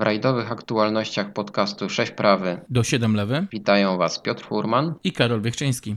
W 0.00 0.02
rajdowych 0.02 0.52
aktualnościach 0.52 1.32
podcastu 1.32 1.90
6 1.90 2.12
prawy 2.12 2.60
do 2.70 2.84
7 2.84 3.14
lewy 3.16 3.46
witają 3.52 3.98
Was 3.98 4.18
Piotr 4.18 4.44
Furman 4.44 4.94
i 5.04 5.12
Karol 5.12 5.42
Wiechczyński. 5.42 5.96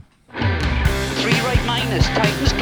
Three 1.22 1.34
right 1.34 1.64
minus, 1.66 2.06
Titans 2.08 2.54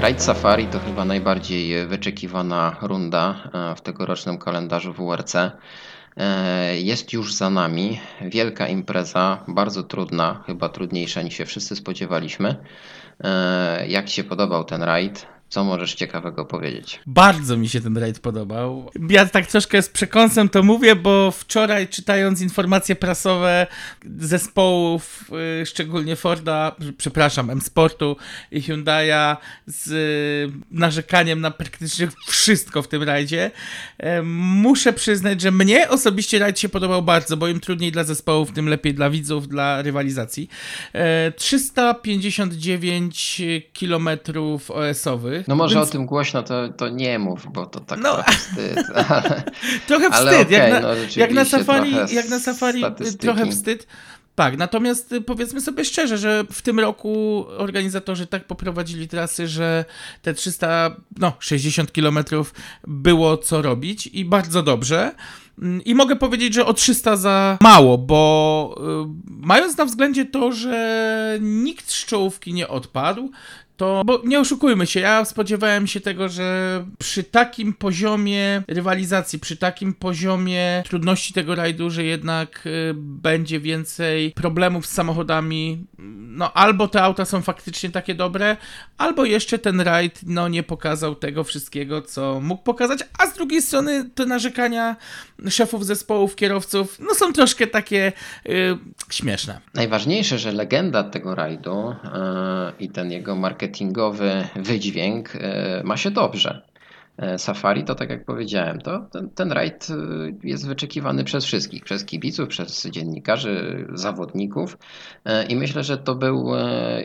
Raid 0.00 0.22
Safari 0.22 0.66
to 0.66 0.78
chyba 0.80 1.04
najbardziej 1.04 1.86
wyczekiwana 1.86 2.76
runda 2.82 3.50
e, 3.54 3.74
w 3.76 3.80
tegorocznym 3.80 4.38
kalendarzu 4.38 4.92
WRC. 4.92 5.34
E, 5.36 5.50
Jest 6.80 7.12
już 7.12 7.34
za 7.34 7.50
nami 7.50 8.00
wielka 8.20 8.68
impreza, 8.68 9.44
bardzo 9.48 9.82
trudna, 9.82 10.42
chyba 10.46 10.68
trudniejsza 10.68 11.22
niż 11.22 11.34
się 11.34 11.46
wszyscy 11.46 11.76
spodziewaliśmy. 11.76 12.56
E, 13.24 13.86
Jak 13.88 14.08
się 14.08 14.24
podobał 14.24 14.64
ten 14.64 14.82
raid? 14.82 15.26
Co 15.48 15.64
możesz 15.64 15.94
ciekawego 15.94 16.44
powiedzieć? 16.44 17.00
Bardzo 17.06 17.56
mi 17.56 17.68
się 17.68 17.80
ten 17.80 17.96
raid 17.96 18.20
podobał. 18.20 18.90
Ja 19.10 19.26
tak 19.26 19.46
troszkę 19.46 19.82
z 19.82 19.88
przekąsem 19.88 20.48
to 20.48 20.62
mówię, 20.62 20.96
bo 20.96 21.30
wczoraj 21.30 21.88
czytając 21.88 22.40
informacje 22.40 22.96
prasowe 22.96 23.66
zespołów, 24.18 25.30
y, 25.62 25.66
szczególnie 25.66 26.16
Forda, 26.16 26.76
przepraszam, 26.98 27.50
M-Sportu 27.50 28.16
i 28.50 28.62
Hyundai'a 28.62 29.36
z 29.66 29.88
y, 29.88 30.52
narzekaniem 30.70 31.40
na 31.40 31.50
praktycznie 31.50 32.08
wszystko 32.26 32.82
w 32.82 32.88
tym 32.88 33.02
rajdzie, 33.02 33.50
e, 33.98 34.22
muszę 34.22 34.92
przyznać, 34.92 35.40
że 35.40 35.50
mnie 35.50 35.88
osobiście 35.88 36.38
rajd 36.38 36.58
się 36.58 36.68
podobał 36.68 37.02
bardzo, 37.02 37.36
bo 37.36 37.48
im 37.48 37.60
trudniej 37.60 37.92
dla 37.92 38.04
zespołów, 38.04 38.52
tym 38.52 38.68
lepiej 38.68 38.94
dla 38.94 39.10
widzów, 39.10 39.48
dla 39.48 39.82
rywalizacji. 39.82 40.48
E, 40.92 41.32
359 41.32 43.42
kilometrów 43.72 44.70
OS-owych. 44.70 45.37
No 45.48 45.56
może 45.56 45.74
więc 45.74 45.88
o 45.88 45.92
tym 45.92 46.06
głośno 46.06 46.42
to, 46.42 46.68
to 46.68 46.88
nie 46.88 47.18
mów, 47.18 47.46
bo 47.52 47.66
to 47.66 47.80
tak 47.80 47.98
No. 48.00 48.14
trochę 48.14 48.32
wstyd. 48.32 48.78
Ale, 49.08 49.42
Trochę 49.86 50.10
wstyd, 50.10 50.50
jak, 50.50 50.62
okej, 50.62 50.72
na, 50.72 50.80
no 50.80 50.88
jak 51.16 51.32
na 51.32 51.44
safari, 51.44 51.92
trochę 51.92 52.14
jak 52.14 52.28
na 52.28 52.38
safari 52.40 52.78
y, 52.78 52.86
statystyki. 52.86 53.18
trochę 53.18 53.46
wstyd. 53.50 53.86
Tak, 54.34 54.56
natomiast 54.56 55.12
y, 55.12 55.20
powiedzmy 55.20 55.60
sobie 55.60 55.84
szczerze, 55.84 56.18
że 56.18 56.44
w 56.52 56.62
tym 56.62 56.80
roku 56.80 57.44
organizatorzy 57.58 58.26
tak 58.26 58.44
poprowadzili 58.44 59.08
trasy, 59.08 59.48
że 59.48 59.84
te 60.22 60.34
300, 60.34 60.96
no 61.18 61.32
60 61.38 61.92
kilometrów 61.92 62.54
było 62.86 63.36
co 63.36 63.62
robić 63.62 64.06
i 64.06 64.24
bardzo 64.24 64.62
dobrze. 64.62 65.14
Mm, 65.58 65.84
I 65.84 65.94
mogę 65.94 66.16
powiedzieć, 66.16 66.54
że 66.54 66.66
o 66.66 66.74
300 66.74 67.16
za 67.16 67.58
mało, 67.60 67.98
bo 67.98 68.74
y, 69.06 69.08
mając 69.26 69.76
na 69.76 69.84
względzie 69.84 70.24
to, 70.24 70.52
że 70.52 71.38
nikt 71.40 71.90
z 71.90 72.04
czołówki 72.06 72.52
nie 72.52 72.68
odpadł, 72.68 73.30
to, 73.78 74.02
bo 74.06 74.22
nie 74.24 74.40
oszukujmy 74.40 74.86
się, 74.86 75.00
ja 75.00 75.24
spodziewałem 75.24 75.86
się 75.86 76.00
tego, 76.00 76.28
że 76.28 76.84
przy 76.98 77.24
takim 77.24 77.72
poziomie 77.72 78.62
rywalizacji, 78.68 79.38
przy 79.38 79.56
takim 79.56 79.94
poziomie 79.94 80.82
trudności 80.86 81.34
tego 81.34 81.54
rajdu, 81.54 81.90
że 81.90 82.04
jednak 82.04 82.66
y, 82.66 82.94
będzie 82.96 83.60
więcej 83.60 84.32
problemów 84.32 84.86
z 84.86 84.92
samochodami. 84.92 85.86
No, 86.38 86.52
albo 86.52 86.88
te 86.88 87.02
auta 87.02 87.24
są 87.24 87.42
faktycznie 87.42 87.90
takie 87.90 88.14
dobre, 88.14 88.56
albo 88.98 89.24
jeszcze 89.24 89.58
ten 89.58 89.80
rajd 89.80 90.20
no, 90.26 90.48
nie 90.48 90.62
pokazał 90.62 91.14
tego 91.14 91.44
wszystkiego, 91.44 92.02
co 92.02 92.40
mógł 92.40 92.62
pokazać, 92.62 93.00
a 93.18 93.26
z 93.26 93.34
drugiej 93.34 93.62
strony 93.62 94.10
te 94.14 94.26
narzekania 94.26 94.96
szefów 95.48 95.86
zespołów, 95.86 96.36
kierowców, 96.36 96.98
no 97.00 97.14
są 97.14 97.32
troszkę 97.32 97.66
takie 97.66 98.12
y, 98.46 98.78
śmieszne. 99.10 99.60
Najważniejsze, 99.74 100.38
że 100.38 100.52
legenda 100.52 101.04
tego 101.04 101.34
rajdu 101.34 101.94
e, 102.04 102.72
i 102.78 102.90
ten 102.90 103.10
jego 103.10 103.36
marketingowy 103.68 104.48
wydźwięk 104.56 105.36
e, 105.36 105.82
ma 105.84 105.96
się 105.96 106.10
dobrze. 106.10 106.62
E, 107.18 107.38
Safari 107.38 107.84
to 107.84 107.94
tak 107.94 108.10
jak 108.10 108.24
powiedziałem, 108.24 108.80
to 108.80 109.06
ten, 109.12 109.30
ten 109.30 109.52
rajd 109.52 109.88
e, 109.90 109.94
jest 110.44 110.66
wyczekiwany 110.66 111.24
przez 111.24 111.44
wszystkich, 111.44 111.84
przez 111.84 112.04
kibiców, 112.04 112.48
przez 112.48 112.86
dziennikarzy, 112.86 113.86
zawodników 113.92 114.78
i 115.48 115.56
myślę, 115.56 115.84
że 115.84 115.98
to 115.98 116.14
był 116.14 116.46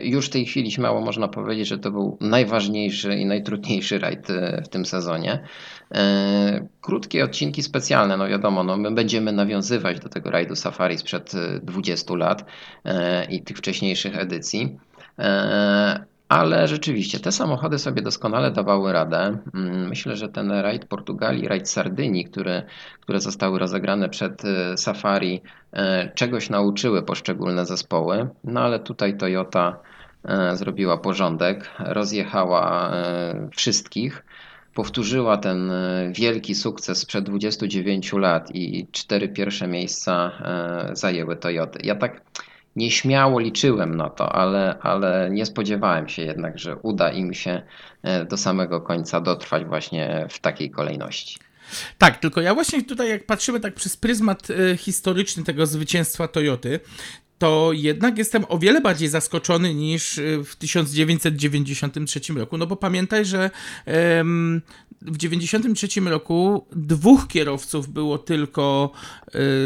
już 0.02 0.26
w 0.26 0.30
tej 0.30 0.46
chwili 0.46 0.70
śmiało 0.70 1.00
można 1.00 1.28
powiedzieć, 1.28 1.68
że 1.68 1.78
to 1.78 1.90
był 1.90 2.18
najważniejszy 2.20 3.14
i 3.14 3.26
najtrudniejszy 3.26 3.98
rajd 3.98 4.28
w 4.64 4.68
tym 4.68 4.86
sezonie. 4.86 5.42
Krótkie 6.80 7.24
odcinki 7.24 7.62
specjalne, 7.62 8.16
no 8.16 8.28
wiadomo, 8.28 8.64
no 8.64 8.76
my 8.76 8.90
będziemy 8.90 9.32
nawiązywać 9.32 10.00
do 10.00 10.08
tego 10.08 10.30
rajdu 10.30 10.56
Safari 10.56 10.98
sprzed 10.98 11.34
e, 11.34 11.60
20 11.60 12.14
lat 12.14 12.44
i 13.30 13.42
tych 13.42 13.58
wcześniejszych 13.58 14.18
edycji. 14.18 14.78
Ale 16.28 16.68
rzeczywiście 16.68 17.20
te 17.20 17.32
samochody 17.32 17.78
sobie 17.78 18.02
doskonale 18.02 18.50
dawały 18.50 18.92
radę. 18.92 19.38
Mm, 19.54 19.88
Myślę, 19.88 20.16
że 20.16 20.28
ten 20.28 20.50
rajd 20.50 20.84
Portugalii, 20.84 21.48
rajd 21.48 21.70
Sardynii, 21.70 22.24
który, 22.24 22.62
które 23.00 23.20
zostały 23.20 23.58
rozegrane 23.58 24.08
przed 24.08 24.44
e, 24.44 24.76
Safari, 24.76 25.42
e, 25.72 26.10
czegoś 26.14 26.50
nauczyły 26.50 27.02
poszczególne 27.02 27.66
zespoły. 27.66 28.28
No 28.44 28.60
ale 28.60 28.80
tutaj 28.80 29.16
Toyota 29.16 29.80
e, 30.24 30.56
zrobiła 30.56 30.98
porządek, 30.98 31.70
rozjechała 31.78 32.90
e, 32.92 33.48
wszystkich 33.56 34.24
powtórzyła 34.74 35.36
ten 35.36 35.72
wielki 36.12 36.54
sukces 36.54 36.98
sprzed 36.98 37.24
29 37.24 38.12
lat 38.12 38.54
i 38.54 38.86
cztery 38.92 39.28
pierwsze 39.28 39.66
miejsca 39.66 40.32
zajęły 40.92 41.36
Toyoty. 41.36 41.78
Ja 41.82 41.94
tak 41.94 42.20
nieśmiało 42.76 43.40
liczyłem 43.40 43.96
na 43.96 44.10
to, 44.10 44.32
ale, 44.32 44.78
ale 44.80 45.28
nie 45.30 45.46
spodziewałem 45.46 46.08
się 46.08 46.22
jednak, 46.22 46.58
że 46.58 46.76
uda 46.76 47.10
im 47.10 47.34
się 47.34 47.62
e, 48.02 48.24
do 48.24 48.36
samego 48.36 48.80
końca 48.80 49.20
dotrwać 49.20 49.64
właśnie 49.64 50.26
w 50.30 50.38
takiej 50.38 50.70
kolejności. 50.70 51.38
Tak, 51.98 52.18
tylko 52.18 52.40
ja 52.40 52.54
właśnie 52.54 52.82
tutaj, 52.82 53.08
jak 53.08 53.26
patrzymy 53.26 53.60
tak 53.60 53.74
przez 53.74 53.96
pryzmat 53.96 54.50
y, 54.50 54.76
historyczny 54.76 55.44
tego 55.44 55.66
zwycięstwa 55.66 56.28
Toyoty, 56.28 56.80
to 57.38 57.70
jednak 57.72 58.18
jestem 58.18 58.44
o 58.48 58.58
wiele 58.58 58.80
bardziej 58.80 59.08
zaskoczony 59.08 59.74
niż 59.74 60.18
y, 60.18 60.44
w 60.44 60.56
1993 60.56 62.20
roku. 62.34 62.58
No 62.58 62.66
bo 62.66 62.76
pamiętaj, 62.76 63.24
że 63.24 63.50
em, 63.86 64.62
w 65.02 65.18
1993 65.18 66.00
roku 66.00 66.66
dwóch 66.72 67.28
kierowców 67.28 67.88
było 67.88 68.18
tylko 68.18 68.92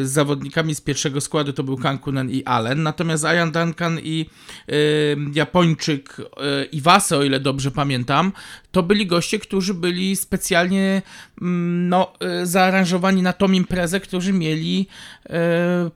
y, 0.02 0.06
zawodnikami 0.06 0.74
z 0.74 0.80
pierwszego 0.80 1.20
składu, 1.20 1.52
to 1.52 1.62
był 1.62 1.76
Kankunen 1.76 2.30
i 2.30 2.44
Allen, 2.44 2.82
natomiast 2.82 3.24
Ian 3.24 3.52
Duncan 3.52 4.00
i 4.02 4.26
y, 4.70 5.16
Japończyk 5.34 6.16
y, 6.20 6.24
Iwasa, 6.64 7.16
o 7.16 7.24
ile 7.24 7.40
dobrze 7.40 7.70
pamiętam, 7.70 8.32
to 8.78 8.82
byli 8.82 9.06
goście, 9.06 9.38
którzy 9.38 9.74
byli 9.74 10.16
specjalnie 10.16 11.02
mm, 11.42 11.88
no, 11.88 12.12
y, 12.42 12.46
zaaranżowani 12.46 13.22
na 13.22 13.32
tą 13.32 13.52
imprezę, 13.52 14.00
którzy 14.00 14.32
mieli 14.32 14.86
y, 15.26 15.30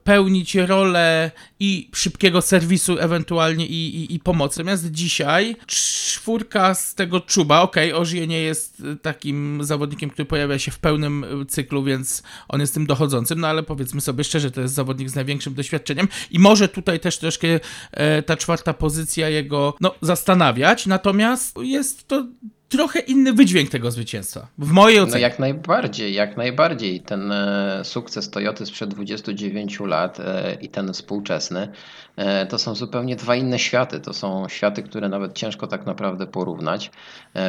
pełnić 0.04 0.54
rolę 0.54 1.30
i 1.60 1.88
szybkiego 1.94 2.42
serwisu 2.42 2.98
ewentualnie 2.98 3.66
i, 3.66 3.96
i, 3.96 4.14
i 4.14 4.20
pomocy. 4.20 4.60
Natomiast 4.60 4.90
dzisiaj 4.90 5.56
czwórka 5.66 6.74
z 6.74 6.94
tego 6.94 7.20
czuba, 7.20 7.60
okej, 7.60 7.92
Ożie 7.92 8.26
nie 8.26 8.40
jest 8.40 8.80
y, 8.80 8.96
takim 8.96 9.58
zawodnikiem, 9.64 10.10
który 10.10 10.26
pojawia 10.26 10.58
się 10.58 10.70
w 10.70 10.78
pełnym 10.78 11.26
cyklu, 11.48 11.84
więc 11.84 12.22
on 12.48 12.60
jest 12.60 12.74
tym 12.74 12.86
dochodzącym, 12.86 13.40
no 13.40 13.48
ale 13.48 13.62
powiedzmy 13.62 14.00
sobie 14.00 14.24
szczerze, 14.24 14.50
to 14.50 14.60
jest 14.60 14.74
zawodnik 14.74 15.10
z 15.10 15.14
największym 15.14 15.54
doświadczeniem 15.54 16.08
i 16.30 16.38
może 16.38 16.68
tutaj 16.68 17.00
też 17.00 17.18
troszkę 17.18 17.48
e, 17.92 18.22
ta 18.22 18.36
czwarta 18.36 18.74
pozycja 18.74 19.28
jego 19.28 19.74
no, 19.80 19.94
zastanawiać, 20.00 20.86
natomiast 20.86 21.56
jest 21.62 22.08
to 22.08 22.26
trochę 22.72 23.00
inny 23.00 23.32
wydźwięk 23.32 23.70
tego 23.70 23.90
zwycięstwa. 23.90 24.46
W 24.58 24.70
mojej 24.70 24.98
No 24.98 25.04
ocenie. 25.04 25.22
jak 25.22 25.38
najbardziej, 25.38 26.14
jak 26.14 26.36
najbardziej. 26.36 27.00
Ten 27.00 27.32
e, 27.32 27.80
sukces 27.84 28.30
Toyoty 28.30 28.66
sprzed 28.66 28.90
29 28.90 29.80
lat 29.80 30.20
e, 30.20 30.56
i 30.60 30.68
ten 30.68 30.92
współczesny 30.92 31.68
e, 32.16 32.46
to 32.46 32.58
są 32.58 32.74
zupełnie 32.74 33.16
dwa 33.16 33.36
inne 33.36 33.58
światy. 33.58 34.00
To 34.00 34.12
są 34.12 34.48
światy, 34.48 34.82
które 34.82 35.08
nawet 35.08 35.32
ciężko 35.32 35.66
tak 35.66 35.86
naprawdę 35.86 36.26
porównać. 36.26 36.90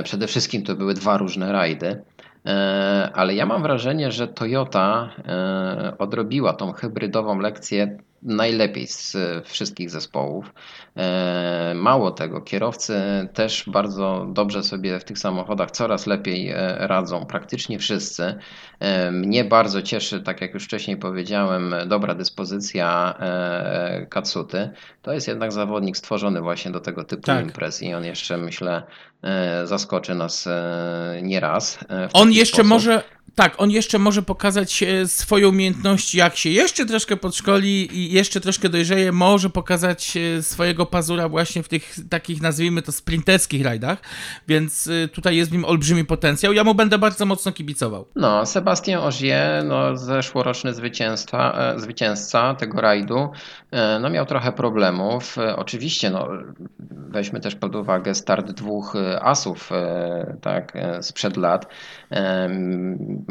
Przede 0.03 0.27
wszystkim 0.27 0.63
to 0.63 0.75
były 0.75 0.93
dwa 0.93 1.17
różne 1.17 1.51
rajdy. 1.51 2.01
Ale 3.13 3.35
ja 3.35 3.45
mam 3.45 3.61
wrażenie, 3.61 4.11
że 4.11 4.27
Toyota 4.27 5.09
odrobiła 5.99 6.53
tą 6.53 6.71
hybrydową 6.71 7.39
lekcję 7.39 7.97
najlepiej 8.25 8.87
z 8.87 9.17
wszystkich 9.47 9.89
zespołów. 9.89 10.53
E, 10.97 11.73
Mało 11.75 12.11
tego, 12.11 12.41
kierowcy 12.41 12.93
też 13.33 13.63
bardzo 13.67 14.27
dobrze 14.29 14.63
sobie 14.63 14.99
w 14.99 15.03
tych 15.03 15.19
samochodach 15.19 15.71
coraz 15.71 16.07
lepiej 16.07 16.49
e, 16.49 16.75
radzą, 16.79 17.25
praktycznie 17.25 17.79
wszyscy. 17.79 18.35
E, 18.79 19.11
Mnie 19.11 19.43
bardzo 19.43 19.81
cieszy, 19.81 20.21
tak 20.21 20.41
jak 20.41 20.53
już 20.53 20.63
wcześniej 20.63 20.97
powiedziałem, 20.97 21.75
dobra 21.87 22.15
dyspozycja 22.15 23.13
Katsuty. 24.09 24.69
To 25.01 25.13
jest 25.13 25.27
jednak 25.27 25.51
zawodnik 25.51 25.97
stworzony 25.97 26.41
właśnie 26.41 26.71
do 26.71 26.79
tego 26.79 27.03
typu 27.03 27.21
Tak. 27.23 27.45
imprez 27.45 27.81
i 27.83 27.93
on 27.93 28.05
jeszcze 28.05 28.37
myślę 28.37 28.83
zaskoczy 29.63 30.15
nas 30.15 30.49
nieraz. 31.21 31.79
On 32.13 32.31
jeszcze 32.31 32.55
sposób. 32.55 32.69
może 32.69 33.03
Tak, 33.35 33.55
on 33.57 33.71
jeszcze 33.71 33.99
może 33.99 34.21
pokazać 34.21 34.83
e, 34.83 35.07
swoje 35.07 35.47
umiejętności, 35.47 36.17
jak 36.17 36.37
się 36.37 36.49
jeszcze 36.49 36.85
troszkę 36.85 37.17
podszkoli 37.17 37.97
i 37.97 38.13
jeszcze 38.13 38.41
troszkę 38.41 38.69
dojrzeje, 38.69 39.11
może 39.11 39.49
pokazać 39.49 40.17
e, 40.17 40.43
swojego 40.43 40.85
pazura 40.85 41.29
właśnie 41.29 41.63
w 41.63 41.69
tych 41.69 41.95
takich, 42.09 42.41
nazwijmy 42.41 42.81
to, 42.81 42.91
sprinterskich 42.91 43.63
rajdach, 43.63 44.01
więc 44.47 44.87
e, 44.87 45.07
tutaj 45.07 45.35
jest 45.35 45.51
w 45.51 45.53
nim 45.53 45.65
olbrzymi 45.65 46.05
potencjał. 46.05 46.53
Ja 46.53 46.63
mu 46.63 46.75
będę 46.75 46.97
bardzo 46.97 47.25
mocno 47.25 47.51
kibicował. 47.51 48.07
No, 48.15 48.45
Sebastian 48.45 49.03
Ogier, 49.03 49.65
no, 49.65 49.97
zeszłoroczny 49.97 50.73
zwycięzca, 50.73 51.73
zwycięzca 51.77 52.55
tego 52.55 52.81
rajdu, 52.81 53.29
no, 53.99 54.09
miał 54.09 54.25
trochę 54.25 54.51
problemów. 54.51 55.37
E, 55.37 55.55
Oczywiście, 55.55 56.09
no, 56.09 56.27
weźmy 56.89 57.39
też 57.39 57.55
pod 57.55 57.75
uwagę 57.75 58.15
start 58.15 58.51
dwóch 58.51 58.95
e, 58.95 59.23
asów 59.23 59.71
e, 59.71 60.37
tak, 60.41 60.75
e, 60.75 61.03
sprzed 61.03 61.37
lat. 61.37 61.67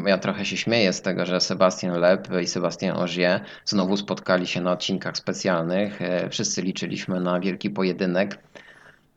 Ja 0.07 0.19
trochę 0.19 0.45
się 0.45 0.57
śmieję 0.57 0.93
z 0.93 1.03
tego, 1.03 1.27
że 1.27 1.41
Sebastian 1.41 2.01
Lep 2.01 2.29
i 2.43 2.47
Sebastian 2.47 2.97
Ogier 2.97 3.41
znowu 3.65 3.97
spotkali 3.97 4.47
się 4.47 4.61
na 4.61 4.73
odcinkach 4.73 5.17
specjalnych. 5.17 6.03
E, 6.03 6.31
Wszyscy 6.31 6.63
liczyliśmy 6.63 7.21
na 7.21 7.41
wielki 7.41 7.71
pojedynek. 7.71 8.39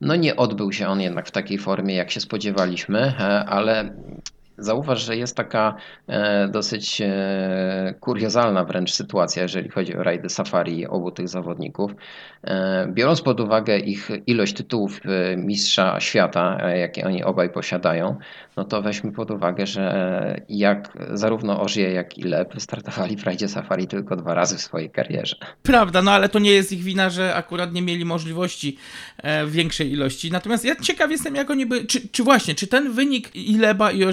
No 0.01 0.15
nie 0.15 0.35
odbył 0.35 0.71
się 0.71 0.87
on 0.87 1.01
jednak 1.01 1.27
w 1.27 1.31
takiej 1.31 1.57
formie, 1.57 1.95
jak 1.95 2.11
się 2.11 2.19
spodziewaliśmy, 2.19 2.99
e, 2.99 3.45
ale 3.45 3.93
zauważ, 4.57 5.05
że 5.05 5.17
jest 5.17 5.35
taka 5.37 5.75
e, 6.07 6.47
dosyć 6.47 7.01
e, 7.01 7.93
kuriozalna 7.99 8.63
wręcz 8.65 8.91
sytuacja, 8.93 9.43
jeżeli 9.43 9.69
chodzi 9.69 9.95
o 9.95 10.03
rajdy 10.03 10.29
safari 10.29 10.87
obu 10.87 11.11
tych 11.11 11.27
zawodników. 11.27 11.91
E, 12.43 12.87
Biorąc 12.93 13.21
pod 13.21 13.39
uwagę 13.39 13.79
ich 13.79 14.09
ilość 14.27 14.53
tytułów 14.53 14.99
e, 15.05 15.37
mistrza 15.37 15.99
świata, 15.99 16.57
e, 16.61 16.79
jakie 16.79 17.05
oni 17.05 17.23
obaj 17.23 17.49
posiadają, 17.49 18.17
no 18.57 18.63
to 18.63 18.81
weźmy 18.81 19.11
pod 19.11 19.31
uwagę, 19.31 19.65
że 19.67 19.81
e, 19.81 20.41
jak 20.49 20.97
zarówno 21.13 21.61
Ożie, 21.61 21.91
jak 21.91 22.17
i 22.17 22.21
Lep 22.21 22.53
startowali 22.57 23.17
w 23.17 23.23
rajdzie 23.23 23.47
safari 23.47 23.87
tylko 23.87 24.15
dwa 24.15 24.33
razy 24.33 24.57
w 24.57 24.61
swojej 24.61 24.89
karierze. 24.89 25.35
Prawda, 25.63 26.01
no 26.01 26.11
ale 26.11 26.29
to 26.29 26.39
nie 26.39 26.51
jest 26.51 26.71
ich 26.71 26.83
wina, 26.83 27.09
że 27.09 27.35
akurat 27.35 27.73
nie 27.73 27.81
mieli 27.81 28.05
możliwości 28.05 28.77
większej 29.47 29.91
ilości. 29.91 30.31
Natomiast 30.31 30.65
ja 30.65 30.75
ciekaw 30.75 31.11
jestem, 31.11 31.35
jak 31.35 31.49
oni 31.49 31.65
by. 31.65 31.85
Czy, 31.85 32.09
czy 32.09 32.23
właśnie, 32.23 32.55
czy 32.55 32.67
ten 32.67 32.91
wynik 32.91 33.35
Ileba 33.35 33.91
i 33.91 34.03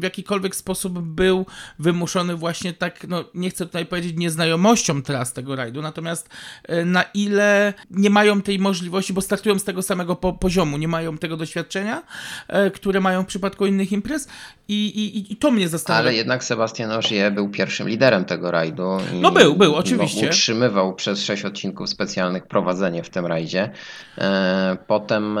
W 0.00 0.02
jakikolwiek 0.02 0.56
sposób 0.56 0.98
był 0.98 1.46
wymuszony 1.78 2.36
właśnie 2.36 2.72
tak, 2.72 3.08
no 3.08 3.24
nie 3.34 3.50
chcę 3.50 3.66
tutaj 3.66 3.86
powiedzieć 3.86 4.16
nieznajomością 4.16 5.02
tras 5.02 5.32
tego 5.32 5.56
rajdu, 5.56 5.82
natomiast 5.82 6.28
e, 6.68 6.84
na 6.84 7.02
ile 7.02 7.74
nie 7.90 8.10
mają 8.10 8.42
tej 8.42 8.58
możliwości, 8.58 9.12
bo 9.12 9.20
startują 9.20 9.58
z 9.58 9.64
tego 9.64 9.82
samego 9.82 10.16
po, 10.16 10.32
poziomu, 10.32 10.78
nie 10.78 10.88
mają 10.88 11.18
tego 11.18 11.36
doświadczenia, 11.36 12.02
e, 12.48 12.70
które 12.70 13.00
mają 13.00 13.22
w 13.22 13.26
przypadku 13.26 13.66
innych 13.66 13.92
imprez 13.92 14.28
i, 14.68 14.86
i, 14.86 15.32
i 15.32 15.36
to 15.36 15.50
mnie 15.50 15.68
zastanawia. 15.68 16.08
Ale 16.08 16.14
jednak 16.14 16.44
Sebastian 16.44 16.92
Ogier 16.92 17.32
był 17.32 17.48
pierwszym 17.48 17.88
liderem 17.88 18.24
tego 18.24 18.50
rajdu. 18.50 18.98
No 19.14 19.30
był, 19.30 19.56
był, 19.56 19.74
oczywiście. 19.74 20.22
No, 20.22 20.28
utrzymywał 20.28 20.94
przez 20.94 21.22
sześć 21.24 21.44
odcinków 21.44 21.90
specjalnych 21.90 22.46
prowadzenie 22.46 23.02
w 23.02 23.10
tym 23.10 23.26
rajdzie. 23.26 23.70
E, 24.18 24.76
Potem 24.86 25.38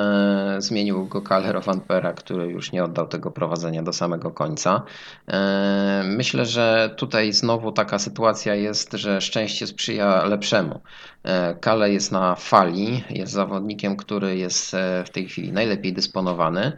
zmienił 0.58 1.06
go 1.06 1.22
Kaller 1.22 1.62
Vampera, 1.62 2.12
który 2.12 2.46
już 2.46 2.72
nie 2.72 2.84
oddał 2.84 3.08
tego 3.08 3.30
prowadzenia 3.30 3.82
do 3.82 3.92
samego 3.92 4.29
końca. 4.32 4.82
E, 5.28 6.02
Myślę, 6.04 6.46
że 6.46 6.94
tutaj 6.96 7.32
znowu 7.32 7.72
taka 7.72 7.98
sytuacja 7.98 8.54
jest, 8.54 8.92
że 8.92 9.20
szczęście 9.20 9.66
sprzyja 9.66 10.24
lepszemu. 10.24 10.80
E, 11.22 11.54
Kale 11.54 11.92
jest 11.92 12.12
na 12.12 12.34
fali, 12.34 13.04
jest 13.10 13.32
zawodnikiem, 13.32 13.96
który 13.96 14.36
jest 14.36 14.74
e, 14.74 15.04
w 15.04 15.10
tej 15.10 15.28
chwili 15.28 15.52
najlepiej 15.52 15.92
dysponowany. 15.92 16.72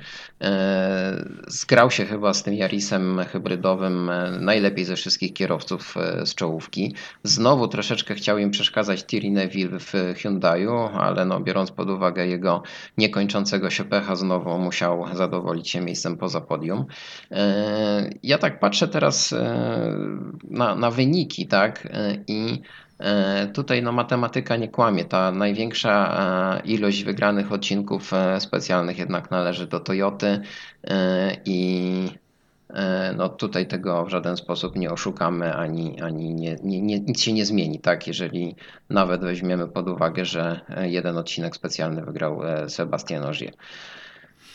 Zgrał 1.46 1.90
się 1.90 2.04
chyba 2.04 2.34
z 2.34 2.43
tym 2.43 2.54
Yarisem 2.54 3.20
hybrydowym 3.32 4.10
najlepiej 4.40 4.84
ze 4.84 4.96
wszystkich 4.96 5.32
kierowców 5.32 5.94
z 6.25 6.34
czołówki. 6.34 6.94
Znowu 7.22 7.69
troszeczkę 7.69 8.14
chciał 8.14 8.38
im 8.38 8.50
przeszkadzać 8.50 9.06
Thierry 9.06 9.31
Neville 9.31 9.78
w 9.78 9.93
Hyundaiu, 10.16 10.88
ale 10.94 11.25
no, 11.25 11.40
biorąc 11.40 11.70
pod 11.70 11.90
uwagę 11.90 12.26
jego 12.26 12.62
niekończącego 12.98 13.70
się 13.70 13.84
pecha, 13.84 14.16
znowu 14.16 14.58
musiał 14.58 15.16
zadowolić 15.16 15.70
się 15.70 15.81
miejscem 15.81 16.16
poza 16.16 16.40
podium. 16.40 16.87
E, 17.43 18.11
Ja 18.23 18.39
tak 18.39 18.61
patrzę 18.61 18.89
teraz 18.89 19.33
e, 19.33 19.97
na, 20.50 20.75
na 20.75 20.91
wyniki, 20.91 21.47
tak, 21.47 21.87
e, 21.87 22.17
i 22.27 22.62
Tutaj 23.55 23.83
no, 23.83 23.93
matematyka 23.93 24.56
nie 24.56 24.69
kłamie. 24.69 25.05
Ta 25.05 25.33
największa 25.33 26.61
ilość 26.65 27.05
wygranych 27.05 27.53
odcinków 27.53 28.11
specjalnych 28.39 28.99
jednak 28.99 29.31
należy 29.31 29.67
do 29.67 29.81
Toyoty 29.81 30.41
i 31.44 32.09
no, 33.17 33.29
tutaj 33.29 33.67
tego 33.67 34.05
w 34.05 34.09
żaden 34.09 34.37
sposób 34.37 34.77
nie 34.77 34.91
oszukamy, 34.91 35.55
ani, 35.55 36.00
ani 36.00 36.35
nie, 36.35 36.56
nie, 36.65 36.81
nie, 36.81 37.00
nic 37.00 37.21
się 37.21 37.33
nie 37.33 37.47
zmieni, 37.47 37.81
tak? 37.81 38.06
Jeżeli 38.06 38.56
nawet 38.91 39.21
weźmiemy 39.21 39.69
pod 39.69 39.89
uwagę, 39.89 40.25
że 40.25 40.61
jeden 40.83 41.19
odcinek 41.19 41.56
specjalny 41.56 42.05
wygrał 42.05 42.41
Sebastian 42.69 43.25
Ogier. 43.25 43.53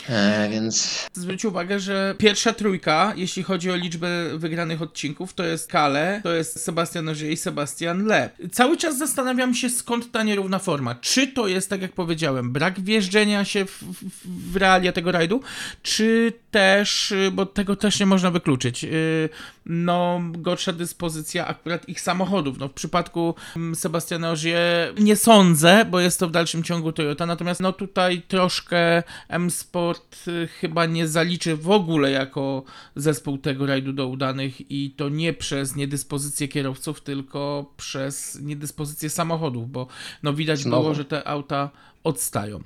E, 0.10 0.50
Więc 0.50 1.08
Zwróć 1.14 1.46
uwagę, 1.46 1.80
że 1.80 2.16
pierwsza 2.18 2.54
trójka, 2.54 3.14
jeśli 3.16 3.44
chodzi 3.44 3.72
o 3.72 3.76
liczbę 3.76 4.38
wygranych 4.38 4.82
odcinków, 4.82 5.34
to 5.34 5.44
jest 5.44 5.72
Kale, 5.72 6.22
to 6.24 6.34
jest 6.34 6.64
Sebastian 6.64 7.10
Ogier 7.10 7.32
i 7.32 7.38
Sebastian 7.38 8.06
Le. 8.06 8.30
Cały 8.52 8.78
czas 8.78 8.98
zastanawiam 8.98 9.54
się, 9.54 9.70
skąd 9.70 10.12
ta 10.12 10.24
nierówna 10.24 10.60
forma. 10.60 10.96
Czy 10.96 11.28
to 11.28 11.48
jest, 11.48 11.70
tak 11.70 11.82
jak 11.82 11.92
powiedziałem, 11.92 12.52
brak 12.52 12.80
wjeżdżenia 12.80 13.46
się 13.46 13.66
w, 13.66 13.84
w, 13.84 14.52
w 14.52 14.56
realia 14.56 14.92
tego 14.92 15.12
rajdu, 15.12 15.42
czy 15.84 16.34
też, 16.52 17.12
y, 17.12 17.32
bo 17.32 17.46
tego 17.46 17.76
też 17.76 18.00
nie 18.00 18.06
można 18.06 18.32
wykluczyć, 18.32 18.84
y, 18.84 19.30
no 19.66 20.22
gorsza 20.32 20.74
dyspozycja 20.74 21.48
akurat 21.48 21.90
ich 21.90 22.02
samochodów. 22.02 22.58
No 22.58 22.68
w 22.68 22.74
przypadku 22.74 23.36
mm, 23.56 23.76
Sebastiana 23.76 24.32
Ogier 24.32 25.02
nie 25.02 25.16
sądzę, 25.16 25.86
bo 25.86 26.00
jest 26.00 26.20
to 26.20 26.28
w 26.28 26.32
dalszym 26.32 26.64
ciągu 26.64 26.92
Toyota, 26.92 27.26
natomiast 27.26 27.62
no 27.62 27.74
tutaj 27.74 28.22
troszkę 28.28 29.04
M-Sport 29.30 29.87
y, 30.28 30.48
chyba 30.48 30.86
nie 30.86 31.08
zaliczy 31.08 31.56
w 31.56 31.70
ogóle 31.70 32.12
jako 32.12 32.64
zespół 32.96 33.38
tego 33.38 33.66
rajdu 33.66 33.94
do 33.94 34.08
udanych 34.08 34.72
i 34.72 34.92
to 34.92 35.10
nie 35.10 35.34
przez 35.34 35.76
niedyspozycję 35.76 36.48
kierowców, 36.48 37.02
tylko 37.02 37.72
przez 37.78 38.42
niedyspozycję 38.42 39.10
samochodów, 39.10 39.72
bo 39.72 39.88
no 40.24 40.34
widać 40.34 40.60
Znowu. 40.60 40.82
było, 40.84 40.94
że 40.94 41.06
te 41.06 41.28
auta 41.28 41.70
odstają. 42.04 42.60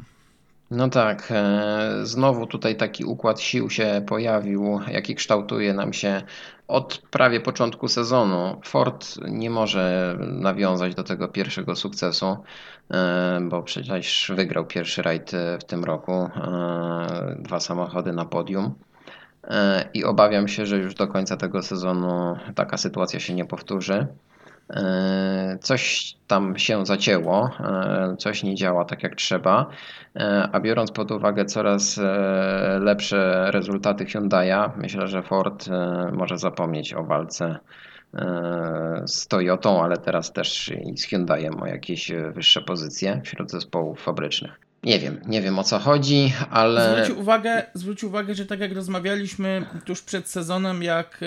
No 0.71 0.89
tak, 0.89 1.27
e, 1.31 1.99
znowu 2.03 2.47
tutaj 2.47 2.75
taki 2.75 3.05
układ 3.05 3.41
sił 3.41 3.69
się 3.69 4.03
pojawił, 4.07 4.79
jaki 4.91 5.15
kształtuje 5.15 5.73
nam 5.73 5.93
się 5.93 6.21
od 6.67 6.97
prawie 6.97 7.39
początku 7.39 7.87
sezonu. 7.87 8.61
Ford 8.63 9.07
nie 9.27 9.49
może 9.49 10.17
nawiązać 10.19 10.95
do 10.95 11.03
tego 11.03 11.27
pierwszego 11.27 11.75
sukcesu, 11.75 12.37
bo 13.41 13.63
przecież 13.63 14.31
wygrał 14.35 14.65
pierwszy 14.65 15.01
rajd 15.01 15.33
e, 15.33 15.57
w 15.59 15.63
tym 15.63 15.83
roku, 15.83 16.11
e, 16.11 17.35
dwa 17.39 17.59
samochody 17.59 18.13
na 18.13 18.25
podium. 18.25 18.73
E, 19.43 19.89
I 19.93 20.03
obawiam 20.03 20.47
się, 20.47 20.65
że 20.65 20.77
już 20.77 20.95
do 20.95 21.07
końca 21.07 21.37
tego 21.37 21.61
sezonu 21.61 22.35
taka 22.55 22.77
sytuacja 22.77 23.19
się 23.19 23.33
nie 23.33 23.45
powtórzy. 23.45 24.07
Coś 25.61 26.13
tam 26.27 26.57
się 26.57 26.85
zacięło, 26.85 27.49
coś 28.17 28.43
nie 28.43 28.55
działa 28.55 28.85
tak 28.85 29.03
jak 29.03 29.15
trzeba, 29.15 29.67
a 30.51 30.59
biorąc 30.59 30.91
pod 30.91 31.11
uwagę 31.11 31.45
coraz 31.45 31.99
lepsze 32.79 33.51
rezultaty 33.51 34.05
Hyundai'a, 34.05 34.71
myślę, 34.77 35.07
że 35.07 35.23
Ford 35.23 35.69
może 36.11 36.37
zapomnieć 36.37 36.93
o 36.93 37.03
walce 37.03 37.59
z 39.05 39.27
Toyotą, 39.27 39.83
ale 39.83 39.97
teraz 39.97 40.33
też 40.33 40.71
i 40.85 40.97
z 40.97 41.05
Hyundaiem 41.05 41.61
o 41.61 41.67
jakieś 41.67 42.11
e, 42.11 42.31
wyższe 42.31 42.61
pozycje 42.61 43.21
wśród 43.23 43.51
zespołów 43.51 44.03
fabrycznych. 44.03 44.70
Nie 44.83 44.99
wiem, 44.99 45.21
nie 45.27 45.41
wiem 45.41 45.59
o 45.59 45.63
co 45.63 45.79
chodzi, 45.79 46.33
ale 46.49 47.03
Zwróć 47.03 47.19
uwagę, 47.19 47.65
zwróć 47.73 48.03
uwagę, 48.03 48.35
że 48.35 48.45
tak 48.45 48.59
jak 48.59 48.71
rozmawialiśmy 48.71 49.65
tuż 49.85 50.01
przed 50.01 50.29
sezonem, 50.29 50.83
jak 50.83 51.15
e, 51.15 51.17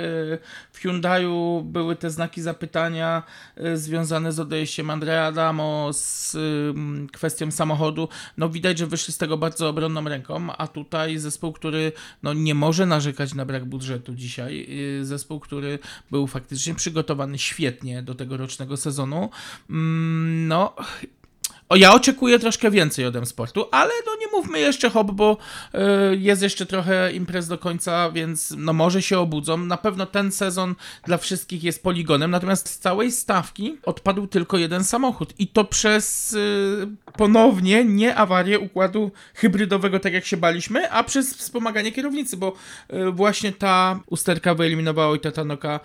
w 0.72 0.78
Hyundaiu 0.78 1.62
były 1.64 1.96
te 1.96 2.10
znaki 2.10 2.42
zapytania 2.42 3.22
e, 3.56 3.76
związane 3.76 4.32
z 4.32 4.40
odejściem 4.40 4.90
Andrea 4.90 5.26
Adamo, 5.26 5.90
z 5.92 6.34
ym, 6.34 7.08
kwestią 7.12 7.50
samochodu, 7.50 8.08
no 8.36 8.48
widać, 8.48 8.78
że 8.78 8.86
wyszli 8.86 9.14
z 9.14 9.18
tego 9.18 9.38
bardzo 9.38 9.68
obronną 9.68 10.08
ręką, 10.08 10.56
a 10.58 10.68
tutaj 10.68 11.18
zespół, 11.18 11.52
który 11.52 11.92
no, 12.22 12.32
nie 12.32 12.54
może 12.54 12.86
narzekać 12.86 13.34
na 13.34 13.44
brak 13.44 13.64
budżetu 13.64 14.14
dzisiaj, 14.14 14.66
y, 15.00 15.04
zespół, 15.04 15.40
który 15.40 15.78
był 16.10 16.26
faktycznie 16.26 16.74
przygotowany 16.74 17.38
świetnie 17.38 18.02
do 18.02 18.14
tegorocznego 18.14 18.76
sezonu, 18.76 19.30
Mm, 19.70 20.48
no 20.48 20.74
O, 21.68 21.76
ja 21.76 21.94
oczekuję 21.94 22.38
troszkę 22.38 22.70
więcej 22.70 23.06
od 23.06 23.16
M-Sportu, 23.16 23.66
ale 23.72 23.90
no 24.06 24.12
nie 24.20 24.26
mówmy 24.32 24.60
jeszcze 24.60 24.90
hop, 24.90 25.10
bo 25.12 25.36
y, 25.74 25.78
jest 26.16 26.42
jeszcze 26.42 26.66
trochę 26.66 27.12
imprez 27.12 27.48
do 27.48 27.58
końca, 27.58 28.10
więc 28.10 28.54
no 28.56 28.72
może 28.72 29.02
się 29.02 29.18
obudzą. 29.18 29.56
Na 29.56 29.76
pewno 29.76 30.06
ten 30.06 30.32
sezon 30.32 30.74
dla 31.04 31.18
wszystkich 31.18 31.64
jest 31.64 31.82
poligonem, 31.82 32.30
natomiast 32.30 32.68
z 32.68 32.78
całej 32.78 33.12
stawki 33.12 33.78
odpadł 33.84 34.26
tylko 34.26 34.58
jeden 34.58 34.84
samochód 34.84 35.34
i 35.38 35.48
to 35.48 35.64
przez 35.64 36.32
y, 36.32 36.86
ponownie 37.16 37.84
nie 37.84 38.14
awarię 38.14 38.58
układu 38.58 39.10
hybrydowego, 39.34 40.00
tak 40.00 40.12
jak 40.12 40.24
się 40.24 40.36
baliśmy, 40.36 40.90
a 40.90 41.04
przez 41.04 41.34
wspomaganie 41.34 41.92
kierownicy, 41.92 42.36
bo 42.36 42.52
y, 42.92 43.10
właśnie 43.10 43.52
ta 43.52 44.00
usterka 44.06 44.54
wyeliminowała 44.54 45.16
i 45.16 45.20
Tanoka 45.20 45.80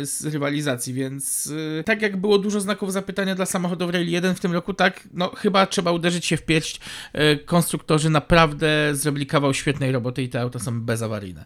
y, 0.00 0.06
z 0.06 0.26
rywalizacji, 0.26 0.94
więc 0.94 1.46
y, 1.46 1.82
tak 1.86 2.02
jak 2.02 2.16
było 2.16 2.38
dużo 2.38 2.60
znaków 2.60 2.92
zapytania 2.92 3.34
dla 3.34 3.46
samochodów 3.46 3.90
Rail 3.90 4.08
1 4.08 4.34
w 4.34 4.40
tym 4.40 4.52
roku, 4.52 4.74
tak 4.74 5.03
no 5.12 5.28
chyba 5.36 5.66
trzeba 5.66 5.92
uderzyć 5.92 6.26
się 6.26 6.36
w 6.36 6.42
pierś. 6.42 6.80
Y, 7.14 7.38
Konstruktorzy 7.46 8.10
naprawdę 8.10 8.94
zrobili 8.94 9.26
kawał 9.26 9.54
świetnej 9.54 9.92
roboty 9.92 10.22
i 10.22 10.28
te 10.28 10.40
auta 10.40 10.58
są 10.58 10.80
bezawaryjne. 10.80 11.44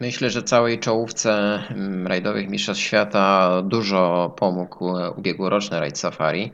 Myślę, 0.00 0.30
że 0.30 0.42
całej 0.42 0.78
czołówce 0.78 1.32
mm, 1.70 2.06
rajdowych 2.06 2.48
mistrzostw 2.48 2.82
świata 2.82 3.62
dużo 3.62 4.34
pomógł 4.38 4.98
e, 4.98 5.10
ubiegłoroczny 5.10 5.80
rajd 5.80 5.98
Safari. 5.98 6.52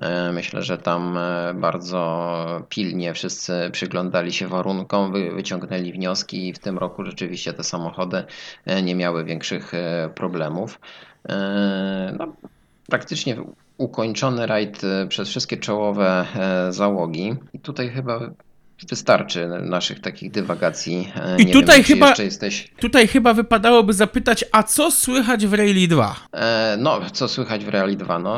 E, 0.00 0.32
Myślę, 0.32 0.62
że 0.62 0.78
tam 0.78 1.18
e, 1.18 1.54
bardzo 1.54 2.66
pilnie 2.68 3.14
wszyscy 3.14 3.52
przyglądali 3.72 4.32
się 4.32 4.48
warunkom, 4.48 5.12
wy- 5.12 5.30
wyciągnęli 5.34 5.92
wnioski 5.92 6.48
i 6.48 6.52
w 6.52 6.58
tym 6.58 6.78
roku 6.78 7.04
rzeczywiście 7.04 7.52
te 7.52 7.64
samochody 7.64 8.24
e, 8.66 8.82
nie 8.82 8.94
miały 8.94 9.24
większych 9.24 9.74
e, 9.74 10.10
problemów. 10.14 10.80
E, 11.28 12.14
No, 12.18 12.26
praktycznie 12.88 13.36
ukończony 13.80 14.46
rajd 14.46 14.84
e, 14.84 15.06
przez 15.06 15.28
wszystkie 15.28 15.56
czołowe 15.56 16.24
e, 16.36 16.72
załogi 16.72 17.34
i 17.52 17.60
tutaj 17.60 17.88
chyba 17.90 18.20
wystarczy 18.88 19.48
naszych 19.62 20.00
takich 20.00 20.30
dywagacji. 20.30 21.12
E, 21.16 21.42
I 21.42 21.46
Nie 21.46 21.52
tutaj 21.52 21.76
wiem, 21.76 21.84
chyba- 21.84 22.08
jeszcze 22.08 22.24
jesteś 22.24 22.70
Tutaj 22.80 23.08
chyba 23.08 23.34
wypadałoby 23.34 23.92
zapytać, 23.92 24.44
a 24.52 24.62
co 24.62 24.90
słychać 24.90 25.46
w 25.46 25.54
Rally 25.54 25.88
2? 25.88 26.16
E, 26.32 26.76
No, 26.78 27.00
co 27.12 27.28
słychać 27.28 27.64
w 27.64 27.68
Reali 27.68 27.96
2? 27.96 28.18
No, 28.18 28.36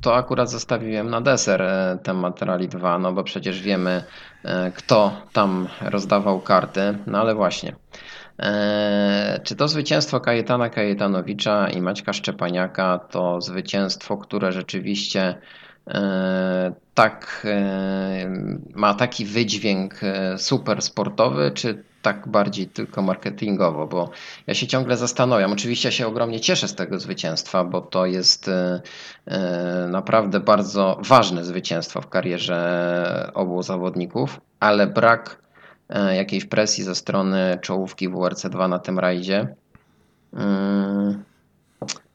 to 0.00 0.16
akurat 0.16 0.50
zostawiłem 0.50 1.10
na 1.10 1.20
deser 1.20 1.62
temat 2.02 2.42
Reali 2.42 2.68
2, 2.68 2.98
no 2.98 3.12
bo 3.12 3.24
przecież 3.24 3.62
wiemy, 3.62 4.04
kto 4.74 5.12
tam 5.32 5.68
rozdawał 5.80 6.40
karty, 6.40 6.98
no 7.06 7.18
ale 7.18 7.34
właśnie. 7.34 7.72
E, 8.38 9.40
Czy 9.44 9.56
to 9.56 9.68
zwycięstwo 9.68 10.20
Kajetana 10.20 10.70
Kajetanowicza 10.70 11.68
i 11.70 11.80
Maćka 11.80 12.12
Szczepaniaka 12.12 12.98
to 12.98 13.40
zwycięstwo, 13.40 14.16
które 14.18 14.52
rzeczywiście 14.52 15.34
e, 15.88 16.72
tak 16.94 17.42
e, 17.44 18.30
ma 18.74 18.94
taki 18.94 19.24
wydźwięk 19.24 19.94
e, 20.02 20.38
super 20.38 20.82
sportowy, 20.82 21.50
czy 21.54 21.84
tak 22.02 22.28
bardziej 22.28 22.66
tylko 22.66 23.02
marketingowo? 23.02 23.86
Bo 23.86 24.10
ja 24.46 24.54
się 24.54 24.66
ciągle 24.66 24.96
zastanawiam. 24.96 25.52
Oczywiście 25.52 25.92
się 25.92 26.06
ogromnie 26.06 26.40
cieszę 26.40 26.68
z 26.68 26.74
tego 26.74 26.98
zwycięstwa, 27.00 27.64
bo 27.64 27.80
to 27.80 28.06
jest 28.06 28.48
e, 28.48 28.80
e, 29.26 29.86
naprawdę 29.90 30.40
bardzo 30.40 31.00
ważne 31.08 31.44
zwycięstwo 31.44 32.00
w 32.00 32.08
karierze 32.08 33.30
obu 33.34 33.62
zawodników, 33.62 34.40
ale 34.60 34.86
brak 34.86 35.45
jakiejś 36.16 36.44
presji 36.44 36.84
ze 36.84 36.94
strony 36.94 37.58
czołówki 37.62 38.08
WRC2 38.08 38.68
na 38.68 38.78
tym 38.78 38.98
rajdzie. 38.98 39.54
Mm, 40.32 41.24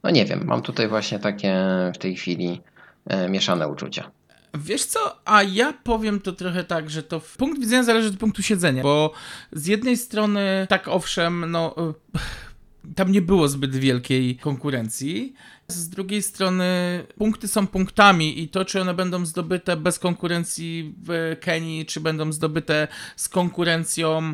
No 0.04 0.10
nie 0.10 0.26
wiem, 0.26 0.46
mam 0.46 0.62
tutaj 0.62 0.88
właśnie 0.88 1.20
takie 1.20 1.56
w 1.96 1.98
tej 1.98 2.16
chwili 2.16 2.62
e, 3.08 3.30
mieszane 3.30 3.68
uczucia. 3.68 4.12
Wiesz 4.54 4.86
co, 4.86 5.00
a 5.26 5.44
ja 5.44 5.74
powiem 5.84 6.22
to 6.22 6.32
trochę 6.32 6.64
tak, 6.64 6.90
że 6.90 7.04
to 7.04 7.22
punkt 7.38 7.60
widzenia 7.60 7.84
zależy 7.84 8.10
od 8.10 8.18
punktu 8.18 8.44
siedzenia, 8.44 8.84
bo 8.84 9.14
z 9.52 9.66
jednej 9.66 9.98
strony, 9.98 10.68
tak 10.70 10.88
owszem, 10.88 11.52
no 11.52 11.76
y, 12.88 12.94
tam 12.96 13.12
nie 13.12 13.22
było 13.22 13.48
zbyt 13.48 13.76
wielkiej 13.76 14.38
konkurencji, 14.38 15.34
z 15.74 15.90
drugiej 15.90 16.22
strony 16.22 16.66
punkty 17.18 17.48
są 17.48 17.68
punktami 17.68 18.42
i 18.42 18.50
to, 18.50 18.66
czy 18.66 18.82
one 18.82 18.94
będą 18.94 19.26
zdobyte 19.26 19.78
bez 19.78 20.00
konkurencji 20.00 20.96
w 21.04 21.38
Kenii, 21.42 21.86
czy 21.86 22.00
będą 22.00 22.32
zdobyte 22.32 22.88
z 23.16 23.30
konkurencją 23.30 24.34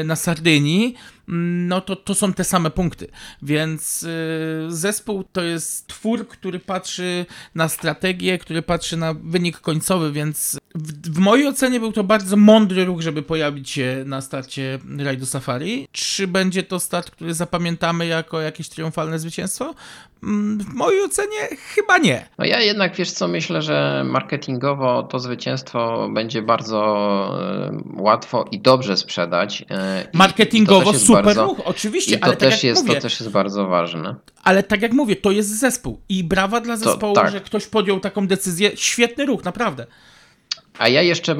y, 0.00 0.04
na 0.04 0.16
Sardynii, 0.16 0.94
mm, 1.28 1.68
no 1.68 1.80
to 1.80 1.96
to 1.96 2.14
są 2.14 2.32
te 2.32 2.44
same 2.44 2.70
punkty. 2.70 3.08
Więc 3.42 4.02
y, 4.02 4.66
zespół 4.68 5.24
to 5.24 5.42
jest 5.42 5.86
twór, 5.86 6.28
który 6.28 6.58
patrzy 6.58 7.26
na 7.54 7.68
strategię, 7.68 8.38
który 8.38 8.62
patrzy 8.62 8.96
na 8.96 9.14
wynik 9.14 9.60
końcowy, 9.60 10.12
więc 10.12 10.58
w, 10.74 11.10
w 11.14 11.18
mojej 11.18 11.46
ocenie 11.46 11.80
był 11.80 11.92
to 11.92 12.04
bardzo 12.04 12.36
mądry 12.36 12.84
ruch, 12.84 13.00
żeby 13.00 13.22
pojawić 13.22 13.70
się 13.70 14.02
na 14.06 14.20
starcie 14.20 14.78
rajdu 14.98 15.26
Safari. 15.26 15.88
Czy 15.92 16.26
będzie 16.26 16.62
to 16.62 16.80
start, 16.80 17.10
który 17.10 17.34
zapamiętamy 17.34 18.06
jako 18.06 18.40
jakieś 18.40 18.68
triumfalne 18.68 19.18
zwycięstwo? 19.18 19.74
Mm, 20.22 20.58
W 20.58 20.74
mojej 20.74 21.02
ocenie 21.04 21.38
chyba 21.74 21.98
nie. 21.98 22.28
No 22.38 22.44
ja 22.44 22.60
jednak 22.60 22.96
wiesz 22.96 23.10
co, 23.10 23.28
myślę, 23.28 23.62
że 23.62 24.02
marketingowo 24.06 25.02
to 25.02 25.18
zwycięstwo 25.18 26.08
będzie 26.14 26.42
bardzo 26.42 26.78
e, 27.68 28.02
łatwo 28.02 28.44
i 28.50 28.60
dobrze 28.60 28.96
sprzedać. 28.96 29.62
e, 29.70 30.00
i- 30.02 30.04
to 30.04 30.18
Marketingowo 30.18 30.94
super 30.94 31.24
bardzo- 31.24 31.44
ruch, 31.44 31.60
oczywiście, 31.64 32.16
I 32.16 32.18
to 32.18 32.24
ale 32.26 32.36
tak 32.36 32.50
też, 32.50 32.64
jest, 32.64 32.82
mówię, 32.82 32.94
to 32.94 33.00
też 33.02 33.20
jest 33.20 33.32
bardzo 33.32 33.66
ważne. 33.66 34.14
ale 34.44 34.62
tak 34.62 34.82
jak 34.82 34.92
mówię, 34.92 35.16
to 35.16 35.30
jest 35.30 35.58
zespół 35.58 36.00
i 36.08 36.24
brawa 36.24 36.60
dla 36.60 36.76
To 36.76 36.84
zespołu, 36.84 37.14
tak. 37.14 37.30
że 37.32 37.40
ktoś 37.40 37.66
podjął 37.66 38.00
taką 38.00 38.26
decyzję. 38.26 38.70
Świetny 38.74 39.26
ruch, 39.26 39.44
naprawdę. 39.44 39.86
A 40.78 40.88
ja 40.88 41.02
jeszcze 41.02 41.36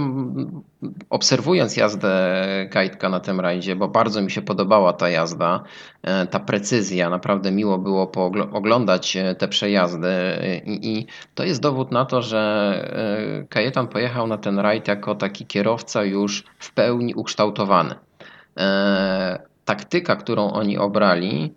obserwując 1.11 1.77
jazdę 1.77 2.37
Kajtka 2.71 3.09
na 3.09 3.21
tym 3.21 3.41
rajdzie, 3.41 3.77
bo 3.77 3.89
bardzo 3.89 4.23
mi 4.23 4.31
się 4.31 4.43
podobała 4.43 4.93
ta 4.93 5.09
jazda, 5.09 5.63
e, 6.03 6.27
ta 6.27 6.41
precyzja, 6.41 7.11
naprawdę 7.11 7.53
miło 7.53 7.79
było 7.79 8.13
oglądać 8.53 9.17
e, 9.17 9.35
te 9.35 9.49
przejazdy 9.49 10.09
e, 10.09 10.57
i, 10.57 10.99
i 10.99 11.07
to 11.35 11.45
jest 11.45 11.61
dowód 11.61 11.93
na 11.93 12.05
to, 12.05 12.23
że 12.23 13.45
Kajetan 13.49 13.89
pojechał 13.89 14.27
na 14.27 14.39
ten 14.39 14.59
rajd 14.59 14.89
jako 14.89 15.15
taki 15.15 15.47
kierowca 15.47 16.05
już 16.05 16.45
w 16.59 16.73
pełni 16.73 17.15
ukształtowany. 17.15 17.95
Taktyka, 19.65 20.17
którą 20.17 20.51
oni 20.51 20.79
obrali, 20.79 21.55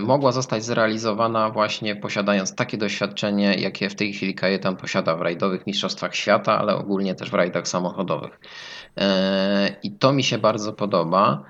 mogła 0.00 0.32
zostać 0.32 0.64
zrealizowana 0.64 1.50
właśnie 1.50 1.96
posiadając 1.96 2.54
takie 2.54 2.78
doświadczenie, 2.78 3.54
jakie 3.54 3.90
w 3.90 3.94
tej 3.94 4.12
chwili 4.12 4.34
Kajetan 4.34 4.76
posiada 4.76 5.16
w 5.16 5.22
rajdowych 5.22 5.66
mistrzostwach 5.66 6.14
świata, 6.14 6.58
ale 6.58 6.76
ogólnie 6.76 7.14
też 7.14 7.30
w 7.30 7.34
rajdach 7.34 7.68
samochodowych. 7.68 8.40
E, 8.96 9.76
I 9.82 9.90
to 9.90 10.12
mi 10.12 10.24
się 10.24 10.38
bardzo 10.38 10.72
podoba. 10.72 11.44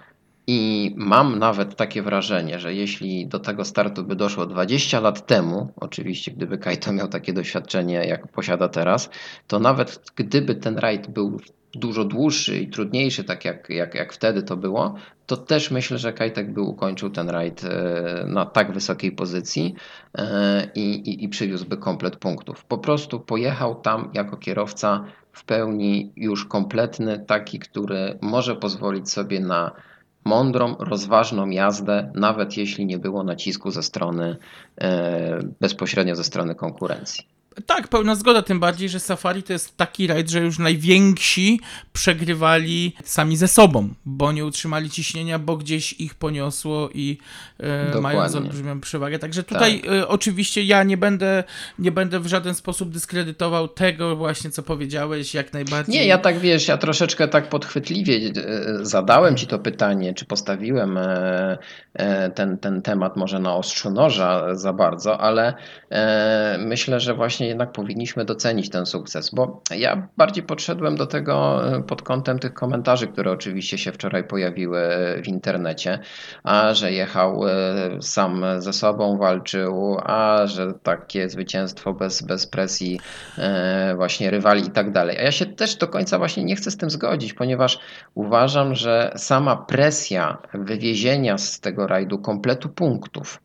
I 0.47 0.93
mam 0.97 1.39
nawet 1.39 1.77
takie 1.77 2.03
wrażenie, 2.03 2.59
że 2.59 2.75
jeśli 2.75 3.27
do 3.27 3.39
tego 3.39 3.65
startu 3.65 4.05
by 4.05 4.17
doszło 4.17 4.47
20 4.47 5.01
lat 5.01 5.27
temu, 5.27 5.73
oczywiście 5.77 6.31
gdyby 6.31 6.59
Kaito 6.59 6.93
miał 6.93 7.09
takie 7.09 7.33
doświadczenie, 7.33 7.95
jak 7.95 8.29
posiada 8.29 8.69
teraz, 8.69 9.11
to 9.47 9.59
nawet 9.59 10.11
gdyby 10.17 10.55
ten 10.55 10.79
rajd 10.79 11.11
był 11.11 11.41
dużo 11.75 12.05
dłuższy 12.05 12.59
i 12.59 12.69
trudniejszy, 12.69 13.25
tak 13.25 13.45
jak, 13.45 13.71
jak, 13.71 13.95
jak 13.95 14.13
wtedy 14.13 14.43
to 14.43 14.57
było, 14.57 14.95
to 15.27 15.37
też 15.37 15.71
myślę, 15.71 15.99
że 15.99 16.13
Kajtek 16.13 16.53
by 16.53 16.61
ukończył 16.61 17.11
ten 17.11 17.31
rajd 17.31 17.65
e, 17.65 18.25
na 18.27 18.47
tak 18.47 18.73
wysokiej 18.73 19.13
pozycji 19.13 19.75
e, 20.19 20.71
i, 20.75 20.81
i, 20.81 21.25
i 21.25 21.29
przywiózłby 21.29 21.77
komplet 21.77 22.17
punktów. 22.17 22.65
Po 22.65 22.79
prostu 22.79 23.21
pojechał 23.21 23.75
tam 23.75 24.11
jako 24.15 24.37
kierowca 24.37 25.05
w 25.33 25.45
pełni 25.45 26.13
już 26.17 26.45
kompletny, 26.45 27.25
taki, 27.27 27.59
który 27.59 28.19
może 28.21 28.57
pozwolić 28.57 29.11
sobie 29.11 29.41
na 29.41 29.73
mądrą, 30.27 30.77
rozważną 30.79 31.51
jazdę, 31.51 32.13
nawet 32.15 32.57
jeśli 32.57 32.87
nie 32.87 32.99
było 32.99 33.25
nacisku 33.25 33.71
ze 33.71 33.83
strony 33.83 34.37
e, 34.81 35.39
bezpośrednio 35.61 36.15
ze 36.17 36.25
strony 36.25 36.55
konkurencji. 36.55 37.36
Tak, 37.67 37.89
pełna 37.89 38.15
zgoda, 38.15 38.43
tym 38.43 38.61
bardziej, 38.61 38.89
że 38.89 39.01
Safari 39.01 39.43
to 39.43 39.53
jest 39.53 39.77
taki 39.77 40.07
rajd, 40.07 40.31
że 40.31 40.41
już 40.41 40.59
najwięksi 40.59 41.61
przegrywali 41.93 42.93
sami 43.05 43.37
ze 43.37 43.49
sobą, 43.49 43.89
bo 44.05 44.33
nie 44.33 44.45
utrzymali 44.45 44.91
ciśnienia, 44.91 45.39
bo 45.39 45.57
gdzieś 45.57 45.93
ich 45.93 46.15
poniosło 46.15 46.91
i 46.95 47.19
e, 47.61 48.01
mając 48.01 48.35
olbrzymią 48.35 48.81
przewagę. 48.81 49.19
Także 49.19 49.43
tutaj 49.43 49.83
e, 49.99 50.09
oczywiście 50.09 50.63
ja 50.63 50.83
nie 50.83 50.97
będę, 50.97 51.45
nie 51.79 51.93
będę 51.93 52.21
w 52.21 52.27
żaden 52.27 52.55
sposób 52.55 52.91
dyskredytował 52.91 53.69
tego 53.69 54.17
właśnie, 54.17 54.51
co 54.51 54.63
powiedziałeś, 54.63 55.35
jak 55.35 55.53
najbardziej. 55.53 55.95
Nie, 55.95 56.07
ja 56.07 56.19
tak 56.19 56.39
wiesz, 56.39 56.69
ja 56.69 56.77
troszeczkę 56.77 57.29
tak 57.29 57.49
podchwytliwie 57.49 58.17
e, 58.17 58.33
zadałem 58.83 59.37
ci 59.37 59.47
to 59.47 59.59
pytanie, 59.59 60.15
czy 60.15 60.25
postawiłem 60.25 60.99
e, 60.99 61.59
e, 61.95 62.31
ten, 62.31 62.59
ten 62.59 62.83
temat 62.83 63.17
może 63.17 63.39
na 63.39 63.55
ostrzu 63.55 63.91
noża 63.91 64.55
za 64.55 64.73
bardzo, 64.73 65.21
ale 65.21 65.55
e, 65.91 66.57
myślę, 66.59 67.01
że 67.01 67.15
właśnie 67.15 67.46
właśnie 67.47 67.49
jednak 67.49 67.73
powinniśmy 67.73 68.25
docenić 68.25 68.71
ten 68.71 68.87
sukces, 68.87 69.31
bo 69.35 69.63
ja 69.77 70.09
bardziej 70.17 70.45
podszedłem 70.45 70.97
do 70.97 71.07
tego 71.07 71.63
e, 71.77 71.83
pod 71.83 72.03
kątem 72.03 72.39
tych 72.39 72.55
komentarzy, 72.55 73.07
które 73.07 73.31
oczywiście 73.31 73.79
się 73.79 73.93
wczoraj 73.93 74.25
pojawiły 74.25 74.81
w 75.25 75.29
internecie, 75.29 75.99
a 76.45 76.75
że 76.75 76.93
jechał 76.93 77.49
e, 77.49 77.53
sam 78.01 78.45
ze 78.59 78.73
sobą, 78.73 79.19
walczył, 79.19 79.99
a 80.05 80.47
że 80.47 80.73
takie 80.83 81.29
zwycięstwo 81.29 81.93
bez, 81.93 82.23
bez 82.23 82.47
presji 82.47 83.01
e, 83.39 83.95
właśnie 83.97 84.31
rywali 84.31 84.67
i 84.67 84.71
tak 84.71 84.93
dalej. 84.93 85.19
A 85.19 85.23
ja 85.23 85.33
się 85.33 85.47
też 85.47 85.77
do 85.77 85.89
końca 85.89 86.19
właśnie 86.19 86.45
nie 86.45 86.57
chcę 86.57 86.71
z 86.71 86.77
tym 86.77 86.91
zgodzić, 86.91 87.35
ponieważ 87.35 87.79
uważam, 88.15 88.75
że 88.75 89.13
sama 89.17 89.57
presja 89.57 90.39
wywiezienia 90.55 91.39
z 91.39 91.61
tego 91.61 91.87
rajdu 91.87 92.19
kompletu 92.19 92.69
punktów 92.69 93.41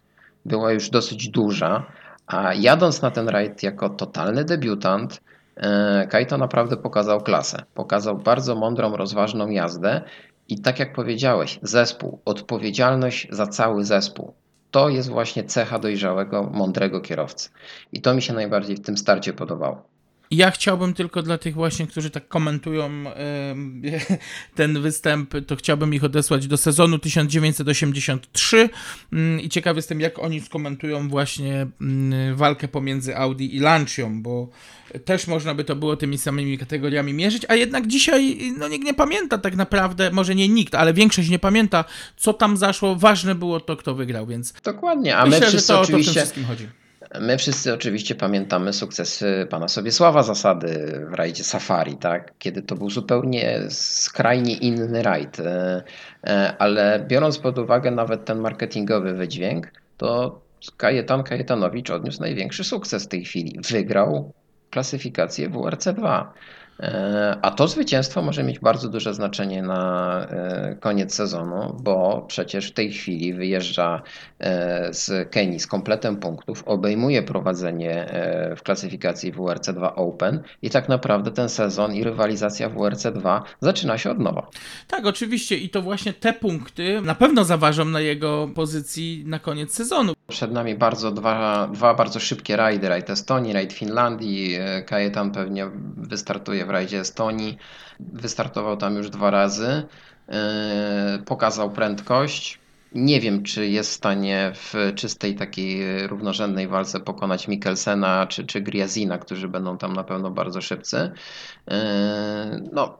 była 0.46 0.72
już 0.72 0.90
dosyć 0.90 1.30
duża, 1.30 1.86
a 2.32 2.54
jadąc 2.54 3.02
na 3.02 3.12
ten 3.12 3.30
rajd 3.30 3.64
jako 3.64 3.90
totalny 3.90 4.44
debiutant, 4.44 5.22
e, 5.56 6.08
Kaito 6.08 6.38
naprawdę 6.38 6.78
pokazał 6.78 7.22
klasę. 7.22 7.64
Pokazał 7.74 8.18
bardzo 8.18 8.56
mądrą, 8.56 8.98
rozważną 8.98 9.50
jazdę 9.50 10.02
i 10.48 10.62
tak 10.62 10.80
jak 10.80 10.94
powiedziałeś, 10.94 11.60
zespół, 11.62 12.22
odpowiedzialność 12.26 13.28
za 13.32 13.48
cały 13.48 13.86
zespół. 13.86 14.34
To 14.72 14.90
jest 14.90 15.10
właśnie 15.10 15.44
cecha 15.44 15.80
dojrzałego, 15.80 16.44
mądrego 16.44 17.02
kierowcy. 17.02 17.50
I 17.92 18.02
to 18.02 18.14
mi 18.14 18.22
się 18.22 18.34
najbardziej 18.34 18.76
w 18.76 18.82
tym 18.82 18.98
starcie 18.98 19.34
podobało. 19.34 19.91
Ja 20.32 20.52
chciałbym 20.52 20.94
tylko 20.94 21.22
dla 21.22 21.38
tych 21.38 21.54
właśnie, 21.54 21.88
którzy 21.88 22.10
tak 22.10 22.28
komentują 22.28 22.86
em, 22.86 23.82
ten 24.56 24.82
występ, 24.82 25.34
to 25.48 25.56
chciałbym 25.56 25.94
ich 25.94 26.04
odesłać 26.04 26.48
do 26.48 26.58
sezonu 26.58 27.00
1983 27.00 28.70
mm, 29.14 29.40
i 29.40 29.50
ciekawy 29.50 29.78
jestem, 29.78 30.00
jak 30.00 30.20
oni 30.20 30.42
skomentują 30.42 31.10
właśnie 31.10 31.68
mm, 31.82 32.36
walkę 32.36 32.68
pomiędzy 32.68 33.18
Audi 33.18 33.56
i 33.56 33.60
Lancią, 33.60 34.22
bo 34.22 34.50
też 35.06 35.28
można 35.28 35.56
by 35.56 35.64
to 35.64 35.76
było 35.76 35.96
tymi 35.96 36.18
samymi 36.18 36.58
kategoriami 36.58 37.14
mierzyć, 37.14 37.46
a 37.48 37.56
jednak 37.56 37.88
dzisiaj 37.88 38.38
no 38.58 38.68
nikt 38.68 38.86
nie 38.86 38.94
pamięta 38.94 39.38
tak 39.38 39.56
naprawdę, 39.56 40.12
może 40.12 40.36
nie 40.36 40.50
nikt, 40.50 40.76
ale 40.76 40.94
większość 40.94 41.30
nie 41.30 41.40
pamięta, 41.40 41.86
co 42.18 42.34
tam 42.34 42.58
zaszło. 42.58 42.96
Ważne 42.96 43.36
było 43.36 43.60
to, 43.60 43.78
kto 43.78 43.96
wygrał, 43.96 44.28
więc 44.28 44.54
Dokładnie, 44.64 45.18
a 45.18 45.26
myślę, 45.26 45.40
my 45.40 45.46
że 45.46 45.52
wszyscy 45.52 45.68
to, 45.68 45.74
to 45.74 45.82
oczywiście 45.82 46.12
wszystkim 46.12 46.46
chodzi. 46.46 46.81
My 47.20 47.38
wszyscy 47.38 47.74
oczywiście 47.74 48.16
pamiętamy 48.16 48.74
sukcesy 48.74 49.48
pana 49.50 49.68
Sobiesława 49.68 50.24
Zasady 50.24 51.02
w 51.10 51.14
rajdzie 51.14 51.44
Safari, 51.44 51.98
tak? 51.98 52.34
kiedy 52.40 52.62
to 52.62 52.76
był 52.76 52.90
zupełnie 52.90 53.60
skrajnie 53.70 54.54
inny 54.54 55.04
rajd. 55.04 55.40
E, 55.40 55.84
e, 56.28 56.56
Ale 56.60 57.06
biorąc 57.08 57.38
pod 57.38 57.58
uwagę 57.58 57.92
nawet 57.92 58.26
ten 58.26 58.40
marketingowy 58.40 59.14
wydźwięk, 59.14 59.72
to 59.98 60.42
Kajetan 60.78 61.24
Kajetanowicz 61.24 61.90
odniósł 61.90 62.22
największy 62.22 62.64
sukces 62.64 63.06
w 63.06 63.08
tej 63.08 63.26
chwili. 63.26 63.60
Wygrał 63.72 64.34
klasyfikację 64.70 65.50
WRC2. 65.50 66.26
E, 66.82 67.38
A 67.42 67.52
to 67.52 67.68
zwycięstwo 67.68 68.22
może 68.22 68.44
mieć 68.44 68.60
bardzo 68.60 68.90
duże 68.90 69.14
znaczenie 69.14 69.64
na 69.64 70.26
e, 70.30 70.76
koniec 70.80 71.14
sezonu, 71.14 71.78
bo 71.84 72.26
przecież 72.28 72.72
w 72.72 72.74
tej 72.74 72.92
chwili 72.92 73.34
wyjeżdża 73.34 74.02
e, 74.40 74.94
z 74.94 75.32
Kenii 75.32 75.60
z 75.60 75.68
kompletem 75.68 76.18
punktów, 76.18 76.64
obejmuje 76.66 77.24
prowadzenie 77.24 78.06
w 78.58 78.64
klasyfikacji 78.64 79.34
WRC2 79.34 79.92
Open 79.96 80.44
i 80.62 80.70
tak 80.70 80.90
naprawdę 80.90 81.32
ten 81.32 81.50
sezon 81.50 81.96
i 81.96 82.04
rywalizacja 82.04 82.70
WRC2 82.70 83.42
zaczyna 83.60 83.98
się 83.98 84.12
od 84.12 84.20
nowa. 84.20 84.50
Tak, 84.88 85.06
oczywiście 85.06 85.58
i 85.58 85.70
to 85.70 85.82
właśnie 85.82 86.14
te 86.14 86.34
punkty 86.34 87.02
na 87.02 87.16
pewno 87.16 87.44
zaważą 87.44 87.86
na 87.86 88.00
jego 88.00 88.48
pozycji 88.56 89.24
na 89.28 89.40
koniec 89.40 89.74
sezonu. 89.74 90.14
Przed 90.28 90.52
nami 90.52 90.76
bardzo 90.76 91.12
dwa, 91.12 91.70
dwa 91.74 91.94
bardzo 91.94 92.20
szybkie 92.20 92.56
rajdy, 92.56 92.90
rajd 92.90 93.10
Estonii, 93.10 93.54
rajd 93.54 93.74
Finlandii. 93.74 94.58
Kajetan 94.86 95.32
pewnie 95.32 95.68
wystartuje 95.98 96.66
w 96.66 96.71
rajdzie 96.72 97.00
Estonii. 97.00 97.58
Wystartował 98.00 98.78
tam 98.78 98.96
już 98.96 99.10
dwa 99.10 99.32
razy. 99.32 99.84
E, 100.30 101.24
Pokazał 101.26 101.72
prędkość. 101.72 102.60
Nie 102.92 103.20
wiem, 103.22 103.44
czy 103.44 103.68
jest 103.68 103.90
w 103.92 103.94
stanie 103.94 104.52
w 104.56 104.74
czystej 104.96 105.36
takiej 105.36 106.08
równorzędnej 106.08 106.68
walce 106.68 107.00
pokonać 107.00 107.48
Mikkelsena 107.48 108.28
czy, 108.28 108.46
czy 108.46 108.62
Griazina, 108.62 109.18
którzy 109.18 109.48
będą 109.48 109.78
tam 109.78 109.94
na 109.94 110.04
pewno 110.04 110.32
bardzo 110.32 110.62
szybcy. 110.62 111.12
E, 111.72 112.62
No, 112.74 112.98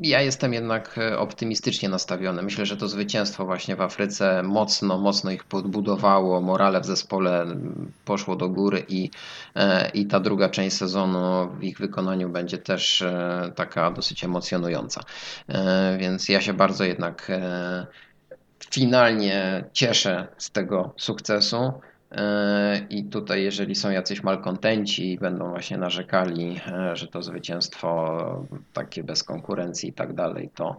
ja 0.00 0.20
jestem 0.20 0.52
jednak 0.52 0.98
e, 0.98 1.18
optymistycznie 1.18 1.88
nastawiony. 1.88 2.42
Myślę, 2.42 2.66
że 2.66 2.76
to 2.76 2.88
zwycięstwo 2.88 3.44
właśnie 3.44 3.76
w 3.76 3.80
Afryce 3.80 4.42
mocno, 4.42 4.98
mocno 4.98 5.30
ich 5.30 5.44
podbudowało. 5.44 6.40
Morale 6.40 6.80
w 6.80 6.86
zespole 6.86 7.46
poszło 8.04 8.36
do 8.36 8.48
góry 8.48 8.84
i, 8.88 9.10
e, 9.54 9.90
i 9.90 10.06
ta 10.06 10.20
druga 10.20 10.48
część 10.48 10.76
sezonu 10.76 11.48
w 11.58 11.64
ich 11.64 11.78
wykonaniu 11.78 12.28
będzie 12.28 12.58
też 12.58 13.02
e, 13.02 13.52
taka 13.56 13.90
dosyć 13.90 14.24
emocjonująca. 14.24 15.02
Więc 15.98 16.28
ja 16.28 16.40
się 16.40 16.52
bardzo 16.52 16.84
jednak 16.84 17.30
finalnie 18.70 19.64
cieszę 19.72 20.28
z 20.38 20.50
tego 20.50 20.94
sukcesu. 20.96 21.72
E, 22.12 22.86
I 22.90 23.04
tutaj, 23.04 23.42
jeżeli 23.42 23.74
są 23.74 23.90
jacyś 23.90 24.22
malkontenci 24.22 25.12
i 25.12 25.18
będą 25.18 25.50
właśnie 25.50 25.78
narzekali, 25.78 26.60
e, 26.66 26.96
że 26.96 27.06
to 27.06 27.22
zwycięstwo 27.22 28.46
takie 28.72 29.04
bez 29.04 29.24
konkurencji 29.24 29.88
i 29.88 29.92
tak 29.92 30.14
dalej, 30.14 30.50
to 30.54 30.76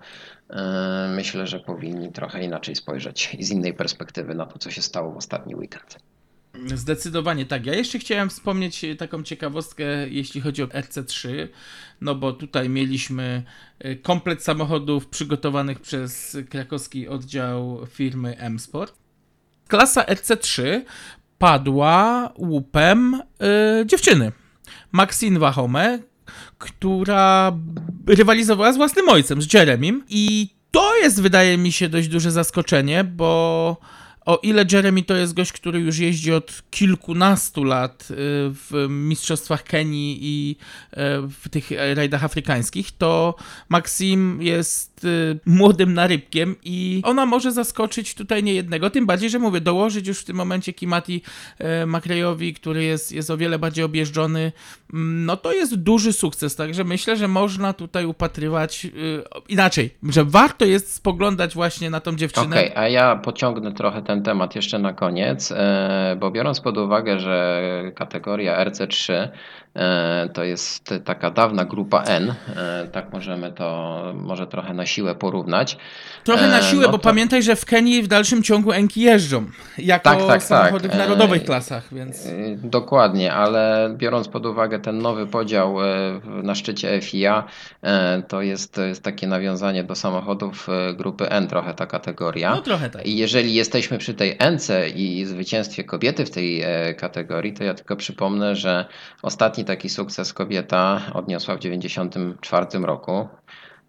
e, 0.50 1.12
myślę, 1.16 1.48
że 1.48 1.60
powinni 1.60 2.12
trochę 2.12 2.44
inaczej 2.44 2.76
spojrzeć 2.76 3.36
i 3.40 3.44
z 3.44 3.52
innej 3.52 3.74
perspektywy 3.74 4.36
na 4.36 4.46
to, 4.46 4.60
co 4.60 4.72
się 4.72 4.82
stało 4.82 5.12
w 5.12 5.18
ostatni 5.18 5.56
weekend. 5.56 5.98
Zdecydowanie 6.76 7.46
tak. 7.46 7.66
Ja 7.66 7.74
jeszcze 7.74 8.00
chciałem 8.00 8.30
wspomnieć 8.30 8.86
taką 8.98 9.24
ciekawostkę, 9.24 10.08
jeśli 10.08 10.42
chodzi 10.42 10.64
o 10.64 10.66
RC3, 10.66 11.48
no 12.02 12.16
bo 12.16 12.34
tutaj 12.34 12.70
mieliśmy 12.70 13.44
komplet 14.02 14.44
samochodów 14.44 15.08
przygotowanych 15.08 15.80
przez 15.80 16.38
krakowski 16.50 17.08
oddział 17.08 17.86
firmy 17.88 18.38
M-Sport. 18.38 18.94
Klasa 19.70 20.04
RC3 20.04 20.82
padła 21.40 22.30
łupem 22.38 23.22
e, 23.42 23.86
dziewczyny. 23.86 24.32
Maxine 24.92 25.40
Wahome, 25.40 26.00
która 26.58 27.52
rywalizowała 28.08 28.74
z 28.74 28.78
własnym 28.78 29.10
ojcem, 29.10 29.42
z 29.42 29.54
Jeremim. 29.54 30.04
I 30.10 30.50
to 30.72 30.96
jest, 30.96 31.22
wydaje 31.22 31.58
mi 31.58 31.72
się, 31.72 31.90
dość 31.90 32.08
duże 32.08 32.32
zaskoczenie, 32.32 33.04
bo 33.04 33.78
o 34.26 34.40
ile 34.44 34.66
Jeremy 34.72 35.04
to 35.04 35.16
jest 35.16 35.34
gość, 35.34 35.52
który 35.52 35.80
już 35.80 35.98
jeździ 35.98 36.34
od 36.34 36.64
kilkunastu 36.72 37.64
lat 37.64 38.08
y, 38.12 38.16
w 38.54 38.88
mistrzostwach 38.90 39.64
Kenii 39.64 40.20
i 40.22 40.56
y, 40.94 40.96
w 41.28 41.50
tych 41.50 41.70
rajdach 41.96 42.24
afrykańskich, 42.24 42.92
to 42.98 43.36
Maxim 43.70 44.42
jest 44.42 44.89
y, 45.04 45.40
młodym 45.46 45.94
narybkiem 45.94 46.56
i 46.64 47.02
ona 47.06 47.26
może 47.26 47.52
zaskoczyć 47.52 48.16
tutaj 48.16 48.44
niejednego, 48.44 48.90
tym 48.90 49.06
bardziej, 49.06 49.30
że 49.30 49.40
mówię, 49.40 49.62
dołożyć 49.62 50.08
już 50.08 50.20
w 50.20 50.26
tym 50.26 50.36
momencie 50.36 50.74
Kimati 50.74 51.22
Makrejowi, 51.88 52.54
który 52.54 52.84
jest, 52.84 53.12
jest 53.12 53.30
o 53.30 53.38
wiele 53.38 53.60
bardziej 53.60 53.86
objeżdżony, 53.86 54.52
mm, 54.94 55.26
no 55.26 55.38
to 55.38 55.54
jest 55.54 55.76
duży 55.76 56.14
sukces, 56.14 56.56
także 56.56 56.84
myślę, 56.84 57.18
że 57.18 57.28
można 57.28 57.74
tutaj 57.74 58.06
upatrywać 58.06 58.88
inaczej, 59.50 59.90
że 60.04 60.26
warto 60.26 60.66
jest 60.66 60.94
spoglądać 60.94 61.54
właśnie 61.54 61.90
na 61.90 62.00
tą 62.00 62.16
dziewczynę. 62.16 62.56
Okej, 62.56 62.72
a 62.76 62.88
ja 62.88 63.16
pociągnę 63.16 63.74
trochę 63.74 64.02
ten 64.02 64.24
temat 64.24 64.56
jeszcze 64.56 64.80
na 64.80 64.94
koniec, 64.94 65.52
e, 65.52 66.18
bo 66.20 66.32
biorąc 66.32 66.62
pod 66.62 66.78
uwagę, 66.78 67.20
że 67.20 67.62
kategoria 67.96 68.66
RC3 68.66 69.14
e, 69.14 69.30
to 70.34 70.44
jest 70.44 70.94
taka 71.06 71.32
dawna 71.32 71.66
grupa 71.66 72.04
N, 72.04 72.34
e, 72.56 72.88
tak 72.92 73.14
możemy 73.14 73.52
to 73.52 74.02
może 74.16 74.48
trochę 74.48 74.74
na 74.74 74.86
siłę 74.86 75.16
porównać. 75.16 75.78
Trochę 76.24 76.48
na 76.48 76.60
E, 76.60 76.64
siłę, 76.64 76.82
no 76.86 76.92
bo 76.92 76.98
to- 76.98 77.04
pamiętaj, 77.04 77.44
że 77.44 77.56
w 77.56 77.66
Kenii 77.66 78.04
w 78.04 78.08
dalszym 78.08 78.44
ciągu 78.44 78.72
Enki 78.72 79.02
jeżdżą. 79.02 79.46
Jako 79.78 80.04
Tak, 80.04 80.28
tak, 80.28 80.44
samochody 80.44 80.88
tak. 80.90 80.98
w 80.98 81.00
narodowych 81.00 81.42
E, 81.42 81.46
klasach, 81.46 81.84
więc. 81.94 82.28
Dokładnie, 82.58 83.34
ale 83.34 83.94
biorąc 83.98 84.28
pod 84.28 84.46
uwagę 84.46 84.80
ten 84.80 84.98
nowy 85.02 85.28
podział 85.28 85.84
e, 85.84 86.20
na 86.44 86.56
szczycie 86.56 87.02
FIA, 87.02 87.44
e, 87.82 88.24
to 88.28 88.42
jest, 88.42 88.74
to 88.74 88.82
jest 88.82 89.04
takie 89.04 89.28
nawiązanie 89.28 89.84
do 89.84 89.96
samochodów 89.96 90.68
e, 90.70 90.94
grupy 90.94 91.30
N, 91.30 91.48
trochę 91.48 91.74
ta 91.74 91.86
kategoria. 91.86 92.56
No 92.56 92.62
trochę 92.62 92.90
tak. 92.90 93.06
I 93.06 93.18
jeżeli 93.18 93.54
jesteśmy 93.54 93.98
przy 93.98 94.14
tej 94.14 94.38
NC 94.52 94.90
i 94.96 95.26
zwycięstwie 95.26 95.84
kobiety 95.84 96.26
w 96.26 96.32
tej 96.32 96.62
e, 96.62 96.94
kategorii, 96.94 97.54
to 97.54 97.64
ja 97.64 97.74
tylko 97.74 97.96
przypomnę, 97.96 98.56
że 98.56 98.86
ostatni 99.22 99.59
taki 99.66 99.90
sukces 99.90 100.34
kobieta 100.34 101.02
odniosła 101.14 101.56
w 101.56 101.60
1994 101.60 102.86
roku. 102.86 103.28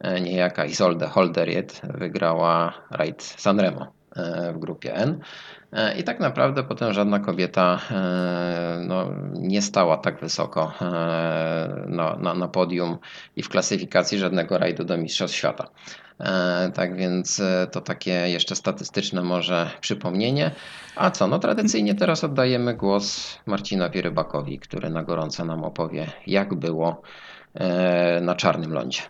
E, 0.01 0.21
Niejaka 0.21 0.65
Isolde 0.65 1.07
Holderiet 1.07 1.81
wygrała 1.85 2.73
rajd 2.91 3.23
Sanremo. 3.23 4.01
e, 4.17 4.53
w 4.53 4.59
grupie 4.59 4.95
N. 4.95 5.21
E, 5.73 5.99
I 5.99 6.05
tak 6.05 6.21
naprawdę 6.21 6.63
potem 6.63 6.93
żadna 6.93 7.21
kobieta 7.21 7.81
e, 7.91 8.83
no, 8.87 9.11
nie 9.33 9.63
stała 9.63 9.97
tak 9.97 10.21
wysoko 10.21 10.73
e, 10.81 10.85
na, 11.87 12.17
na, 12.17 12.35
na 12.35 12.49
podium 12.49 12.99
i 13.37 13.43
w 13.43 13.49
klasyfikacji 13.49 14.19
żadnego 14.19 14.59
rajdu 14.59 14.85
do 14.85 14.97
Mistrzostw 14.97 15.37
Świata. 15.37 15.69
Tak 16.75 16.97
więc 16.97 17.43
to 17.73 17.81
takie 17.81 18.11
jeszcze 18.11 18.57
statystyczne 18.57 19.23
może 19.23 19.71
przypomnienie. 19.81 20.51
A 20.97 21.11
co, 21.11 21.27
no 21.27 21.39
tradycyjnie 21.39 21.95
teraz 21.95 22.25
oddajemy 22.25 22.75
głos 22.75 23.39
Marcinowi 23.47 24.03
Rybakowi, 24.03 24.59
który 24.59 24.91
na 24.91 25.03
gorąco 25.03 25.45
nam 25.45 25.65
opowie, 25.65 26.07
jak 26.27 26.55
było 26.55 27.03
na 28.23 28.35
Czarnym 28.35 28.73
Lądzie. 28.73 29.03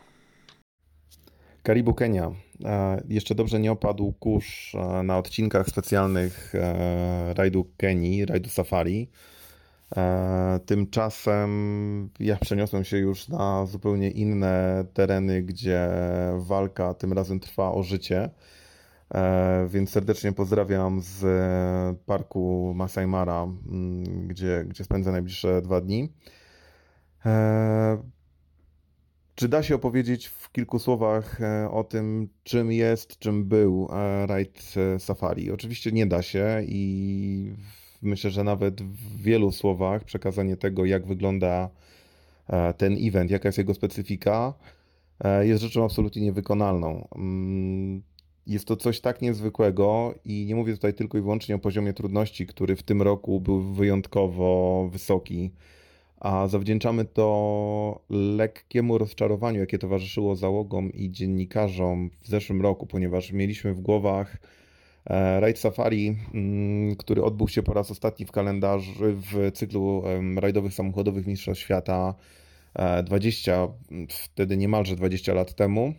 Karibu 1.62 1.94
Kenia. 1.94 2.30
E, 2.64 3.02
Jeszcze 3.08 3.34
dobrze 3.34 3.60
nie 3.60 3.72
opadł 3.72 4.12
kurz 4.12 4.74
e, 4.74 5.02
na 5.02 5.18
odcinkach 5.18 5.66
specjalnych 5.66 6.54
e, 6.54 7.34
rajdu 7.34 7.66
Kenii, 7.76 8.26
rajdu 8.26 8.50
Safari. 8.50 9.10
Tymczasem 10.66 12.10
ja 12.20 12.36
przeniosłem 12.36 12.84
się 12.84 12.98
już 12.98 13.28
na 13.28 13.66
zupełnie 13.66 14.10
inne 14.10 14.84
tereny, 14.94 15.42
gdzie 15.42 15.88
walka 16.36 16.94
tym 16.94 17.12
razem 17.12 17.40
trwa 17.40 17.72
o 17.72 17.82
życie. 17.82 18.30
Więc 19.68 19.90
serdecznie 19.90 20.32
pozdrawiam 20.32 21.00
z 21.00 21.24
parku 22.06 22.72
Masai 22.76 23.06
Mara, 23.06 23.46
gdzie, 24.26 24.64
gdzie 24.68 24.84
spędzę 24.84 25.12
najbliższe 25.12 25.62
dwa 25.62 25.80
dni. 25.80 26.12
Czy 29.40 29.48
da 29.48 29.62
się 29.62 29.74
opowiedzieć 29.74 30.26
w 30.26 30.52
kilku 30.52 30.78
słowach 30.78 31.40
e, 31.40 31.70
o 31.70 31.84
tym, 31.84 32.28
czym 32.42 32.72
jest, 32.72 33.18
czym 33.18 33.44
był 33.44 33.88
e, 33.92 34.26
rajd 34.26 34.74
e, 34.76 34.98
Safari? 34.98 35.50
Oczywiście 35.50 35.92
nie 35.92 36.06
da 36.06 36.22
się 36.22 36.62
i 36.66 37.54
myślę, 38.02 38.30
że 38.30 38.44
nawet 38.44 38.82
w 38.82 39.22
wielu 39.22 39.52
słowach 39.52 40.04
przekazanie 40.04 40.56
tego, 40.56 40.84
jak 40.84 41.06
wygląda 41.06 41.70
ten 42.76 42.96
event, 43.00 43.30
jaka 43.30 43.48
jest 43.48 43.58
jego 43.58 43.74
specyfika, 43.74 44.54
jest 45.40 45.62
rzeczą 45.62 45.84
absolutnie 45.84 46.22
niewykonalną. 46.22 47.08
Mm, 47.16 48.02
Jest 48.46 48.64
to 48.64 48.76
coś 48.76 49.00
tak 49.00 49.22
niezwykłego 49.22 50.14
i 50.24 50.46
nie 50.46 50.54
mówię 50.54 50.72
tutaj 50.72 50.94
tylko 50.94 51.18
i 51.18 51.20
wyłącznie 51.20 51.54
o 51.54 51.58
poziomie 51.58 51.92
trudności, 51.92 52.46
który 52.46 52.76
w 52.76 52.82
tym 52.82 53.02
roku 53.02 53.40
był 53.40 53.60
wyjątkowo 53.62 54.88
wysoki 54.92 55.50
a 56.20 56.48
zawdzięczamy 56.48 57.04
to 57.04 58.00
lekkiemu 58.10 58.98
rozczarowaniu, 58.98 59.60
jakie 59.60 59.78
towarzyszyło 59.78 60.36
załogom 60.36 60.92
i 60.92 61.10
dziennikarzom 61.10 62.10
w 62.22 62.28
zeszłym 62.28 62.62
roku, 62.62 62.86
ponieważ 62.86 63.32
mieliśmy 63.32 63.74
w 63.74 63.80
głowach 63.80 64.36
e, 65.06 65.40
rajd 65.40 65.58
Safari, 65.58 66.16
mm, 66.34 66.96
który 66.96 67.22
odbył 67.22 67.48
się 67.48 67.62
po 67.62 67.74
raz 67.74 67.90
ostatni 67.90 68.26
w 68.26 68.32
kalendarzu, 68.32 68.92
w 69.00 69.52
cyklu 69.54 70.02
rajdowych 70.36 70.74
samochodowych 70.74 71.26
Mistrzostw 71.26 71.64
Świata 71.64 72.14
e, 72.74 73.02
20, 73.02 73.68
wtedy 74.08 74.56
niemalże 74.56 74.96
20 74.96 75.34
lat 75.34 75.54
temu. 75.54 75.94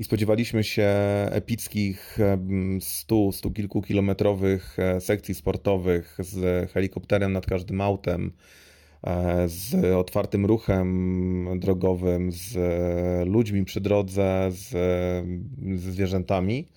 I 0.00 0.04
spodziewaliśmy 0.04 0.64
się 0.64 0.88
epickich 1.30 2.18
em, 2.20 2.78
100, 2.82 3.32
100 3.32 3.50
kilku 3.50 3.82
kilometrowych 3.82 4.78
e, 4.78 5.00
sekcji 5.00 5.34
sportowych 5.34 6.16
z 6.18 6.70
helikopterem 6.70 7.32
nad 7.32 7.46
każdym 7.46 7.80
autem, 7.80 8.32
e, 9.04 9.48
z 9.48 9.94
otwartym 9.94 10.46
ruchem 10.46 11.48
drogowym, 11.56 12.32
z 12.32 12.56
e, 12.56 13.24
ludźmi 13.24 13.64
przy 13.64 13.80
drodze, 13.80 14.48
z, 14.50 14.68
ze 15.80 15.92
zwierzętami. 15.92 16.68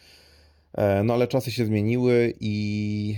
No 1.04 1.14
ale 1.14 1.28
czasy 1.28 1.52
się 1.52 1.66
zmieniły 1.66 2.34
i 2.40 3.16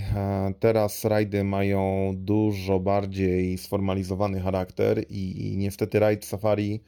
teraz 0.60 1.04
rajdy 1.04 1.44
mają 1.44 2.12
dużo 2.16 2.80
bardziej 2.80 3.58
sformalizowany 3.58 4.40
charakter 4.40 5.04
i, 5.10 5.46
i 5.46 5.56
niestety 5.56 5.98
rajd 5.98 6.24
Safari 6.24 6.80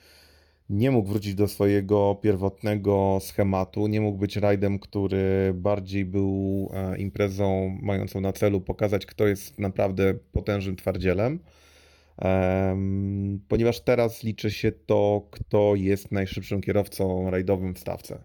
nie 0.71 0.91
mógł 0.91 1.09
wrócić 1.09 1.35
do 1.35 1.49
swojego 1.49 2.19
pierwotnego 2.23 3.19
schematu, 3.21 3.87
nie 3.87 4.01
mógł 4.01 4.19
być 4.19 4.37
rajdem, 4.37 4.79
który 4.79 5.53
bardziej 5.55 6.05
był 6.05 6.71
e, 6.75 6.99
imprezą 6.99 7.79
mającą 7.83 8.21
na 8.21 8.33
celu 8.33 8.61
pokazać, 8.61 9.07
kto 9.07 9.27
jest 9.27 9.59
naprawdę 9.59 10.15
potężnym 10.33 10.77
twardzielem. 10.77 11.39
Em, 12.19 13.41
ponieważ 13.49 13.81
teraz 13.81 14.23
liczy 14.23 14.51
się 14.51 14.73
to, 14.73 15.29
kto 15.31 15.75
jest 15.75 16.13
najszybszym 16.13 16.61
kierowcą 16.61 17.31
rajdowym 17.31 17.75
w 17.75 17.79
stawce. 17.79 18.19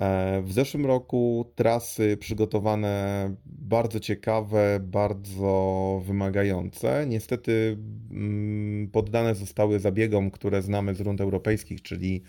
E, 0.00 0.42
W 0.42 0.52
zeszłym 0.52 0.86
roku 0.86 1.52
trasy 1.54 2.16
przygotowane 2.16 3.34
bardzo 3.46 4.00
ciekawe, 4.00 4.80
bardzo 4.80 6.02
wymagające. 6.04 7.06
Niestety 7.06 7.78
mm, 8.10 8.88
poddane 8.90 9.34
zostały 9.34 9.78
zabiegom, 9.78 10.30
które 10.30 10.62
znamy 10.62 10.94
z 10.94 11.00
rund 11.00 11.20
europejskich, 11.20 11.82
czyli 11.82 12.22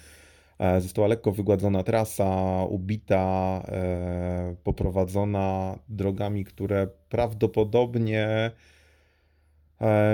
e, 0.60 0.82
została 0.82 1.08
lekko 1.08 1.32
wygładzona 1.32 1.84
trasa, 1.84 2.64
ubita, 2.70 3.64
e, 3.68 4.56
poprowadzona 4.64 5.80
drogami, 5.90 6.46
które 6.46 6.88
prawdopodobnie 7.10 8.52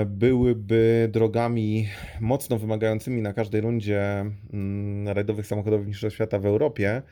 byłyby 0.06 1.08
drogami 1.12 1.88
mocno 2.20 2.58
wymagającymi 2.58 3.22
na 3.22 3.32
każdej 3.32 3.60
rundzie 3.60 4.24
mm, 4.52 5.08
rajdowych 5.08 5.46
samochodowych 5.46 5.86
Mistrzostw 5.86 6.14
Świata 6.14 6.38
w 6.38 6.46
Europie. 6.46 7.02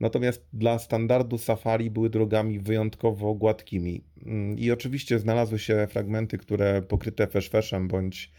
Natomiast 0.00 0.48
dla 0.52 0.78
standardu 0.78 1.38
safari 1.38 1.90
były 1.90 2.10
drogami 2.10 2.58
wyjątkowo 2.58 3.34
gładkimi. 3.34 4.04
Mm, 4.26 4.58
I 4.58 4.70
oczywiście 4.70 5.18
znalazły 5.18 5.58
się 5.58 5.86
fragmenty, 5.90 6.38
które 6.38 6.82
pokryte 6.82 7.26
feszfeszem 7.26 7.88
bądź 7.88 8.32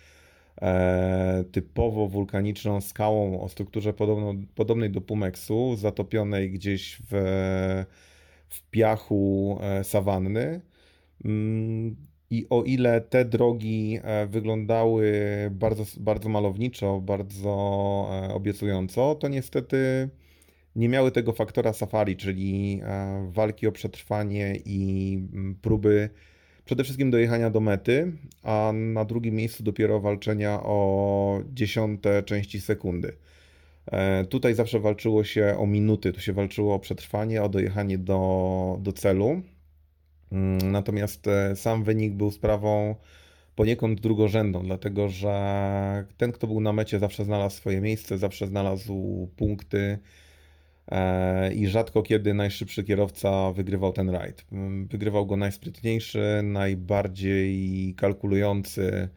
e, 0.61 1.43
typowo 1.51 2.07
wulkaniczną 2.07 2.81
skałą 2.81 3.41
o 3.41 3.49
strukturze 3.49 3.93
podobno, 3.93 4.33
podobnej 4.55 4.89
do 4.89 5.01
Pumeksu, 5.01 5.75
zatopionej 5.75 6.51
gdzieś 6.51 7.01
w, 7.11 7.85
w 8.49 8.61
piachu 8.69 9.57
e, 9.61 9.83
sawanny. 9.83 10.61
Mm, 11.25 11.95
I 12.29 12.47
o 12.49 12.63
ile 12.63 13.01
te 13.01 13.25
drogi 13.25 13.99
e, 14.03 14.27
wyglądały 14.27 15.13
bardzo, 15.51 15.83
bardzo 15.99 16.29
malowniczo, 16.29 17.01
bardzo 17.01 17.49
e, 18.11 18.33
obiecująco, 18.33 19.15
to 19.15 19.27
niestety 19.27 20.09
nie 20.75 20.89
miały 20.89 21.11
tego 21.11 21.33
faktora 21.33 21.73
safari, 21.73 22.17
czyli 22.17 22.81
e, 22.83 23.29
walki 23.31 23.67
o 23.67 23.71
przetrwanie 23.71 24.55
i 24.65 25.13
mm, 25.33 25.55
próby 25.61 26.09
przede 26.65 26.83
wszystkim 26.83 27.11
dojechania 27.11 27.49
do 27.49 27.59
mety, 27.59 28.11
a 28.43 28.71
na 28.73 29.05
drugim 29.05 29.35
miejscu 29.35 29.63
dopiero 29.63 29.99
walczenia 29.99 30.63
o 30.63 31.41
dziesiąte 31.53 32.23
części 32.23 32.61
sekundy. 32.61 33.15
E, 33.91 34.25
Tutaj 34.25 34.55
zawsze 34.55 34.79
walczyło 34.79 35.23
się 35.23 35.55
o 35.57 35.67
minuty, 35.67 36.13
tu 36.13 36.21
się 36.21 36.33
walczyło 36.33 36.75
o 36.75 36.79
przetrwanie, 36.79 37.43
o 37.43 37.49
dojechanie 37.49 37.97
do, 37.97 38.77
do 38.81 38.93
celu. 38.93 39.41
Mm, 40.31 40.71
Natomiast 40.71 41.27
e, 41.27 41.55
sam 41.55 41.83
wynik 41.83 42.13
był 42.13 42.31
sprawą 42.31 42.95
poniekąd 43.55 44.01
drugorzędną, 44.01 44.63
dlatego 44.63 45.09
że 45.09 46.05
ten, 46.17 46.31
kto 46.31 46.47
był 46.47 46.61
na 46.61 46.73
mecie, 46.73 46.99
zawsze 46.99 47.25
znalazł 47.25 47.55
swoje 47.57 47.81
miejsce, 47.81 48.17
zawsze 48.17 48.47
znalazł 48.47 49.27
punkty 49.35 49.99
i 51.55 51.67
rzadko 51.67 52.03
kiedy 52.03 52.33
najszybszy 52.33 52.83
kierowca 52.83 53.51
wygrywał 53.51 53.93
ten 53.93 54.09
rajd. 54.09 54.45
Mm, 54.51 54.87
Wygrywał 54.87 55.25
go 55.25 55.37
najsprytniejszy, 55.37 56.41
najbardziej 56.43 57.93
kalkulujący, 57.97 59.09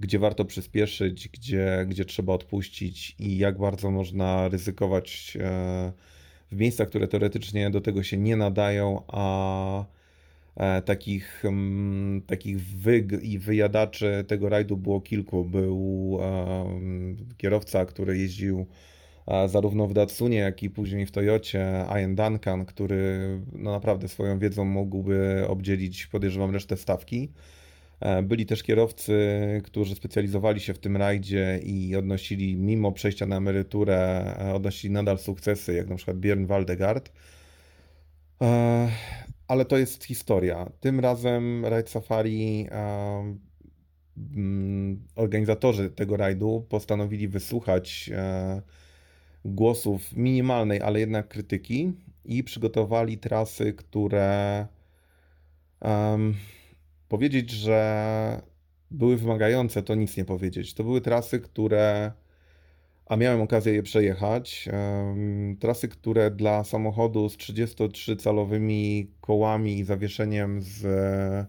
gdzie 0.00 0.18
warto 0.18 0.44
przyspieszyć, 0.44 1.28
gdzie, 1.28 1.86
gdzie 1.88 2.04
trzeba 2.04 2.32
odpuścić 2.32 3.16
i 3.18 3.38
jak 3.38 3.58
bardzo 3.58 3.90
można 3.90 4.48
ryzykować 4.48 5.36
e, 5.40 5.92
w 6.52 6.56
miejscach, 6.56 6.88
które 6.88 7.08
teoretycznie 7.08 7.70
do 7.70 7.80
tego 7.80 8.02
się 8.02 8.16
nie 8.16 8.36
nadają, 8.36 9.02
a 9.08 9.84
e, 10.56 10.82
takich, 10.82 11.44
mm, 11.44 12.22
takich 12.22 12.60
wyg 12.60 13.12
i 13.22 13.38
wyjadaczy 13.38 14.24
tego 14.28 14.48
rajdu 14.48 14.76
było 14.76 15.00
kilku. 15.00 15.44
Był 15.44 16.18
kierowca, 17.36 17.86
który 17.86 18.18
jeździł 18.18 18.60
e, 18.60 18.91
zarówno 19.46 19.86
w 19.88 19.92
Datsunie, 19.94 20.38
jak 20.38 20.62
i 20.62 20.70
później 20.70 21.06
w 21.06 21.10
Toyocie, 21.10 21.84
Ian 22.00 22.14
Duncan, 22.14 22.64
który 22.66 23.20
no 23.52 23.72
naprawdę 23.72 24.08
swoją 24.08 24.38
wiedzą 24.38 24.64
mógłby 24.64 25.44
obdzielić, 25.48 26.06
podejrzewam, 26.06 26.50
resztę 26.50 26.76
stawki. 26.76 27.32
E, 28.00 28.22
Byli 28.22 28.46
też 28.46 28.62
kierowcy, 28.62 29.16
którzy 29.64 29.94
specjalizowali 29.94 30.60
się 30.60 30.74
w 30.74 30.78
tym 30.78 30.96
rajdzie 30.96 31.60
i 31.62 31.96
odnosili, 31.96 32.56
mimo 32.56 32.92
przejścia 32.92 33.26
na 33.26 33.36
emeryturę, 33.36 34.24
e, 34.40 34.54
odnosili 34.54 34.92
nadal 34.94 35.18
sukcesy, 35.18 35.74
jak 35.74 35.88
na 35.88 35.96
przykład 35.96 36.16
Björn 36.16 36.46
Waldegard. 36.46 37.12
E, 38.42 38.88
Ale 39.48 39.64
to 39.64 39.78
jest 39.78 40.04
historia. 40.04 40.70
Tym 40.80 41.00
razem 41.00 41.64
Rajd 41.66 41.90
Safari, 41.90 42.68
mm, 44.16 45.06
organizatorzy 45.14 45.90
tego 45.90 46.16
rajdu 46.16 46.66
postanowili 46.68 47.28
wysłuchać 47.28 48.10
głosów 49.44 50.16
minimalnej, 50.16 50.82
ale 50.82 51.00
jednak 51.00 51.28
krytyki 51.28 51.92
i 52.24 52.44
przygotowali 52.44 53.18
trasy, 53.18 53.72
które 53.72 54.66
em, 55.80 56.34
powiedzieć, 57.08 57.50
że 57.50 58.42
były 58.90 59.16
wymagające, 59.16 59.82
to 59.82 59.94
nic 59.94 60.16
nie 60.16 60.24
powiedzieć. 60.24 60.74
To 60.74 60.84
były 60.84 61.00
trasy, 61.00 61.40
które, 61.40 62.12
a 63.06 63.16
miałem 63.16 63.40
okazję 63.40 63.72
je 63.72 63.82
przejechać, 63.82 64.68
em, 64.72 65.56
trasy, 65.60 65.88
które 65.88 66.30
dla 66.30 66.64
samochodu 66.64 67.28
z 67.28 67.36
33-calowymi 67.36 69.06
kołami 69.20 69.78
i 69.78 69.84
zawieszeniem 69.84 70.62
z 70.62 70.84
e, 70.84 71.46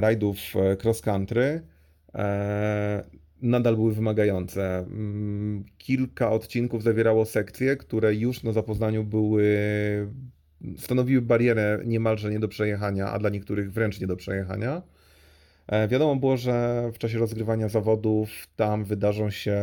rajdów 0.00 0.36
e, 0.56 0.76
cross 0.76 1.00
country 1.00 1.62
e, 2.14 3.17
nadal 3.42 3.76
były 3.76 3.94
wymagające. 3.94 4.78
Mm, 4.78 5.64
Kilka 5.78 6.30
odcinków 6.30 6.82
zawierało 6.82 7.24
sekcje, 7.24 7.76
które 7.76 8.14
już 8.14 8.42
na 8.42 8.52
zapoznaniu 8.52 9.04
były, 9.04 9.46
stanowiły 10.76 11.22
barierę 11.22 11.80
niemalże 11.84 12.30
nie 12.30 12.38
do 12.40 12.48
przejechania, 12.48 13.10
a 13.10 13.18
dla 13.18 13.30
niektórych 13.30 13.72
wręcz 13.72 14.00
nie 14.00 14.06
do 14.06 14.16
przejechania. 14.16 14.82
E, 15.66 15.88
Wiadomo 15.88 16.16
było, 16.16 16.36
że 16.36 16.84
w 16.94 16.98
czasie 16.98 17.18
rozgrywania 17.18 17.68
zawodów 17.68 18.30
tam 18.56 18.84
wydarzą 18.84 19.30
się 19.30 19.62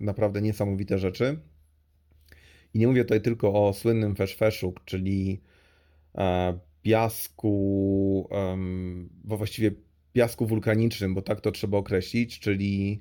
naprawdę 0.00 0.42
niesamowite 0.42 0.98
rzeczy. 0.98 1.38
I 2.74 2.78
nie 2.78 2.86
mówię 2.86 3.04
tutaj 3.04 3.20
tylko 3.20 3.68
o 3.68 3.72
słynnym 3.72 4.16
feszfeszu, 4.16 4.74
czyli 4.84 5.40
e, 6.14 6.58
piasku, 6.82 8.28
bo 9.24 9.36
właściwie 9.36 9.70
piasku 10.12 10.46
wulkanicznym, 10.46 11.14
bo 11.14 11.22
tak 11.22 11.40
to 11.40 11.52
trzeba 11.52 11.78
określić, 11.78 12.40
czyli 12.40 13.00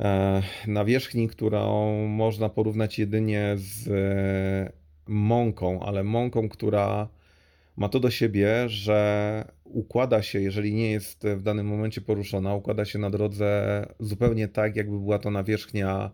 e, 0.00 0.42
nawierzchni, 0.66 1.28
którą 1.28 1.92
można 2.06 2.48
porównać 2.48 2.98
jedynie 2.98 3.54
z 3.56 3.88
e, 3.88 4.72
mąką, 5.06 5.80
ale 5.80 6.04
mąką, 6.04 6.48
która 6.48 7.08
ma 7.76 7.88
to 7.88 8.00
do 8.00 8.10
siebie, 8.10 8.68
że 8.68 9.44
układa 9.64 10.22
się, 10.22 10.40
jeżeli 10.40 10.74
nie 10.74 10.90
jest 10.90 11.26
w 11.36 11.42
danym 11.42 11.66
momencie 11.66 12.00
poruszona, 12.00 12.54
układa 12.54 12.84
się 12.84 12.98
na 12.98 13.10
drodze 13.10 13.86
zupełnie 14.00 14.48
tak, 14.48 14.76
jakby 14.76 14.98
była 14.98 15.18
to 15.18 15.30
nawierzchnia 15.30 16.10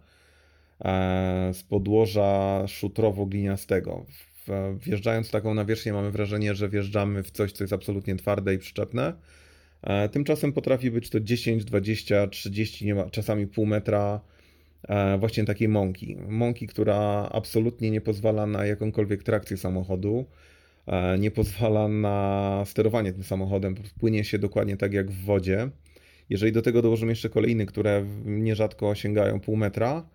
e, 0.84 1.50
z 1.54 1.62
podłoża 1.62 2.62
szutrowo-gliniastego. 2.66 4.04
Wjeżdżając 4.80 5.30
taką 5.30 5.54
nawierzchnię 5.54 5.92
mamy 5.92 6.10
wrażenie, 6.10 6.54
że 6.54 6.68
wjeżdżamy 6.68 7.22
w 7.22 7.30
coś, 7.30 7.52
co 7.52 7.64
jest 7.64 7.72
absolutnie 7.72 8.16
twarde 8.16 8.54
i 8.54 8.58
przyczepne. 8.58 9.12
E, 9.82 10.08
Tymczasem 10.08 10.52
potrafi 10.52 10.90
być 10.90 11.10
to 11.10 11.20
10, 11.20 11.64
20, 11.64 12.26
30, 12.26 12.86
nie 12.86 12.94
ma, 12.94 13.10
czasami 13.10 13.46
pół 13.46 13.66
metra 13.66 14.20
e, 14.88 15.18
właśnie 15.18 15.44
takiej 15.44 15.68
mąki. 15.68 16.16
Mąki, 16.28 16.66
która 16.66 17.28
absolutnie 17.32 17.90
nie 17.90 18.00
pozwala 18.00 18.46
na 18.46 18.66
jakąkolwiek 18.66 19.22
trakcję 19.22 19.56
samochodu, 19.56 20.24
e, 20.86 21.18
nie 21.18 21.30
pozwala 21.30 21.88
na 21.88 22.62
sterowanie 22.66 23.12
tym 23.12 23.24
samochodem. 23.24 23.74
Płynie 24.00 24.24
się 24.24 24.38
dokładnie 24.38 24.76
tak 24.76 24.92
jak 24.92 25.10
w 25.10 25.24
wodzie. 25.24 25.70
Jeżeli 26.30 26.52
do 26.52 26.62
tego 26.62 26.82
dołożymy 26.82 27.12
jeszcze 27.12 27.28
kolejny, 27.28 27.66
które 27.66 28.06
nierzadko 28.24 28.94
sięgają 28.94 29.40
pół 29.40 29.56
metra, 29.56 30.08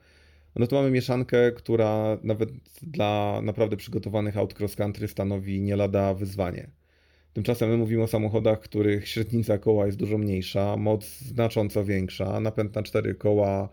no 0.56 0.68
to 0.68 0.76
mamy 0.76 0.92
mieszankę, 0.92 1.52
która 1.52 2.18
nawet 2.24 2.50
dla 2.82 3.42
naprawdę 3.44 3.78
przygotowanych 3.78 4.38
aut 4.38 4.60
cross 4.60 4.76
country 4.76 5.08
stanowi 5.08 5.62
nie 5.62 5.76
lada 5.76 6.14
wyzwanie. 6.14 6.81
Tymczasem 7.34 7.70
my 7.70 7.78
mówimy 7.78 8.04
o 8.04 8.08
samochodach, 8.08 8.60
których 8.60 9.08
średnica 9.08 9.58
koła 9.58 9.86
jest 9.86 9.98
dużo 9.98 10.18
mniejsza, 10.18 10.78
moc 10.78 11.06
znacząco 11.20 11.86
większa, 11.86 12.40
napęd 12.40 12.76
na 12.76 12.84
cztery 12.84 13.16
koła, 13.16 13.70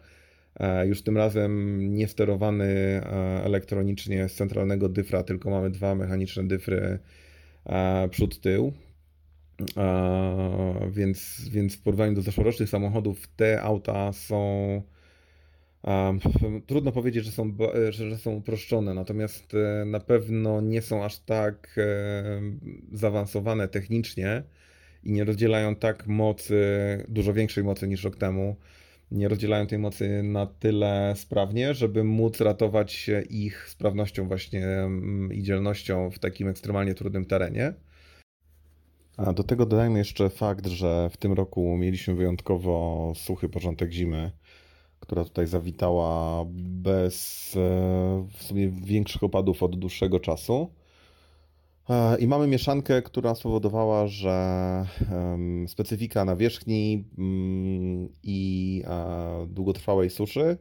e, 0.60 0.86
już 0.86 1.02
tym 1.02 1.16
razem 1.16 1.78
nie 1.94 2.08
sterowany 2.08 2.64
e, 2.64 3.00
elektronicznie 3.44 4.28
z 4.28 4.34
centralnego 4.34 4.88
dyfra, 4.88 5.22
tylko 5.22 5.50
mamy 5.50 5.70
dwa 5.70 5.94
mechaniczne 5.94 6.48
dyfry 6.48 6.98
e, 7.66 8.08
przód-tył. 8.08 8.72
E, 9.76 10.90
Więc, 10.90 11.48
więc 11.52 11.76
w 11.76 11.82
porównaniu 11.82 12.14
do 12.14 12.22
zeszłorocznych 12.22 12.68
samochodów 12.68 13.28
te 13.36 13.62
auta 13.62 14.12
są 14.12 14.82
trudno 16.66 16.92
powiedzieć, 16.92 17.24
że 17.24 17.32
są, 17.32 17.56
że, 17.90 18.18
są 18.18 18.32
uproszczone, 18.32 18.94
natomiast 18.94 19.54
e, 19.54 19.84
na 19.84 20.00
pewno 20.00 20.60
nie 20.60 20.82
są 20.82 21.04
aż 21.04 21.18
tak 21.18 21.76
e, 21.78 22.40
zaawansowane 22.92 23.68
technicznie 23.68 24.42
i 25.04 25.12
nie 25.12 25.24
rozdzielają 25.24 25.74
tak 25.76 26.06
mocy, 26.06 26.58
dużo 27.08 27.32
większej 27.32 27.64
mocy 27.64 27.88
niż 27.88 28.04
rok 28.04 28.16
temu. 28.16 28.56
Nie 29.10 29.28
rozdzielają 29.28 29.66
tej 29.66 29.78
mocy 29.78 30.22
na 30.22 30.46
tyle 30.46 31.14
sprawnie, 31.16 31.74
żeby 31.74 32.04
móc 32.04 32.40
ratować 32.40 32.92
się 32.92 33.22
ich 33.30 33.68
sprawnością 33.68 34.28
właśnie 34.28 34.66
i 35.30 35.42
dzielnością 35.42 36.10
w 36.10 36.18
takim 36.18 36.48
ekstremalnie 36.48 36.94
trudnym 36.94 37.24
terenie. 37.24 37.74
A 39.16 39.32
do 39.32 39.42
tego 39.42 39.66
dodajmy 39.66 39.98
jeszcze 39.98 40.30
fakt, 40.30 40.66
że 40.66 41.10
w 41.12 41.16
tym 41.16 41.32
roku 41.32 41.76
mieliśmy 41.76 42.14
wyjątkowo 42.14 43.12
suchy 43.16 43.48
początek 43.48 43.92
zimy 43.92 44.30
która 45.00 45.24
tutaj 45.24 45.46
zawitała 45.46 46.44
bez 46.54 47.56
e, 47.56 48.26
w 48.32 48.42
sumie 48.42 48.68
większych 48.68 49.22
opadów 49.22 49.62
od 49.62 49.76
dłuższego 49.76 50.20
czasu. 50.20 50.70
E, 51.88 52.18
I 52.18 52.26
mamy 52.26 52.46
mieszankę, 52.46 53.02
która 53.02 53.34
spowodowała, 53.34 54.06
że 54.06 54.86
specyfika 55.66 56.24
nawierzchni 56.24 57.04
mm, 57.18 58.08
i 58.22 58.82
e, 58.86 59.46
długotrwałej 59.46 60.10
suszy 60.10 60.58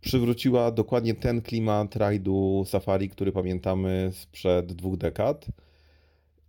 przywróciła 0.00 0.70
dokładnie 0.70 1.14
ten 1.14 1.42
klimat 1.42 1.96
rajdu 1.96 2.64
safari, 2.66 3.08
który 3.08 3.32
pamiętamy 3.32 4.10
sprzed 4.12 4.72
dwóch 4.72 4.96
dekad. 4.96 5.46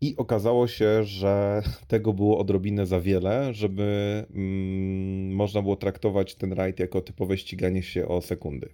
I 0.01 0.15
okazało 0.17 0.67
się, 0.67 1.03
że 1.03 1.61
tego 1.87 2.13
było 2.13 2.37
odrobinę 2.37 2.85
za 2.85 3.01
wiele, 3.01 3.53
żeby 3.53 4.25
mm, 4.35 5.35
można 5.35 5.61
było 5.61 5.75
traktować 5.75 6.35
ten 6.35 6.53
rajd 6.53 6.79
jako 6.79 7.01
typowe 7.01 7.37
ściganie 7.37 7.83
się 7.83 8.07
o 8.07 8.21
sekundy. 8.21 8.69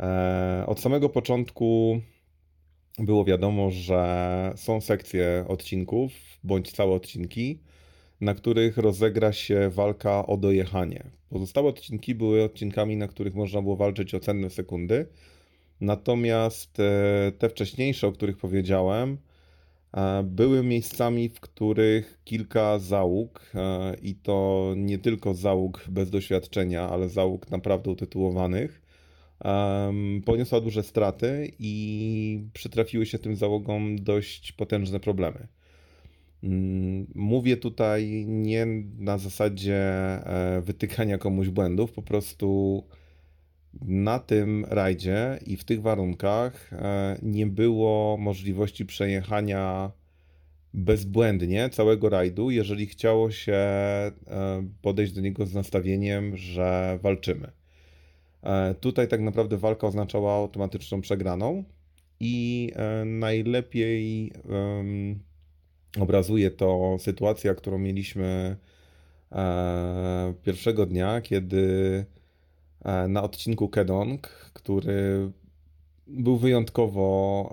E, 0.00 0.64
od 0.66 0.80
samego 0.80 1.08
początku 1.08 2.00
było 2.98 3.24
wiadomo, 3.24 3.70
że 3.70 4.52
są 4.56 4.80
sekcje 4.80 5.44
odcinków, 5.48 6.12
bądź 6.44 6.72
całe 6.72 6.92
odcinki, 6.94 7.58
na 8.20 8.34
których 8.34 8.78
rozegra 8.78 9.32
się 9.32 9.70
walka 9.70 10.26
o 10.26 10.36
dojechanie. 10.36 11.04
Pozostałe 11.28 11.68
odcinki 11.68 12.14
były 12.14 12.44
odcinkami, 12.44 12.96
na 12.96 13.08
których 13.08 13.34
można 13.34 13.62
było 13.62 13.76
walczyć 13.76 14.14
o 14.14 14.20
cenne 14.20 14.50
sekundy. 14.50 15.06
Natomiast 15.80 16.80
e, 16.80 17.32
te 17.38 17.48
wcześniejsze, 17.48 18.06
o 18.06 18.12
których 18.12 18.36
powiedziałem, 18.36 19.18
były 20.24 20.62
miejscami, 20.62 21.28
w 21.28 21.40
których 21.40 22.20
kilka 22.24 22.78
załóg, 22.78 23.50
e, 23.54 23.96
i 24.02 24.14
to 24.14 24.72
nie 24.76 24.98
tylko 24.98 25.34
załóg 25.34 25.84
bez 25.88 26.10
doświadczenia, 26.10 26.88
ale 26.88 27.08
załóg 27.08 27.50
naprawdę 27.50 27.90
utytułowanych, 27.90 28.82
poniosła 30.24 30.60
duże 30.60 30.82
straty 30.82 31.52
i 31.58 32.40
przytrafiły 32.52 33.06
się 33.06 33.18
tym 33.18 33.36
załogom 33.36 33.96
dość 34.04 34.52
potężne 34.52 35.00
problemy. 35.00 35.48
Mm, 36.42 37.06
Mówię 37.14 37.56
tutaj 37.56 38.24
nie 38.26 38.66
na 38.98 39.18
zasadzie 39.18 39.76
e, 39.76 40.62
wytykania 40.64 41.18
komuś 41.18 41.48
błędów, 41.48 41.92
po 41.92 42.02
prostu 42.02 42.82
na 43.82 44.18
tym 44.18 44.64
rajdzie 44.68 45.38
i 45.46 45.56
w 45.56 45.64
tych 45.64 45.82
warunkach 45.82 46.72
e, 46.72 47.18
nie 47.22 47.46
było 47.46 48.16
możliwości 48.16 48.86
przejechania 48.86 49.90
bezbłędnie 50.74 51.70
całego 51.70 52.08
rajdu, 52.08 52.50
jeżeli 52.50 52.86
chciało 52.86 53.30
się 53.30 53.52
e, 53.52 54.12
podejść 54.82 55.12
do 55.12 55.20
niego 55.20 55.46
z 55.46 55.54
nastawieniem, 55.54 56.36
że 56.36 56.98
walczymy. 57.02 57.52
E, 58.42 58.74
Tutaj 58.74 59.08
tak 59.08 59.20
naprawdę 59.20 59.56
walka 59.56 59.86
oznaczała 59.86 60.34
automatyczną 60.34 61.00
przegraną 61.00 61.64
i 62.20 62.72
najlepiej 63.04 64.32
obrazuje 66.00 66.50
to 66.50 66.96
sytuacja, 67.00 67.54
którą 67.54 67.78
mieliśmy 67.78 68.56
pierwszego 70.42 70.86
dnia, 70.86 71.20
kiedy 71.20 72.04
na 73.08 73.22
odcinku 73.22 73.68
Kedong, 73.68 74.28
który 74.52 75.30
był 76.06 76.36
wyjątkowo 76.36 77.50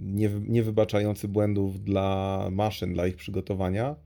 nie, 0.00 0.30
niewybaczający 0.48 1.28
błędów 1.28 1.84
dla 1.84 2.48
maszyn, 2.50 2.92
dla 2.92 3.06
ich 3.06 3.16
przygotowania. 3.16 3.96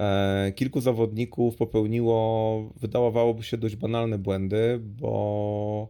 E, 0.00 0.52
Kilku 0.52 0.80
zawodników 0.80 1.56
popełniło, 1.56 2.62
wydawałoby 2.80 3.42
się, 3.42 3.58
dość 3.58 3.76
banalne 3.76 4.18
błędy, 4.18 4.80
bo 4.82 5.88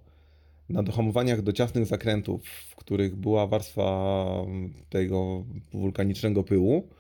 na 0.69 0.83
dohamowaniach 0.83 1.43
do 1.43 1.53
ciasnych 1.53 1.87
zakrętów, 1.87 2.47
w 2.47 2.77
których 2.77 3.17
była 3.17 3.47
warstwa 3.47 4.27
tego 4.89 5.45
wulkanicznego 5.73 6.43
pyłu, 6.43 6.89
e, 6.89 7.00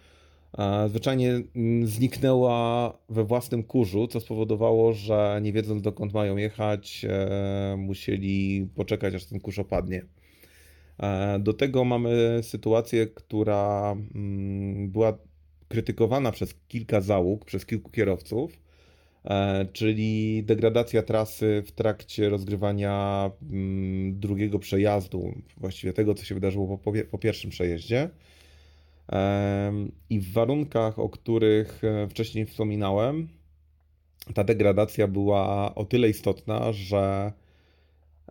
zwyczajnie 0.88 1.42
mm, 1.56 1.86
zniknęła 1.86 2.98
we 3.08 3.24
własnym 3.24 3.62
kurzu, 3.62 4.06
co 4.06 4.20
spowodowało, 4.20 4.92
że 4.92 5.40
nie 5.42 5.52
wiedząc 5.52 5.82
dokąd 5.82 6.14
mają 6.14 6.36
jechać, 6.36 7.06
e, 7.08 7.76
musieli 7.78 8.68
poczekać 8.74 9.14
aż 9.14 9.24
ten 9.24 9.40
kurz 9.40 9.58
opadnie. 9.58 10.04
E, 10.98 11.38
Do 11.38 11.52
tego 11.52 11.84
mamy 11.84 12.40
sytuację, 12.42 13.06
która 13.06 13.96
mm, 14.14 14.90
była 14.90 15.18
krytykowana 15.68 16.32
przez 16.32 16.54
kilka 16.68 17.00
załóg, 17.00 17.44
przez 17.44 17.66
kilku 17.66 17.90
kierowców, 17.90 18.60
e, 19.24 19.66
czyli 19.72 20.42
degradacja 20.44 21.02
trasy 21.02 21.62
w 21.66 21.72
trakcie 21.72 22.28
rozgrywania 22.28 23.30
mm, 23.42 24.20
drugiego 24.20 24.58
przejazdu, 24.58 25.34
właściwie 25.56 25.92
tego, 25.92 26.14
co 26.14 26.24
się 26.24 26.34
wydarzyło 26.34 26.78
po, 26.78 26.92
po 27.10 27.18
pierwszym 27.18 27.50
przejeździe. 27.50 28.10
I 30.10 30.20
w 30.20 30.32
warunkach, 30.32 30.98
o 30.98 31.08
których 31.08 31.84
e, 31.84 32.08
wcześniej 32.08 32.46
wspominałem, 32.46 33.28
ta 34.34 34.44
degradacja 34.44 35.08
była 35.08 35.74
o 35.74 35.84
tyle 35.84 36.08
istotna, 36.08 36.72
że 36.72 37.32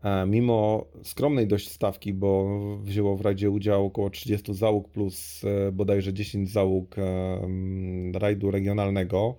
e, 0.04 0.26
mimo 0.26 0.86
skromnej 1.04 1.48
dość 1.48 1.70
stawki, 1.70 2.14
bo 2.14 2.60
wzięło 2.84 3.18
w 3.18 3.22
rajdzie 3.22 3.50
udział 3.50 3.86
około 3.86 4.10
30 4.10 4.54
załóg 4.54 4.90
plus 4.90 5.44
e, 5.44 5.72
bodajże 5.72 6.14
10 6.14 6.52
załóg 6.52 6.96
rajdu 8.14 8.52
regionalnego 8.52 9.36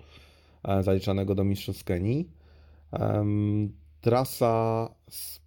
zaliczanego 0.80 1.34
do 1.34 1.44
Mistrzostw 1.44 1.84
Kenii, 1.84 2.28
trasa 4.00 4.88
z 5.10 5.39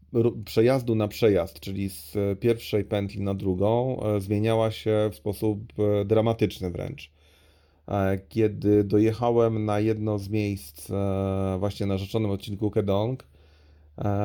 przejazdu 0.45 0.95
na 0.95 1.07
przejazd, 1.07 1.59
czyli 1.59 1.89
z 1.89 2.13
pierwszej 2.39 2.83
pętli 2.83 3.21
na 3.21 3.33
drugą, 3.33 3.99
e, 4.03 4.21
zmieniała 4.21 4.71
się 4.71 5.09
w 5.11 5.15
sposób 5.15 5.73
e, 5.79 6.05
dramatyczny 6.05 6.71
wręcz. 6.71 7.11
E, 7.87 8.19
Kiedy 8.29 8.83
dojechałem 8.83 9.65
na 9.65 9.79
jedno 9.79 10.19
z 10.19 10.29
miejsc 10.29 10.91
właśnie 11.59 11.85
na 11.85 11.97
rzeczonym 11.97 12.31
odcinku 12.31 12.71
Kedong, 12.71 13.27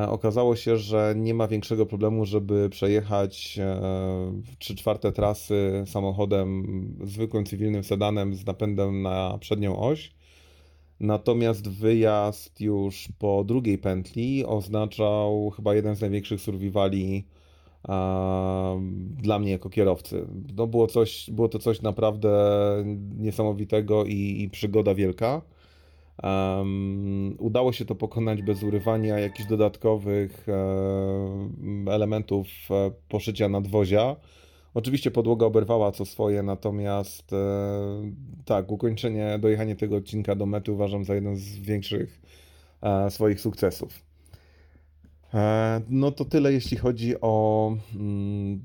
okazało 0.07 0.55
się, 0.55 0.77
że 0.77 1.13
nie 1.17 1.33
ma 1.33 1.47
większego 1.47 1.85
problemu, 1.85 2.25
żeby 2.25 2.69
przejechać 2.69 3.59
3 4.59 4.75
czwarte 4.75 5.11
trasy 5.11 5.83
samochodem 5.85 6.65
zwykłym 7.03 7.45
cywilnym 7.45 7.83
sedanem 7.83 8.35
z 8.35 8.45
napędem 8.45 9.01
na 9.01 9.37
przednią 9.39 9.79
oś. 9.79 10.11
Natomiast 10.99 11.69
wyjazd 11.69 12.61
już 12.61 13.09
po 13.19 13.43
drugiej 13.43 13.77
pętli 13.77 14.45
oznaczał 14.45 15.49
chyba 15.49 15.75
jeden 15.75 15.95
z 15.95 16.01
największych 16.01 16.41
survivali 16.41 17.25
dla 19.17 19.39
mnie 19.39 19.51
jako 19.51 19.69
kierowcy. 19.69 20.27
No 20.55 20.67
było, 20.67 20.87
coś, 20.87 21.29
było 21.31 21.49
to 21.49 21.59
coś 21.59 21.81
naprawdę 21.81 22.29
niesamowitego 23.17 24.05
i, 24.05 24.41
i 24.41 24.49
przygoda 24.49 24.95
wielka. 24.95 25.41
Udało 27.37 27.73
się 27.73 27.85
to 27.85 27.95
pokonać 27.95 28.41
bez 28.41 28.63
urywania 28.63 29.19
jakichś 29.19 29.49
dodatkowych 29.49 30.49
e, 30.49 31.91
elementów 31.91 32.47
poszycia 33.09 33.49
nadwozia. 33.49 34.15
Oczywiście 34.73 35.11
podłoga 35.11 35.45
oberwała 35.45 35.91
co 35.91 36.05
swoje, 36.05 36.43
natomiast 36.43 37.33
e, 37.33 37.37
tak, 38.45 38.71
ukończenie, 38.71 39.39
dojechanie 39.39 39.75
tego 39.75 39.95
odcinka 39.95 40.35
do 40.35 40.45
mety 40.45 40.71
uważam 40.71 41.05
za 41.05 41.15
jeden 41.15 41.35
z 41.35 41.59
większych 41.59 42.21
e, 42.81 43.11
swoich 43.11 43.41
sukcesów. 43.41 44.01
E, 45.33 45.81
no 45.89 46.11
to 46.11 46.25
tyle, 46.25 46.53
jeśli 46.53 46.77
chodzi 46.77 47.21
o 47.21 47.75
mm, 47.95 48.61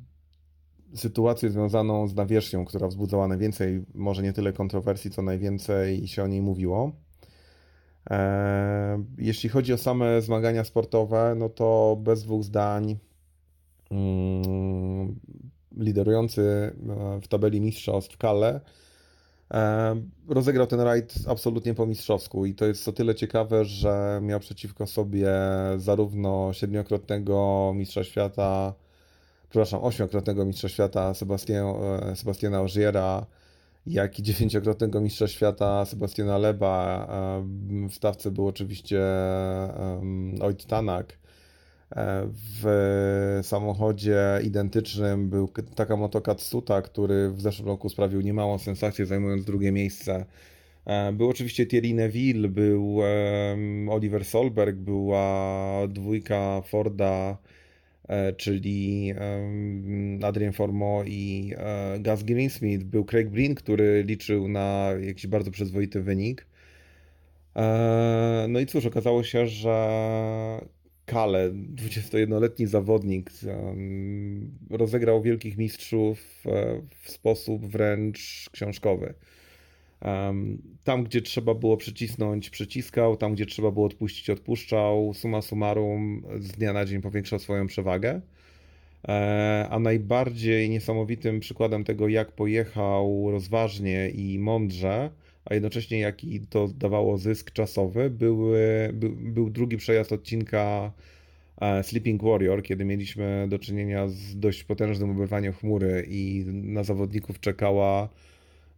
sytuację 0.94 1.50
związaną 1.50 2.08
z 2.08 2.14
nawierzchnią, 2.14 2.64
która 2.64 2.88
wzbudzała 2.88 3.28
najwięcej, 3.28 3.84
może 3.94 4.22
nie 4.22 4.32
tyle 4.32 4.52
kontrowersji, 4.52 5.10
co 5.10 5.22
najwięcej 5.22 6.08
się 6.08 6.22
o 6.22 6.26
niej 6.26 6.42
mówiło. 6.42 6.92
Jeśli 9.18 9.48
chodzi 9.48 9.72
o 9.72 9.78
same 9.78 10.22
zmagania 10.22 10.64
sportowe, 10.64 11.34
no 11.38 11.48
to 11.48 11.98
bez 12.00 12.22
dwóch 12.22 12.44
zdań 12.44 12.96
mm, 13.90 15.20
liderujący 15.76 16.42
e, 16.42 17.20
w 17.20 17.28
tabeli 17.28 17.60
mistrzostw 17.60 18.16
Kalle 18.16 18.60
e, 19.54 19.96
rozegrał 20.28 20.66
ten 20.66 20.80
rajd 20.80 21.14
absolutnie 21.28 21.74
po 21.74 21.86
mistrzowsku 21.86 22.46
i 22.46 22.54
to 22.54 22.64
jest 22.66 22.88
o 22.88 22.92
tyle 22.92 23.14
ciekawe, 23.14 23.64
że 23.64 24.20
miał 24.22 24.40
przeciwko 24.40 24.86
sobie 24.86 25.28
zarówno 25.76 26.52
siedmiokrotnego 26.52 27.72
mistrza 27.74 28.04
świata, 28.04 28.74
przepraszam, 29.50 29.84
ośmiokrotnego 29.84 30.44
mistrza 30.44 30.68
świata 30.68 31.14
Sebastian, 31.14 31.66
e, 31.66 32.16
Sebastiana 32.16 32.60
Ogiera, 32.60 33.26
jak 33.86 34.18
i 34.18 34.22
dziewięciokrotnego 34.22 35.00
mistrza 35.00 35.28
świata 35.28 35.84
Sebastiana 35.84 36.38
Leba. 36.38 37.06
W 37.90 37.94
stawce 37.94 38.30
był 38.30 38.46
oczywiście 38.46 39.00
Oit 40.40 40.66
Tanak. 40.66 41.18
E, 41.96 42.28
W 42.62 43.40
samochodzie 43.42 44.20
identycznym 44.44 45.30
był 45.30 45.48
K- 45.48 45.62
Takamoto 45.74 46.20
Katsuta, 46.20 46.82
który 46.82 47.30
w 47.30 47.40
zeszłym 47.40 47.68
roku 47.68 47.88
sprawił 47.88 48.20
niemałą 48.20 48.58
sensację, 48.58 49.06
zajmując 49.06 49.44
drugie 49.44 49.72
miejsce. 49.72 50.24
E, 50.86 51.12
Był 51.12 51.28
oczywiście 51.28 51.66
Thierry 51.66 51.94
Neville, 51.94 52.48
był 52.48 52.98
Oliver 53.90 54.24
Solberg, 54.24 54.76
była 54.76 55.72
dwójka 55.88 56.62
Forda, 56.66 57.38
e, 58.08 58.32
czyli 58.32 59.12
em, 59.16 60.20
Adrien 60.24 60.52
Formeau 60.52 61.04
i 61.06 61.52
Gus 62.00 62.22
Greensmith. 62.22 62.84
Był 62.84 63.04
Craig 63.04 63.28
Breen, 63.30 63.54
który 63.54 64.02
liczył 64.06 64.48
na 64.48 64.88
jakiś 65.00 65.26
bardzo 65.26 65.50
przyzwoity 65.50 66.02
wynik. 66.02 66.46
No 68.48 68.60
i 68.60 68.66
cóż, 68.66 68.86
okazało 68.86 69.22
się, 69.24 69.46
że 69.46 69.76
Kale, 71.06 71.50
21-letni 71.50 72.66
zawodnik, 72.66 73.30
rozegrał 74.70 75.22
wielkich 75.22 75.58
mistrzów 75.58 76.44
e, 76.46 76.82
w 77.00 77.10
sposób 77.10 77.66
wręcz 77.66 78.50
książkowy. 78.52 79.14
Tam, 80.84 81.04
gdzie 81.04 81.22
trzeba 81.22 81.54
było 81.54 81.76
przycisnąć, 81.76 82.50
przyciskał, 82.50 83.16
tam, 83.16 83.34
gdzie 83.34 83.46
trzeba 83.46 83.70
było 83.70 83.86
odpuścić, 83.86 84.30
odpuszczał. 84.30 85.14
Summa 85.14 85.42
summarum, 85.42 86.22
z 86.38 86.52
dnia 86.52 86.72
na 86.72 86.84
dzień 86.84 87.02
powiększał 87.02 87.38
swoją 87.38 87.66
przewagę. 87.66 88.20
E, 89.08 89.66
A 89.70 89.78
najbardziej 89.78 90.70
niesamowitym 90.70 91.40
przykładem 91.40 91.84
tego, 91.84 92.08
jak 92.08 92.32
pojechał 92.32 93.30
rozważnie 93.30 94.10
i 94.10 94.38
mądrze, 94.38 95.10
a 95.44 95.54
jednocześnie 95.54 95.98
jaki 95.98 96.40
to 96.40 96.68
dawało 96.68 97.18
zysk 97.18 97.50
czasowy, 97.50 98.10
były, 98.10 98.90
był, 98.92 99.16
był 99.16 99.50
drugi 99.50 99.76
przejazd 99.76 100.12
odcinka 100.12 100.92
e, 101.60 101.82
Sleeping 101.82 102.22
Warrior, 102.22 102.62
kiedy 102.62 102.84
mieliśmy 102.84 103.46
do 103.48 103.58
czynienia 103.58 104.08
z 104.08 104.38
dość 104.38 104.64
potężnym 104.64 105.10
obywaniem 105.10 105.52
chmury 105.52 106.06
i 106.08 106.44
na 106.46 106.84
zawodników 106.84 107.40
czekała 107.40 108.08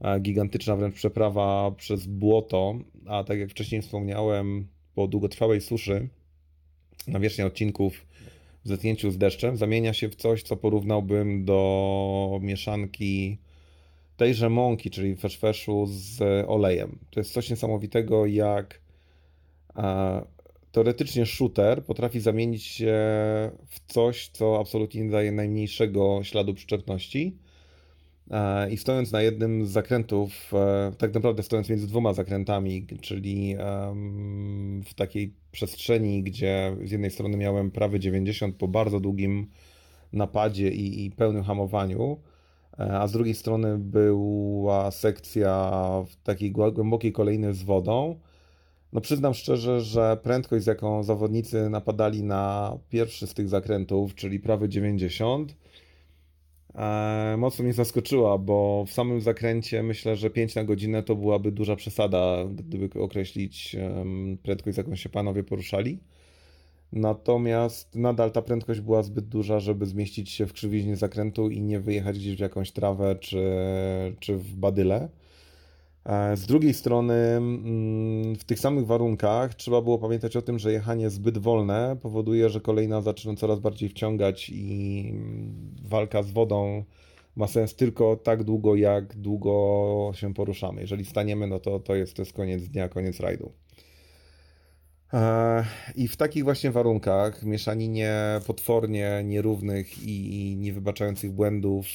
e, 0.00 0.20
gigantyczna 0.20 0.76
wręcz 0.76 0.94
przeprawa 0.94 1.70
przez 1.76 2.07
błoto, 2.07 2.79
a 3.07 3.24
tak 3.24 3.38
jak 3.38 3.50
wcześniej 3.50 3.83
wspomniałem, 3.83 4.66
po 4.94 5.09
długotrwałej 5.09 5.61
suszy 5.61 6.09
nawierzchnia 7.09 7.46
odcinków 7.46 8.07
w 8.64 8.68
zetknięciu 8.68 9.11
z 9.11 9.18
deszczem 9.18 9.57
zamienia 9.57 9.92
się 9.92 10.09
w 10.09 10.14
coś, 10.14 10.42
co 10.42 10.57
porównałbym 10.57 11.44
do 11.44 12.38
mieszanki 12.42 13.38
tejże 14.16 14.50
mąki, 14.50 14.90
czyli 14.90 15.16
feszfeszu 15.16 15.87
z 15.88 16.20
olejem. 16.48 16.98
To 17.11 17.20
jest 17.20 17.33
coś 17.33 17.50
niesamowitego, 17.50 18.26
jak 18.26 18.81
e, 19.76 20.22
teoretycznie 20.72 21.26
shooter 21.26 21.85
potrafi 21.85 22.20
zamienić 22.20 22.64
się 22.64 22.94
w 23.66 23.81
coś, 23.87 24.29
co 24.29 24.61
absolutnie 24.61 25.05
nie 25.05 25.11
daje 25.11 25.33
najmniejszego 25.33 26.20
śladu 26.22 26.55
przyczepności. 26.55 27.37
E, 28.31 28.70
I 28.70 28.76
stojąc 28.76 29.12
na 29.12 29.22
jednym 29.22 29.66
z 29.66 29.70
zakrętów, 29.70 30.52
e, 30.55 30.92
tak 30.98 31.14
naprawdę 31.14 31.42
stojąc 31.42 31.68
między 31.68 31.87
dwoma 31.87 32.12
zakrętami, 32.12 32.87
czyli 33.00 33.57
w 34.85 34.94
takiej 34.94 35.35
przestrzeni, 35.52 36.22
gdzie 36.22 36.76
z 36.85 36.90
jednej 36.90 37.11
strony 37.11 37.37
miałem 37.37 37.70
prawy 37.70 38.00
90 38.00 38.57
po 38.57 38.68
bardzo 38.68 39.00
długim 39.00 39.46
napadzie 40.12 40.70
i, 40.70 41.05
i 41.05 41.11
pełnym 41.11 41.44
hamowaniu, 41.44 42.18
e, 42.20 42.36
a 42.78 43.06
z 43.08 43.12
drugiej 43.12 43.34
strony 43.34 43.78
była 43.78 44.90
sekcja 44.90 45.72
w 46.06 46.16
takiej 46.16 46.52
głę- 46.52 46.72
głębokiej 46.72 47.12
kolejny 47.12 47.54
z 47.54 47.62
wodą. 47.62 48.20
No 48.92 49.00
przyznam 49.00 49.34
szczerze, 49.34 49.80
że 49.80 50.16
prędkość, 50.22 50.64
z 50.64 50.66
jaką 50.66 51.02
zawodnicy 51.02 51.70
napadali 51.70 52.22
na 52.22 52.72
pierwszy 52.88 53.26
z 53.26 53.34
tych 53.34 53.48
zakrętów, 53.48 54.14
czyli 54.14 54.40
prawy 54.40 54.68
90, 54.68 55.56
e, 56.74 57.34
mocno 57.38 57.62
mnie 57.64 57.72
zaskoczyła, 57.72 58.38
bo 58.38 58.84
w 58.86 58.92
samym 58.92 59.20
zakręcie 59.20 59.82
myślę, 59.82 60.16
że 60.16 60.30
5 60.30 60.54
na 60.54 60.64
godzinę 60.64 61.02
to 61.02 61.16
byłaby 61.16 61.52
duża 61.52 61.76
przesada, 61.76 62.44
gdyby 62.54 63.00
określić 63.00 63.76
prędkość, 64.42 64.74
z 64.74 64.78
jaką 64.78 64.96
się 64.96 65.08
panowie 65.08 65.44
poruszali. 65.44 65.98
Natomiast 66.92 67.94
nadal 67.94 68.31
ta 68.31 68.42
prędkość 68.42 68.81
była 68.81 69.03
zbyt 69.03 69.29
duża, 69.29 69.61
żeby 69.61 69.87
zmieścić 69.87 70.31
się 70.31 70.46
w 70.46 70.53
krzywiźnie 70.53 70.96
zakrętu 70.96 71.51
i 71.51 71.62
nie 71.62 71.81
wyjechać 71.81 72.18
gdzieś 72.18 72.37
w 72.37 72.40
jakąś 72.40 72.72
trawę 72.72 73.16
czy, 73.20 73.46
czy 74.20 74.37
w 74.37 74.57
badyle. 74.57 75.09
E, 76.05 76.37
Z 76.37 76.47
drugiej 76.47 76.74
strony, 76.74 77.14
mm, 77.14 78.37
w 78.37 78.45
tych 78.45 78.59
samych 78.59 78.87
warunkach 78.87 79.55
trzeba 79.55 79.82
było 79.82 79.99
pamiętać 79.99 80.37
o 80.37 80.43
tym, 80.43 80.59
że 80.59 80.72
jechanie 80.72 81.11
zbyt 81.11 81.39
wolne 81.39 81.97
powoduje, 82.03 82.51
że 82.51 82.61
kolejna 82.61 83.03
zaczyna 83.03 83.37
coraz 83.37 83.61
bardziej 83.61 83.89
wciągać 83.89 84.51
i 84.55 85.09
mm, 85.12 85.74
walka 85.89 86.22
z 86.22 86.30
wodą 86.30 86.84
ma 87.37 87.47
sens 87.47 87.74
tylko 87.74 88.16
tak 88.16 88.45
długo, 88.45 88.74
jak 88.76 89.16
długo 89.16 90.12
się 90.14 90.34
poruszamy. 90.34 90.80
Jeżeli 90.80 91.05
staniemy, 91.05 91.47
no 91.47 91.61
to 91.61 91.80
to 91.80 91.95
jest, 91.95 92.14
to 92.14 92.22
jest 92.22 92.32
koniec 92.32 92.68
dnia, 92.68 92.89
koniec 92.89 93.20
rajdu. 93.20 93.53
E, 95.12 95.64
I 95.94 96.09
w 96.09 96.16
takich 96.16 96.44
właśnie 96.44 96.70
warunkach, 96.70 97.42
mieszaninie 97.42 98.12
potwornie 98.46 99.22
nierównych 99.24 100.02
i 100.02 100.57
niewybaczających 100.57 101.32
błędów, 101.32 101.86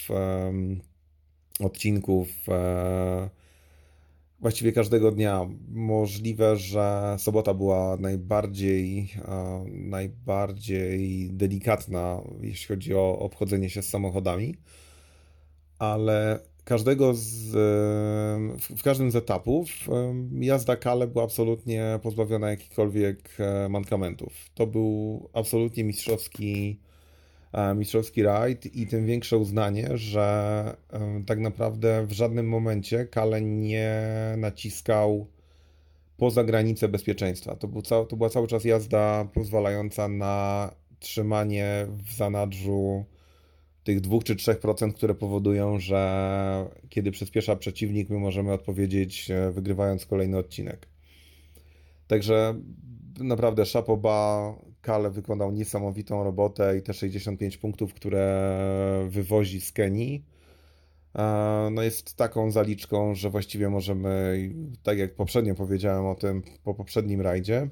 odcinków, 1.60 2.28
e, 2.48 3.30
właściwie 4.40 4.72
każdego 4.72 5.12
dnia. 5.12 5.48
Możliwe, 5.70 6.58
że 6.58 7.16
sobota 7.20 7.54
była 7.54 7.98
najbardziej, 7.98 9.14
e, 9.28 9.66
najbardziej 9.68 11.30
delikatna, 11.34 12.22
jeśli 12.42 12.68
chodzi 12.68 12.96
o 12.96 13.20
obchodzenie 13.20 13.70
się 13.70 13.82
z 13.82 13.90
samochodami, 13.90 14.56
ale 15.80 16.40
każdego 16.72 17.14
z, 17.14 17.52
w 18.78 18.84
każdym 18.84 19.12
z 19.12 19.16
etapów 19.16 19.70
jazda 20.32 20.76
Kale 20.76 21.08
była 21.08 21.24
absolutnie 21.24 22.00
pozbawiona 22.04 22.50
jakichkolwiek 22.50 23.30
e, 23.40 23.70
mankamentów. 23.70 24.34
To 24.56 24.68
był 24.68 25.30
absolutnie 25.34 25.84
mistrzowski, 25.84 26.80
e, 27.54 27.76
mistrzowski 27.76 28.24
rajd 28.24 28.76
i 28.76 28.88
tym 28.88 29.06
większe 29.06 29.38
uznanie, 29.38 29.90
że 29.98 30.76
tak 31.26 31.40
naprawdę 31.40 32.06
w 32.08 32.12
żadnym 32.12 32.50
momencie 32.50 33.06
Kale 33.06 33.42
nie 33.42 34.04
naciskał 34.38 35.28
poza 36.18 36.44
granicę 36.44 36.88
bezpieczeństwa. 36.88 37.56
To, 37.56 37.68
był 37.68 37.82
cał, 37.82 38.06
to 38.06 38.16
była 38.16 38.30
cały 38.30 38.48
czas 38.48 38.66
jazda 38.66 39.28
pozwalająca 39.34 40.08
na 40.08 40.70
trzymanie 41.00 41.88
w 41.90 42.14
zanadrzu 42.14 43.06
tych 43.84 44.02
2 44.02 44.20
czy 44.24 44.36
3%, 44.36 44.94
które 44.94 45.16
powodują, 45.16 45.80
że 45.80 46.70
kiedy 46.90 47.12
przyspiesza 47.12 47.56
przeciwnik, 47.56 48.10
my 48.10 48.20
możemy 48.20 48.54
odpowiedzieć, 48.54 49.32
e, 49.32 49.52
wygrywając 49.52 50.06
kolejny 50.06 50.38
odcinek. 50.38 50.88
Także 52.08 52.56
naprawdę 53.20 53.66
Szapoba, 53.66 54.56
Kale 54.82 55.10
wykonał 55.10 55.52
niesamowitą 55.52 56.24
robotę 56.24 56.78
i 56.78 56.82
te 56.82 56.94
65 56.94 57.58
punktów, 57.58 57.94
które 57.94 59.08
wywozi 59.10 59.62
z 59.62 59.72
Kenii, 59.72 60.26
e, 61.16 61.70
no 61.72 61.82
jest 61.82 62.16
taką 62.16 62.52
zaliczką, 62.52 63.16
że 63.16 63.30
właściwie 63.30 63.70
możemy, 63.70 64.50
tak 64.84 64.98
jak 64.98 65.16
poprzednio 65.16 65.56
powiedziałem 65.56 66.06
o 66.06 66.16
tym 66.16 66.44
po 66.64 66.74
poprzednim 66.74 67.22
rajdzie, 67.22 67.70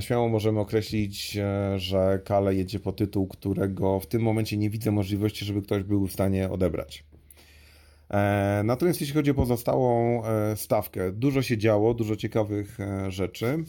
śmiało 0.00 0.28
możemy 0.28 0.60
określić, 0.60 1.36
e, 1.36 1.78
że 1.78 2.20
Kale 2.24 2.54
jedzie 2.54 2.80
po 2.80 2.92
tytuł, 2.92 3.26
którego 3.26 4.00
w 4.00 4.06
tym 4.06 4.22
momencie 4.22 4.56
nie 4.56 4.70
widzę 4.70 4.90
możliwości, 4.90 5.44
żeby 5.44 5.62
ktoś 5.62 5.82
był 5.82 6.06
w 6.06 6.12
stanie 6.12 6.50
odebrać. 6.50 7.04
E, 8.10 8.62
Natomiast 8.64 9.00
jeśli 9.00 9.14
chodzi 9.14 9.30
o 9.30 9.34
pozostałą 9.34 10.22
e, 10.24 10.56
stawkę, 10.56 11.12
dużo 11.12 11.42
się 11.42 11.58
działo, 11.58 11.94
dużo 11.94 12.16
ciekawych 12.16 12.80
e, 12.80 13.10
rzeczy. 13.10 13.64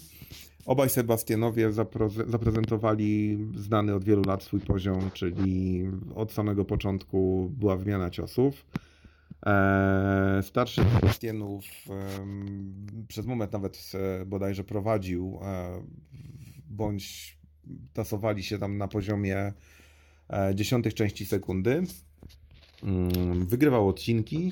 Obaj 0.66 0.89
Sebastianowie 0.89 1.72
zaprezentowali 2.28 3.38
znany 3.56 3.95
od 3.95 4.03
wielu 4.03 4.24
lat 4.24 4.43
swój 4.43 4.60
poziom, 4.60 5.12
czyli 5.14 5.84
od 6.16 6.32
samego 6.32 6.66
początku 6.66 7.51
była 7.58 7.76
wymiana 7.76 8.10
ciosów. 8.10 8.66
E, 9.46 10.43
Starszy 10.43 10.82
Sebastianów 10.84 11.66
przez 13.08 13.26
moment 13.26 13.52
nawet 13.54 13.91
e, 13.93 14.26
bodajże 14.26 14.64
prowadził, 14.64 15.39
e, 15.41 15.82
bądź 16.70 17.38
tasowali 17.93 18.43
się 18.43 18.60
tam 18.60 18.78
na 18.78 18.88
poziomie 18.88 19.54
dziesiątych 20.56 20.93
części 20.93 21.26
sekundy. 21.26 21.84
Mm, 22.84 23.46
Wygrywał 23.46 23.89
odcinki, 23.89 24.52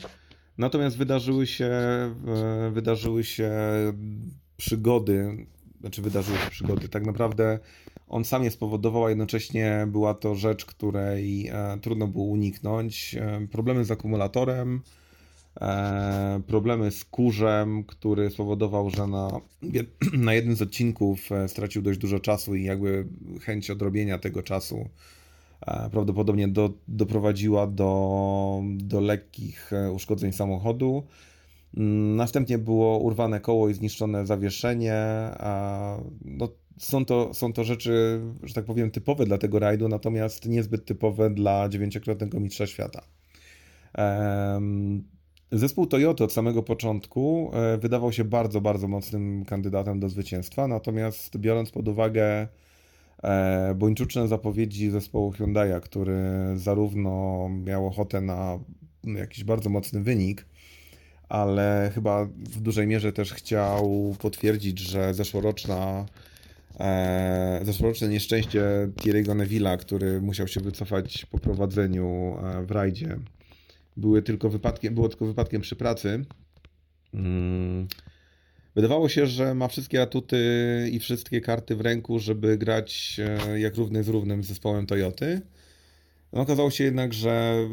natomiast 0.57 0.97
wydarzyły 0.97 1.47
się, 1.47 1.71
wydarzyły 2.71 3.23
się 3.23 3.51
przygody, 4.57 5.47
znaczy 5.83 6.01
wydarzyły 6.01 6.37
się 6.37 6.49
przygody, 6.49 6.89
tak 6.89 7.05
naprawdę 7.05 7.59
on 8.07 8.25
sam 8.25 8.43
je 8.43 8.51
spowodował, 8.51 9.05
a 9.05 9.09
jednocześnie 9.09 9.87
była 9.87 10.13
to 10.13 10.35
rzecz, 10.35 10.65
której 10.65 11.47
e, 11.47 11.77
trudno 11.81 12.07
było 12.07 12.25
uniknąć. 12.25 13.15
E, 13.15 13.47
problemy 13.51 13.85
z 13.85 13.91
akumulatorem, 13.91 14.81
e, 15.61 16.41
problemy 16.47 16.91
z 16.91 17.05
kurzem, 17.05 17.83
który 17.83 18.29
spowodował, 18.29 18.89
że 18.89 19.07
na, 19.07 19.41
na 20.13 20.33
jednym 20.33 20.55
z 20.55 20.61
odcinków 20.61 21.29
stracił 21.47 21.81
dość 21.81 21.99
dużo 21.99 22.19
czasu 22.19 22.55
i 22.55 22.63
jakby 22.63 23.07
chęć 23.41 23.69
odrobienia 23.69 24.17
tego 24.17 24.43
czasu 24.43 24.89
prawdopodobnie 25.91 26.47
do, 26.47 26.73
doprowadziła 26.87 27.67
do, 27.67 28.61
do 28.77 29.01
lekkich 29.01 29.71
uszkodzeń 29.93 30.33
samochodu. 30.33 31.03
Następnie 32.15 32.57
było 32.57 32.97
urwane 32.99 33.39
koło 33.39 33.69
i 33.69 33.73
zniszczone 33.73 34.25
zawieszenie. 34.25 34.95
a, 35.37 35.97
No, 36.25 36.49
są, 36.77 37.05
to, 37.05 37.33
są 37.33 37.53
to 37.53 37.63
rzeczy, 37.63 38.21
że 38.43 38.53
tak 38.53 38.65
powiem, 38.65 38.91
typowe 38.91 39.25
dla 39.25 39.37
tego 39.37 39.59
rajdu, 39.59 39.87
natomiast 39.87 40.45
niezbyt 40.45 40.85
typowe 40.85 41.29
dla 41.29 41.69
dziewięciokrotnego 41.69 42.39
mistrza 42.39 42.67
świata. 42.67 43.01
Zespół 45.51 45.87
Toyota 45.87 46.23
od 46.23 46.33
samego 46.33 46.63
początku 46.63 47.51
e, 47.53 47.77
wydawał 47.77 48.11
się 48.11 48.23
bardzo, 48.23 48.61
bardzo 48.61 48.87
mocnym 48.87 49.45
kandydatem 49.45 49.99
do 49.99 50.09
zwycięstwa, 50.09 50.67
natomiast 50.67 51.37
biorąc 51.37 51.71
pod 51.71 51.87
uwagę 51.87 52.47
e, 53.23 53.75
buńczuczne 53.75 54.27
zapowiedzi 54.27 54.89
zespołu 54.89 55.31
Hyundai'a, 55.31 55.79
który 55.79 56.17
zarówno 56.55 57.49
miał 57.49 57.87
ochotę 57.87 58.21
na 58.21 58.59
jakiś 59.03 59.43
bardzo 59.43 59.69
mocny 59.69 60.01
wynik, 60.01 60.45
ale 61.29 61.91
chyba 61.95 62.25
w 62.25 62.61
dużej 62.61 62.87
mierze 62.87 63.13
też 63.13 63.33
chciał 63.33 64.15
potwierdzić, 64.19 64.79
że 64.79 65.13
zeszłoroczna, 65.13 66.05
e, 66.79 67.59
zeszłoroczne 67.63 68.07
nieszczęście 68.07 68.63
Thierry'ego 68.95 69.35
Neville'a, 69.35 69.77
który 69.77 70.21
musiał 70.21 70.47
się 70.47 70.59
wycofać 70.59 71.25
po 71.25 71.39
prowadzeniu 71.39 72.37
e, 72.43 72.65
w 72.65 72.71
rajdzie, 72.71 73.19
były 73.97 74.21
tylko 74.21 74.49
wypadkiem, 74.49 74.93
było 74.93 75.09
tylko 75.09 75.25
wypadkiem 75.25 75.61
przy 75.61 75.75
pracy. 75.75 76.25
Mm. 77.13 77.87
Wydawało 78.75 79.09
się, 79.09 79.27
że 79.27 79.55
ma 79.55 79.67
wszystkie 79.67 80.01
atuty 80.01 80.37
i 80.91 80.99
wszystkie 80.99 81.41
karty 81.41 81.75
w 81.75 81.81
ręku, 81.81 82.19
żeby 82.19 82.57
grać 82.57 83.19
e, 83.49 83.59
jak 83.59 83.75
równy 83.75 84.03
z 84.03 84.07
równym 84.07 84.43
z 84.43 84.47
zespołem 84.47 84.85
Toyoty. 84.85 85.41
No, 86.33 86.41
okazało 86.41 86.71
się 86.71 86.83
jednak, 86.83 87.13
że, 87.13 87.67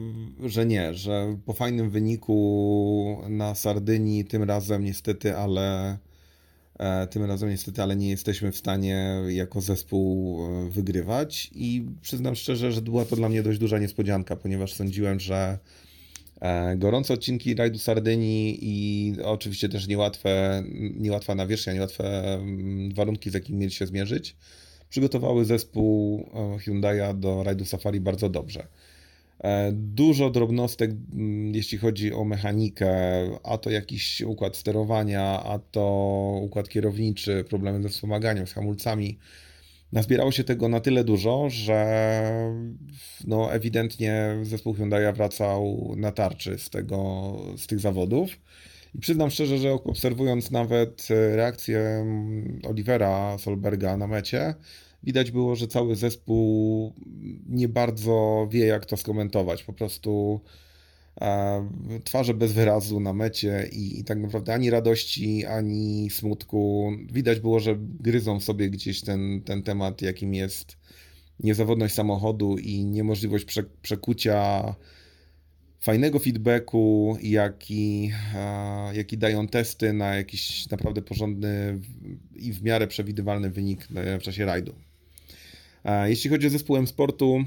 że 0.44 0.66
nie, 0.66 0.94
że 0.94 1.36
po 1.46 1.52
fajnym 1.52 1.90
wyniku 1.90 3.22
na 3.28 3.54
Sardynii 3.54 4.24
tym 4.24 4.42
razem 4.42 4.84
niestety, 4.84 5.36
ale 5.36 5.98
e, 6.78 7.06
tym 7.06 7.24
razem 7.24 7.48
niestety, 7.48 7.82
ale 7.82 7.96
nie 7.96 8.10
jesteśmy 8.10 8.52
w 8.52 8.56
stanie 8.56 9.22
jako 9.28 9.60
zespół 9.60 10.40
e, 10.44 10.70
wygrywać. 10.70 11.50
I 11.54 11.84
przyznam 12.02 12.34
szczerze, 12.34 12.72
że 12.72 12.82
była 12.82 13.04
to 13.04 13.16
dla 13.16 13.28
mnie 13.28 13.42
dość 13.42 13.58
duża 13.58 13.78
niespodzianka, 13.78 14.36
ponieważ 14.36 14.72
sądziłem, 14.72 15.20
że 15.20 15.58
e, 16.40 16.76
gorące 16.76 17.14
odcinki 17.14 17.54
rajdu 17.54 17.78
Sardynii 17.78 18.58
i 18.62 19.14
oczywiście 19.22 19.68
też 19.68 19.88
niełatwe, 19.88 20.62
niełatwa 20.96 21.34
nawierzchnia, 21.34 21.72
niełatwe 21.72 22.34
mm, 22.34 22.94
warunki, 22.94 23.30
z 23.30 23.34
jakimi 23.34 23.58
mieli 23.58 23.72
się 23.72 23.86
zmierzyć, 23.86 24.36
przygotowały 24.90 25.44
zespół 25.44 26.20
e, 26.34 26.58
Hyundai'a 26.58 27.18
do 27.18 27.42
rajdu 27.42 27.64
Safari 27.64 28.00
bardzo 28.00 28.28
dobrze. 28.28 28.66
E, 29.40 29.72
Dużo 29.72 30.30
drobnostek, 30.30 30.90
mm, 30.90 31.54
jeśli 31.54 31.78
chodzi 31.78 32.12
o 32.12 32.24
mechanikę, 32.24 32.90
a 33.42 33.58
to 33.58 33.70
jakiś 33.70 34.20
układ 34.20 34.56
sterowania, 34.56 35.42
a 35.44 35.58
to 35.58 36.38
układ 36.42 36.68
kierowniczy, 36.68 37.44
problemy 37.48 37.82
ze 37.82 37.88
wspomaganiem, 37.88 38.46
z 38.46 38.52
hamulcami. 38.52 39.18
Nazbierało 39.92 40.32
się 40.32 40.44
tego 40.44 40.68
na 40.68 40.80
tyle 40.80 41.04
dużo, 41.04 41.50
że 41.50 42.30
no, 43.26 43.52
ewidentnie 43.52 44.38
zespół 44.42 44.74
Hyundai'a 44.74 45.14
wracał 45.14 45.94
na 45.96 46.12
tarczy 46.12 46.58
z, 46.58 46.70
tego, 46.70 47.32
z 47.56 47.66
tych 47.66 47.80
zawodów. 47.80 48.30
I 48.94 48.98
przyznam 48.98 49.30
szczerze, 49.30 49.58
że 49.58 49.72
obserwując 49.72 50.50
nawet 50.50 51.08
e, 51.10 51.36
reakcję 51.36 51.78
mm, 51.78 52.60
Olivera 52.68 53.38
Solberga 53.38 53.96
na 53.96 54.06
mecie, 54.06 54.54
widać 55.02 55.30
było, 55.30 55.56
że 55.56 55.68
cały 55.68 55.96
zespół 55.96 56.92
nie 57.48 57.68
bardzo 57.68 58.48
wie, 58.50 58.66
jak 58.66 58.86
to 58.86 58.96
skomentować. 58.96 59.62
Po 59.62 59.72
prostu 59.72 60.40
e, 61.20 61.68
twarze 62.04 62.34
bez 62.34 62.52
wyrazu 62.52 63.00
na 63.00 63.12
mecie 63.12 63.68
i, 63.72 64.00
i 64.00 64.04
tak 64.04 64.18
naprawdę 64.18 64.54
ani 64.54 64.70
radości, 64.70 65.46
ani 65.46 66.10
smutku. 66.10 66.92
Widać 67.12 67.40
było, 67.40 67.60
że 67.60 67.76
gryzą 67.78 68.40
sobie 68.40 68.70
gdzieś 68.70 69.00
ten, 69.00 69.42
ten 69.42 69.62
temat, 69.62 70.02
jakim 70.02 70.34
jest 70.34 70.76
niezawodność 71.40 71.94
samochodu 71.94 72.58
i 72.58 72.84
niemożliwość 72.84 73.44
prze, 73.44 73.62
przekucia 73.82 74.74
fajnego 75.80 76.18
feedbacku, 76.18 77.16
jaki, 77.22 78.12
e, 79.14 79.16
dają 79.16 79.48
testy 79.48 79.92
na 79.92 80.14
jakiś 80.14 80.68
naprawdę 80.68 81.02
porządny 81.02 81.80
i 82.36 82.52
w 82.52 82.62
miarę 82.62 82.86
przewidywalny 82.86 83.50
wynik 83.50 83.88
e, 83.94 84.18
w 84.18 84.22
czasie 84.22 84.44
rajdu. 84.44 84.74
E, 85.84 86.10
Jeśli 86.10 86.30
chodzi 86.30 86.46
o 86.46 86.50
zespół 86.50 86.76
M-Sportu, 86.76 87.44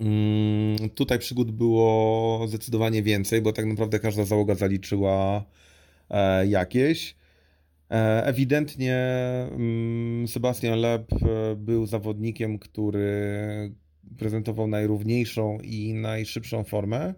mm, 0.00 0.90
tutaj 0.90 1.18
przygód 1.18 1.50
było 1.50 2.44
zdecydowanie 2.48 3.02
więcej, 3.02 3.42
bo 3.42 3.52
tak 3.52 3.66
naprawdę 3.66 3.98
każda 4.00 4.24
załoga 4.24 4.54
zaliczyła 4.54 5.44
jakieś. 6.48 7.16
Ewidentnie 8.22 8.96
mm, 9.50 10.28
Sebastian 10.28 10.78
Leb 10.78 11.10
był 11.56 11.86
zawodnikiem, 11.86 12.58
który 12.58 13.72
prezentował 14.18 14.66
najrówniejszą 14.66 15.58
i 15.60 15.94
najszybszą 15.94 16.64
formę. 16.64 17.14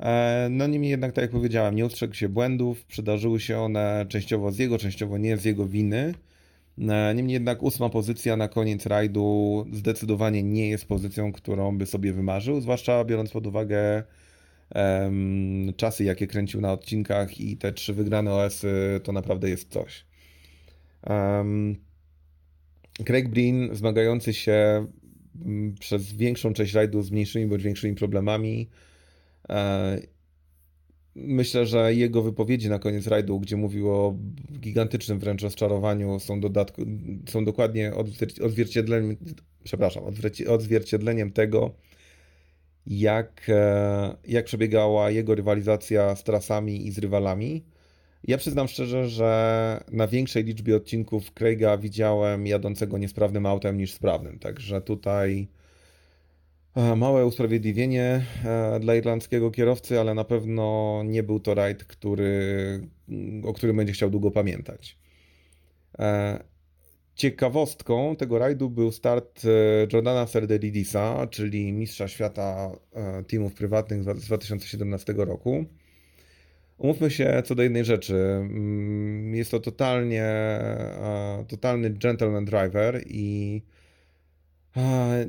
E, 0.00 0.48
No 0.50 0.66
niemniej 0.66 0.90
jednak, 0.90 1.12
tak 1.12 1.22
jak 1.22 1.30
powiedziałem, 1.30 1.74
nie 1.74 1.86
ustrzegł 1.86 2.14
się 2.14 2.28
błędów, 2.28 2.84
przydarzyły 2.84 3.40
się 3.40 3.58
one 3.58 4.06
częściowo 4.08 4.52
z 4.52 4.58
jego, 4.58 4.78
częściowo 4.78 5.18
nie 5.18 5.36
z 5.36 5.44
jego 5.44 5.66
winy. 5.66 6.14
E, 6.78 7.14
Niemniej 7.14 7.34
jednak 7.34 7.62
ósma 7.62 7.88
pozycja 7.88 8.36
na 8.36 8.48
koniec 8.48 8.86
rajdu 8.86 9.66
zdecydowanie 9.72 10.42
nie 10.42 10.68
jest 10.68 10.86
pozycją, 10.86 11.32
którą 11.32 11.78
by 11.78 11.86
sobie 11.86 12.12
wymarzył, 12.12 12.60
zwłaszcza 12.60 13.04
biorąc 13.04 13.30
pod 13.30 13.46
uwagę 13.46 14.02
em, 14.70 15.72
czasy, 15.76 16.04
jakie 16.04 16.26
kręcił 16.26 16.60
na 16.60 16.72
odcinkach 16.72 17.40
i 17.40 17.56
te 17.56 17.72
trzy 17.72 17.94
wygrane 17.94 18.32
OS-y, 18.32 19.00
to 19.02 19.12
naprawdę 19.12 19.50
jest 19.50 19.70
coś. 19.72 20.04
Em, 21.02 21.76
Craig 23.04 23.28
Breen, 23.28 23.68
zmagający 23.72 24.34
się 24.34 24.86
mm, 25.44 25.74
przez 25.80 26.12
większą 26.12 26.52
część 26.52 26.74
rajdu 26.74 27.02
z 27.02 27.10
mniejszymi 27.10 27.46
bądź 27.46 27.62
większymi 27.62 27.94
problemami, 27.94 28.68
Myślę, 31.14 31.66
że 31.66 31.94
jego 31.94 32.22
wypowiedzi 32.22 32.68
na 32.68 32.78
koniec 32.78 33.06
rajdu, 33.06 33.40
gdzie 33.40 33.56
mówił 33.56 33.90
o 33.90 34.16
gigantycznym 34.52 35.18
wręcz 35.18 35.42
rozczarowaniu, 35.42 36.20
są, 36.20 36.40
dodatku, 36.40 36.82
są 37.28 37.44
dokładnie 37.44 37.92
odzwier- 37.92 38.44
odzwierciedleniem, 38.44 39.16
przepraszam, 39.64 40.04
odzwierci- 40.04 40.48
odzwierciedleniem 40.48 41.32
tego, 41.32 41.74
jak, 42.86 43.42
e, 43.48 44.16
jak 44.28 44.44
przebiegała 44.44 45.10
jego 45.10 45.34
rywalizacja 45.34 46.16
z 46.16 46.24
trasami 46.24 46.86
i 46.86 46.90
z 46.90 46.98
rywalami. 46.98 47.64
Ja 48.24 48.38
przyznam 48.38 48.68
szczerze, 48.68 49.08
że 49.08 49.84
na 49.92 50.08
większej 50.08 50.44
liczbie 50.44 50.76
odcinków 50.76 51.32
Craiga 51.32 51.78
widziałem 51.78 52.46
jadącego 52.46 52.98
niesprawnym 52.98 53.46
autem 53.46 53.78
niż 53.78 53.92
sprawnym, 53.92 54.38
także 54.38 54.80
tutaj 54.80 55.48
e, 55.48 55.61
małe 56.96 57.26
usprawiedliwienie 57.26 58.24
e, 58.44 58.80
dla 58.80 58.94
irlandzkiego 58.94 59.50
kierowcy, 59.50 60.00
ale 60.00 60.14
na 60.14 60.24
pewno 60.24 61.02
nie 61.04 61.22
był 61.22 61.40
to 61.40 61.54
rajd, 61.54 61.84
który, 61.84 62.88
o 63.44 63.52
którym 63.52 63.76
będzie 63.76 63.92
chciał 63.92 64.10
długo 64.10 64.30
pamiętać. 64.30 64.98
E, 65.98 66.44
Ciekawostką 67.14 68.16
tego 68.16 68.38
rajdu 68.38 68.70
był 68.70 68.92
start 68.92 69.42
e, 69.44 69.48
Jordana 69.92 70.26
Serdelidisa, 70.26 71.26
czyli 71.26 71.72
mistrza 71.72 72.08
świata 72.08 72.70
e, 72.92 73.24
teamów 73.24 73.54
prywatnych 73.54 74.02
z 74.02 74.26
2017 74.26 75.14
roku. 75.16 75.64
Umówmy 76.78 77.10
się 77.10 77.42
co 77.44 77.54
do 77.54 77.62
jednej 77.62 77.84
rzeczy. 77.84 78.14
Mm, 78.14 79.34
Jest 79.34 79.50
to 79.50 79.60
totalnie, 79.60 80.24
e, 80.24 81.44
totalny 81.48 81.90
gentleman 81.90 82.44
driver 82.44 83.02
i 83.06 83.62
e, 83.66 83.81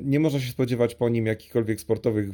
nie 0.04 0.20
można 0.20 0.40
się 0.40 0.52
spodziewać 0.52 0.96
po 0.96 1.10
nim 1.10 1.26
jakichkolwiek 1.26 1.82
sportowych 1.82 2.30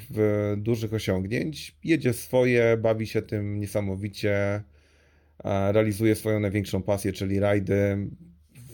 dużych 0.58 0.94
osiągnięć. 0.94 1.76
Jedzie 1.84 2.14
swoje, 2.14 2.78
bawi 2.78 3.08
się 3.08 3.22
tym 3.22 3.60
niesamowicie, 3.60 4.64
realizuje 5.44 6.16
swoją 6.16 6.40
największą 6.40 6.82
pasję, 6.82 7.14
czyli 7.14 7.40
rajdy. 7.40 8.08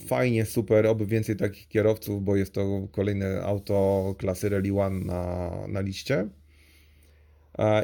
Fajnie, 0.06 0.44
super, 0.44 0.86
oby 0.86 1.06
więcej 1.06 1.36
takich 1.36 1.68
kierowców, 1.68 2.24
bo 2.24 2.36
jest 2.36 2.52
to 2.52 2.88
kolejne 2.92 3.42
auto 3.42 4.14
klasy 4.18 4.48
Rally 4.48 4.80
One 4.80 5.04
na, 5.04 5.50
na 5.68 5.80
liście. 5.80 6.28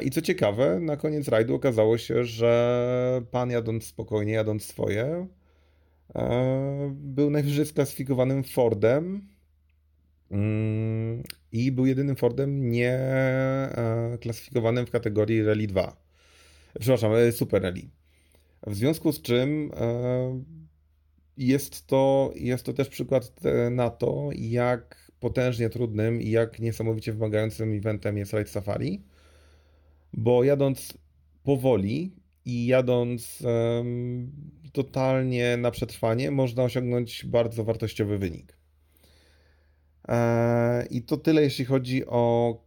I 0.03 0.11
co 0.11 0.21
ciekawe, 0.21 0.79
na 0.79 0.97
koniec 0.97 1.27
rajdu 1.27 1.55
okazało 1.55 1.97
się, 1.97 2.23
że 2.23 3.21
pan 3.31 3.49
jadąc 3.49 3.85
spokojnie, 3.85 4.33
jadąc 4.33 4.65
swoje, 4.65 5.27
był 6.91 7.29
najwyżej 7.29 7.65
sklasyfikowanym 7.65 8.43
Fordem 8.43 9.32
i 11.51 11.71
był 11.71 11.85
jedynym 11.85 12.15
Fordem 12.15 12.69
nie 12.71 12.91
e, 12.91 14.17
klasyfikowanym 14.21 14.85
w 14.85 14.91
kategorii 14.91 15.43
Rally 15.43 15.67
2. 15.67 15.97
Przepraszam, 16.79 17.13
e, 17.13 17.31
Super 17.31 17.61
Rally. 17.61 17.89
W 18.67 18.75
związku 18.75 19.11
z 19.11 19.21
czym 19.21 19.71
e, 19.75 20.43
jest 21.37 21.87
to, 21.87 22.31
jest 22.35 22.63
to 22.63 22.73
też 22.73 22.89
przykład 22.89 23.31
na 23.71 23.89
to, 23.89 24.29
jak 24.35 25.11
potężnie 25.19 25.69
trudnym 25.69 26.21
i 26.21 26.29
jak 26.29 26.59
niesamowicie 26.59 27.13
wymagającym 27.13 27.77
eventem 27.77 28.17
jest 28.17 28.33
Raid 28.33 28.49
Safari 28.49 29.03
bo 30.13 30.43
jadąc 30.43 30.97
powoli 31.43 32.15
i 32.45 32.65
jadąc 32.65 33.43
totalnie 34.73 35.57
na 35.57 35.71
przetrwanie, 35.71 36.31
można 36.31 36.63
osiągnąć 36.63 37.25
bardzo 37.25 37.63
wartościowy 37.63 38.17
wynik. 38.17 38.57
E, 40.07 40.85
I 40.89 41.01
to 41.01 41.17
tyle, 41.17 41.41
jeśli 41.41 41.65
chodzi 41.65 42.05
o 42.05 42.57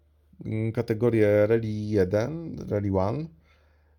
mm, 0.44 0.72
kategorię 0.72 1.46
Rally 1.46 1.68
1, 1.68 2.56
Rally 2.68 2.88
1. 2.88 3.28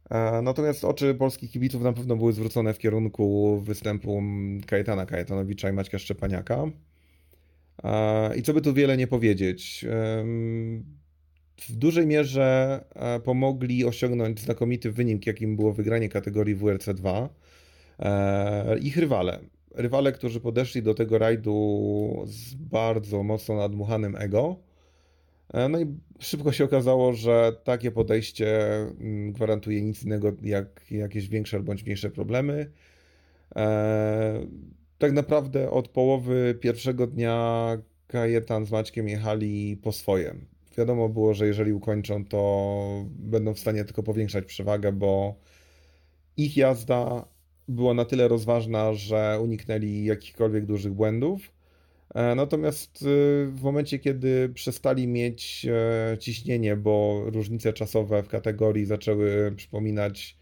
E, 0.09 0.41
Natomiast 0.41 0.85
oczy 0.85 1.15
polskich 1.15 1.51
kibiców 1.51 1.81
na 1.81 1.93
pewno 1.93 2.15
były 2.15 2.33
zwrócone 2.33 2.73
w 2.73 2.77
kierunku 2.77 3.57
występu 3.61 4.21
Kajetana 4.67 5.05
Kajetanowicza 5.05 5.69
i 5.69 5.73
Maćka 5.73 5.99
Szczepaniaka. 5.99 6.65
E, 7.83 8.35
I 8.35 8.43
co 8.43 8.53
by 8.53 8.61
tu 8.61 8.73
wiele 8.73 8.97
nie 8.97 9.07
powiedzieć. 9.07 9.85
w 11.69 11.75
dużej 11.75 12.07
mierze 12.07 12.79
pomogli 13.23 13.85
osiągnąć 13.85 14.39
znakomity 14.39 14.91
wynik, 14.91 15.27
jakim 15.27 15.55
było 15.55 15.73
wygranie 15.73 16.09
kategorii 16.09 16.55
WRC 16.55 16.93
2. 16.93 17.29
E, 17.99 18.79
Ich 18.79 18.97
rywale. 18.97 19.39
Rywale, 19.77 20.11
którzy 20.11 20.39
podeszli 20.39 20.83
do 20.83 20.93
tego 20.93 21.17
rajdu 21.17 22.23
z 22.25 22.53
bardzo 22.53 23.23
mocno 23.23 23.55
nadmuchanym 23.55 24.15
ego. 24.15 24.59
E, 25.53 25.69
No 25.69 25.79
i 25.79 25.85
szybko 26.19 26.51
się 26.51 26.63
okazało, 26.65 27.13
że 27.13 27.53
takie 27.63 27.91
podejście 27.91 28.75
mm, 28.75 29.31
gwarantuje 29.33 29.81
nic 29.81 30.03
innego 30.03 30.31
jak 30.43 30.91
jakieś 30.91 31.27
większe 31.29 31.59
bądź 31.59 31.83
mniejsze 31.83 32.09
problemy. 32.09 32.71
E, 33.55 34.47
Tak 34.97 35.11
naprawdę 35.11 35.71
od 35.71 35.87
połowy 35.87 36.57
pierwszego 36.61 37.07
dnia 37.07 37.67
Kajetan 38.07 38.65
z 38.65 38.71
Maćkiem 38.71 39.09
jechali 39.09 39.77
po 39.77 39.91
swojem. 39.91 40.45
Wiadomo 40.77 41.09
było, 41.09 41.33
że 41.33 41.47
jeżeli 41.47 41.73
ukończą, 41.73 42.25
to 42.25 43.05
będą 43.09 43.53
w 43.53 43.59
stanie 43.59 43.85
tylko 43.85 44.03
powiększać 44.03 44.45
przewagę, 44.45 44.91
bo 44.91 45.35
ich 46.37 46.57
jazda 46.57 47.27
była 47.67 47.93
na 47.93 48.05
tyle 48.05 48.27
rozważna, 48.27 48.93
że 48.93 49.39
uniknęli 49.41 50.05
jakichkolwiek 50.05 50.65
dużych 50.65 50.93
błędów. 50.93 51.51
E, 52.15 52.35
Natomiast 52.35 53.01
y, 53.01 53.05
w 53.51 53.61
momencie, 53.61 53.99
kiedy 53.99 54.49
przestali 54.49 55.07
mieć 55.07 55.65
e, 55.69 56.17
ciśnienie, 56.17 56.75
bo 56.75 57.23
różnice 57.25 57.73
czasowe 57.73 58.23
w 58.23 58.27
kategorii 58.27 58.85
zaczęły 58.85 59.53
przypominać, 59.55 60.37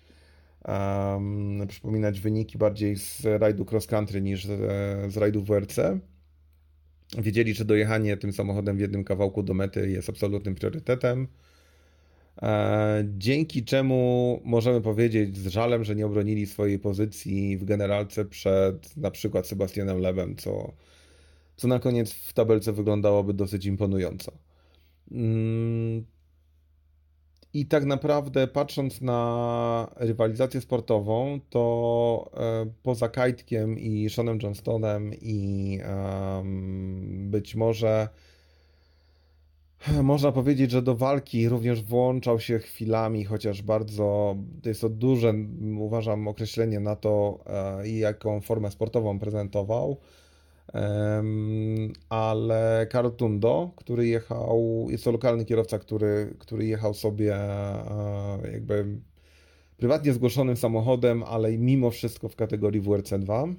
em, 0.65 1.67
przypominać 1.67 2.19
wyniki 2.19 2.57
bardziej 2.57 2.97
z 2.97 3.25
rajdu 3.25 3.65
cross 3.71 3.87
country 3.87 4.21
niż 4.21 4.45
z, 4.45 5.13
z 5.13 5.17
rajdu 5.17 5.43
WRC, 5.43 5.79
wiedzieli, 7.17 7.53
że 7.53 7.65
dojechanie 7.65 8.17
tym 8.17 8.33
samochodem 8.33 8.77
w 8.77 8.79
jednym 8.79 9.03
kawałku 9.03 9.43
do 9.43 9.53
mety 9.53 9.89
jest 9.91 10.09
absolutnym 10.09 10.55
priorytetem. 10.55 11.27
E, 12.41 13.05
Dzięki 13.17 13.63
czemu 13.63 14.41
możemy 14.45 14.81
powiedzieć 14.81 15.37
z 15.37 15.47
żalem, 15.47 15.83
że 15.83 15.95
nie 15.95 16.05
obronili 16.05 16.45
swojej 16.45 16.79
pozycji 16.79 17.57
w 17.57 17.65
generalce 17.65 18.25
przed 18.25 18.97
na 18.97 19.11
przykład 19.11 19.47
Sebastianem 19.47 19.99
Lebem, 19.99 20.35
co, 20.35 20.73
co 21.57 21.67
na 21.67 21.79
koniec 21.79 22.11
w 22.11 22.33
tabelce 22.33 22.73
wyglądałoby 22.73 23.33
dosyć 23.33 23.65
imponująco. 23.65 24.31
Mm, 25.11 26.05
I 27.53 27.65
tak 27.65 27.85
naprawdę, 27.85 28.47
patrząc 28.47 29.01
na 29.01 29.91
rywalizację 29.95 30.61
sportową, 30.61 31.39
to 31.49 32.31
e, 32.37 32.65
poza 32.83 33.09
Kajtkiem 33.09 33.79
i 33.79 34.09
Seanem 34.09 34.39
Johnstonem 34.43 35.11
i 35.21 35.79
być 37.05 37.55
może 37.55 38.09
można 40.03 40.31
powiedzieć, 40.31 40.71
że 40.71 40.81
do 40.81 40.95
walki 40.95 41.49
również 41.49 41.83
włączał 41.83 42.39
się 42.39 42.59
chwilami, 42.59 43.25
chociaż 43.25 43.61
bardzo, 43.61 44.35
jest 44.65 44.81
to 44.81 44.89
duże, 44.89 45.33
uważam, 45.77 46.27
określenie 46.27 46.79
na 46.79 46.95
to, 46.95 47.39
e, 47.81 47.89
jaką 47.89 48.41
formę 48.41 48.71
sportową 48.71 49.19
prezentował. 49.19 49.97
Ale 52.09 52.87
Karl 52.89 53.09
Tundo, 53.09 53.71
który 53.75 54.07
jechał, 54.07 54.87
jest 54.89 55.03
to 55.03 55.11
lokalny 55.11 55.45
kierowca, 55.45 55.79
który, 55.79 56.35
który 56.39 56.65
jechał 56.65 56.93
sobie 56.93 57.35
e, 57.35 58.51
jakby 58.51 58.85
prywatnie 59.77 60.13
zgłoszonym 60.13 60.57
samochodem, 60.57 61.23
ale 61.23 61.57
mimo 61.57 61.91
wszystko 61.91 62.29
w 62.29 62.35
kategorii 62.35 62.81
WRC2. 62.81 63.55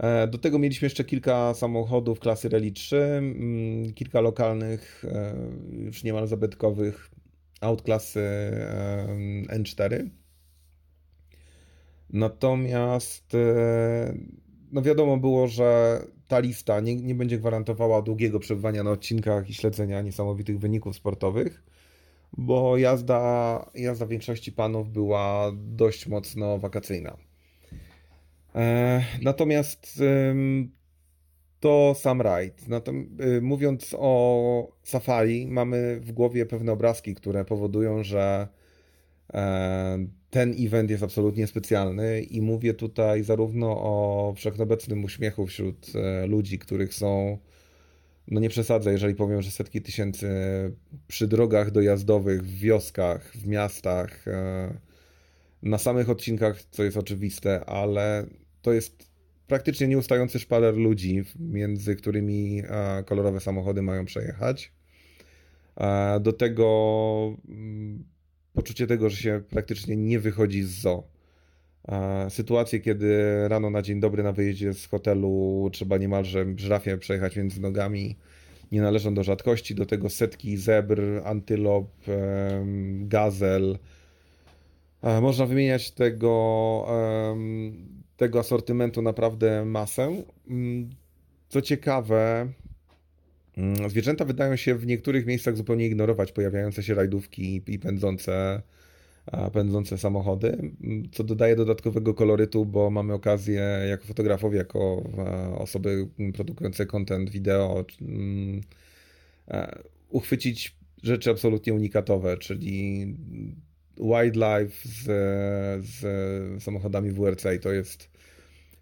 E, 0.00 0.26
Do 0.26 0.38
tego 0.38 0.58
mieliśmy 0.58 0.86
jeszcze 0.86 1.04
kilka 1.04 1.54
samochodów 1.54 2.20
klasy 2.20 2.48
Rally 2.48 2.72
3, 2.72 2.96
mm, 2.96 3.92
kilka 3.94 4.20
lokalnych, 4.20 5.04
e, 5.08 5.34
już 5.72 6.04
niemal 6.04 6.26
zabytkowych 6.26 7.10
aut 7.60 7.82
klasy 7.82 8.20
em, 8.20 9.44
N4. 9.62 10.08
Natomiast 12.10 13.34
e, 13.34 14.14
no 14.72 14.82
wiadomo 14.82 15.16
było, 15.16 15.48
że 15.48 16.00
ta 16.28 16.38
lista 16.38 16.80
nie, 16.80 16.96
nie 16.96 17.14
będzie 17.14 17.38
gwarantowała 17.38 18.02
długiego 18.02 18.40
przebywania 18.40 18.82
na 18.82 18.90
odcinkach 18.90 19.50
i 19.50 19.54
śledzenia 19.54 20.02
niesamowitych 20.02 20.58
wyników 20.58 20.96
sportowych, 20.96 21.62
bo 22.38 22.76
jazda, 22.76 23.70
jazda 23.74 24.06
większości 24.06 24.52
panów 24.52 24.90
była 24.92 25.52
dość 25.54 26.06
mocno 26.06 26.58
wakacyjna. 26.58 27.29
E, 28.54 29.04
natomiast 29.22 30.02
to 31.60 31.94
sam 31.94 32.20
rajd. 32.20 32.66
Y, 33.38 33.42
mówiąc 33.42 33.96
o 33.98 34.72
safari, 34.82 35.46
mamy 35.46 36.00
w 36.00 36.12
głowie 36.12 36.46
pewne 36.46 36.72
obrazki, 36.72 37.14
które 37.14 37.44
powodują, 37.44 38.04
że 38.04 38.48
e, 39.34 40.06
ten 40.30 40.54
event 40.58 40.90
jest 40.90 41.02
absolutnie 41.02 41.46
specjalny 41.46 42.22
i 42.22 42.40
mówię 42.42 42.74
tutaj 42.74 43.22
zarówno 43.22 43.70
o 43.70 44.34
wszechobecnym 44.36 45.04
uśmiechu 45.04 45.46
wśród 45.46 45.92
e, 45.94 46.26
ludzi, 46.26 46.58
których 46.58 46.94
są, 46.94 47.38
no 48.28 48.40
nie 48.40 48.48
przesadzę, 48.48 48.92
jeżeli 48.92 49.14
powiem, 49.14 49.42
że 49.42 49.50
setki 49.50 49.82
tysięcy 49.82 50.28
przy 51.08 51.28
drogach 51.28 51.70
dojazdowych, 51.70 52.42
w 52.42 52.58
wioskach, 52.58 53.32
w 53.32 53.46
miastach, 53.46 54.28
e, 54.28 54.89
na 55.62 55.78
samych 55.78 56.10
odcinkach, 56.10 56.62
co 56.70 56.84
jest 56.84 56.96
oczywiste, 56.96 57.64
ale 57.64 58.26
to 58.62 58.72
jest 58.72 59.10
praktycznie 59.46 59.88
nieustający 59.88 60.38
szpaler 60.38 60.74
ludzi, 60.76 61.22
między 61.40 61.96
którymi 61.96 62.62
e, 62.68 63.04
kolorowe 63.04 63.40
samochody 63.40 63.82
mają 63.82 64.04
przejechać. 64.04 64.72
E, 65.76 66.20
Do 66.20 66.32
tego 66.32 67.36
mm, 67.48 68.04
poczucie 68.52 68.86
tego, 68.86 69.10
że 69.10 69.16
się 69.16 69.42
praktycznie 69.50 69.96
nie 69.96 70.20
wychodzi 70.20 70.62
z 70.62 70.80
zoo. 70.80 71.08
E, 71.88 72.30
Sytuacje, 72.30 72.80
kiedy 72.80 73.18
rano 73.48 73.70
na 73.70 73.82
dzień 73.82 74.00
dobry 74.00 74.22
na 74.22 74.32
wyjeździe 74.32 74.74
z 74.74 74.86
hotelu 74.86 75.68
trzeba 75.72 75.98
niemalże 75.98 76.46
żrafie 76.56 76.98
przejechać 76.98 77.36
między 77.36 77.60
nogami, 77.60 78.16
nie 78.72 78.80
należą 78.82 79.14
do 79.14 79.22
rzadkości. 79.22 79.74
Do 79.74 79.86
tego 79.86 80.10
setki 80.10 80.56
zebr, 80.56 81.02
antylop, 81.24 81.90
gazel. 83.00 83.78
E, 85.02 85.20
Można 85.20 85.46
wymieniać 85.46 85.90
tego, 85.90 86.86
tego 88.16 88.38
asortymentu 88.40 89.02
naprawdę 89.02 89.64
masę. 89.64 90.22
Mm, 90.48 90.90
Co 91.48 91.62
ciekawe, 91.62 92.48
mm, 93.56 93.90
zwierzęta 93.90 94.24
wydają 94.24 94.56
się 94.56 94.74
w 94.74 94.86
niektórych 94.86 95.26
miejscach 95.26 95.56
zupełnie 95.56 95.86
ignorować 95.86 96.32
pojawiające 96.32 96.82
się 96.82 96.94
rajdówki 96.94 97.62
i 97.66 97.78
pędzące, 97.78 98.62
pędzące 99.52 99.98
samochody, 99.98 100.48
mm, 100.84 101.10
co 101.12 101.24
dodaje 101.24 101.56
dodatkowego 101.56 102.14
kolorytu, 102.14 102.66
bo 102.66 102.90
mamy 102.90 103.12
okazję 103.14 103.62
jako 103.88 104.04
fotografowie, 104.04 104.58
jako 104.58 105.02
e, 105.18 105.58
osoby 105.58 106.08
produkujące 106.34 106.86
content 106.86 107.30
wideo, 107.30 107.84
e, 109.48 109.80
uchwycić 110.10 110.76
rzeczy 111.02 111.30
absolutnie 111.30 111.74
unikatowe, 111.74 112.36
czyli 112.38 113.06
wildlife 114.00 114.88
z, 114.88 115.04
z 115.86 116.62
samochodami 116.62 117.10
WRC 117.10 117.44
i 117.56 117.60
to 117.60 117.72
jest, 117.72 118.10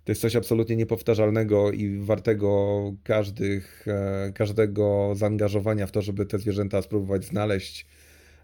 to 0.04 0.12
jest 0.12 0.20
coś 0.20 0.36
absolutnie 0.36 0.76
niepowtarzalnego 0.76 1.72
i 1.72 1.98
wartego 1.98 2.92
każdych, 3.04 3.86
e, 3.88 4.32
każdego 4.34 5.12
zaangażowania 5.14 5.86
w 5.86 5.92
to, 5.92 6.02
żeby 6.02 6.26
te 6.26 6.38
zwierzęta 6.38 6.82
spróbować 6.82 7.24
znaleźć, 7.24 7.86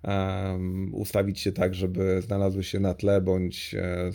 em, 0.03 0.95
ustawić 0.95 1.41
się 1.41 1.53
tak, 1.53 1.75
żeby 1.75 2.23
znalazły 2.23 2.65
się 2.65 2.81
na 2.81 2.95
tle 2.95 3.21
bądź, 3.21 3.75
e, 3.75 4.11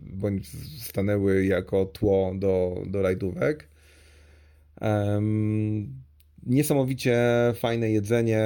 bądź 0.00 0.48
stanęły 0.82 1.46
jako 1.46 1.86
tło 1.86 2.32
do, 2.34 2.82
do 2.86 3.02
rajdówek. 3.02 3.68
Em, 4.80 6.07
Niesamowicie 6.46 7.18
fajne 7.54 7.90
jedzenie, 7.90 8.42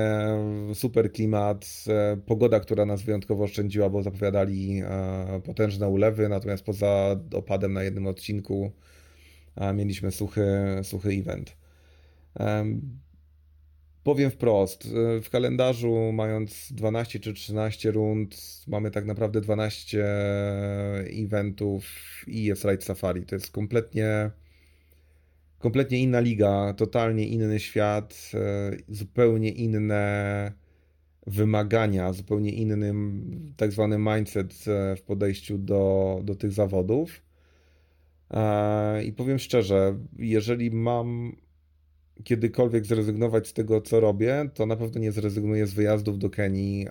super 0.74 1.12
klimat, 1.12 1.84
e, 1.88 2.16
pogoda, 2.16 2.60
która 2.60 2.86
nas 2.86 3.02
wyjątkowo 3.02 3.44
oszczędziła, 3.44 3.90
bo 3.90 4.02
zapowiadali 4.02 4.82
e, 4.84 5.40
potężne 5.44 5.88
ulewy, 5.88 6.28
natomiast 6.28 6.64
poza 6.64 7.16
opadem 7.34 7.72
na 7.72 7.82
jednym 7.82 8.06
odcinku 8.06 8.72
e, 9.56 9.74
mieliśmy 9.74 10.10
suchy, 10.10 10.42
suchy 10.82 11.10
event. 11.10 11.56
Em, 12.34 12.80
Powiem 14.04 14.30
wprost, 14.30 14.88
w 15.22 15.30
kalendarzu 15.30 16.12
mając 16.12 16.72
12 16.72 17.20
czy 17.20 17.32
13 17.32 17.90
rund, 17.90 18.36
mamy 18.66 18.90
tak 18.90 19.04
naprawdę 19.04 19.40
12 19.40 20.06
eventów 21.24 21.84
i 22.26 22.44
jest 22.44 22.64
Ride 22.64 22.82
Safari. 22.82 23.26
To 23.26 23.34
jest 23.34 23.50
kompletnie 23.50 24.30
kompletnie 25.62 25.98
inna 25.98 26.20
liga, 26.20 26.74
totalnie 26.74 27.26
inny 27.26 27.60
świat, 27.60 28.30
e, 28.34 28.76
zupełnie 28.88 29.50
inne 29.50 30.52
wymagania, 31.26 32.12
zupełnie 32.12 32.50
inny 32.50 32.94
tak 33.56 33.72
zwany 33.72 33.98
mindset 33.98 34.54
e, 34.68 34.96
w 34.96 35.02
podejściu 35.02 35.58
do, 35.58 36.20
do 36.24 36.34
tych 36.34 36.52
zawodów. 36.52 37.22
E, 38.30 39.04
I 39.04 39.12
powiem 39.12 39.38
szczerze, 39.38 39.98
jeżeli 40.18 40.70
mam 40.70 41.36
kiedykolwiek 42.24 42.86
zrezygnować 42.86 43.48
z 43.48 43.52
tego, 43.52 43.80
co 43.80 44.00
robię, 44.00 44.50
to 44.54 44.66
na 44.66 44.76
pewno 44.76 45.00
nie 45.00 45.12
zrezygnuję 45.12 45.66
z 45.66 45.74
wyjazdów 45.74 46.18
do 46.18 46.30
Kenii, 46.30 46.86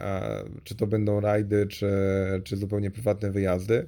czy 0.63 0.75
to 0.75 0.87
będą 0.87 1.19
rajdy, 1.19 1.67
czy, 1.67 1.91
czy 2.43 2.57
zupełnie 2.57 2.91
prywatne 2.91 3.31
wyjazdy. 3.31 3.87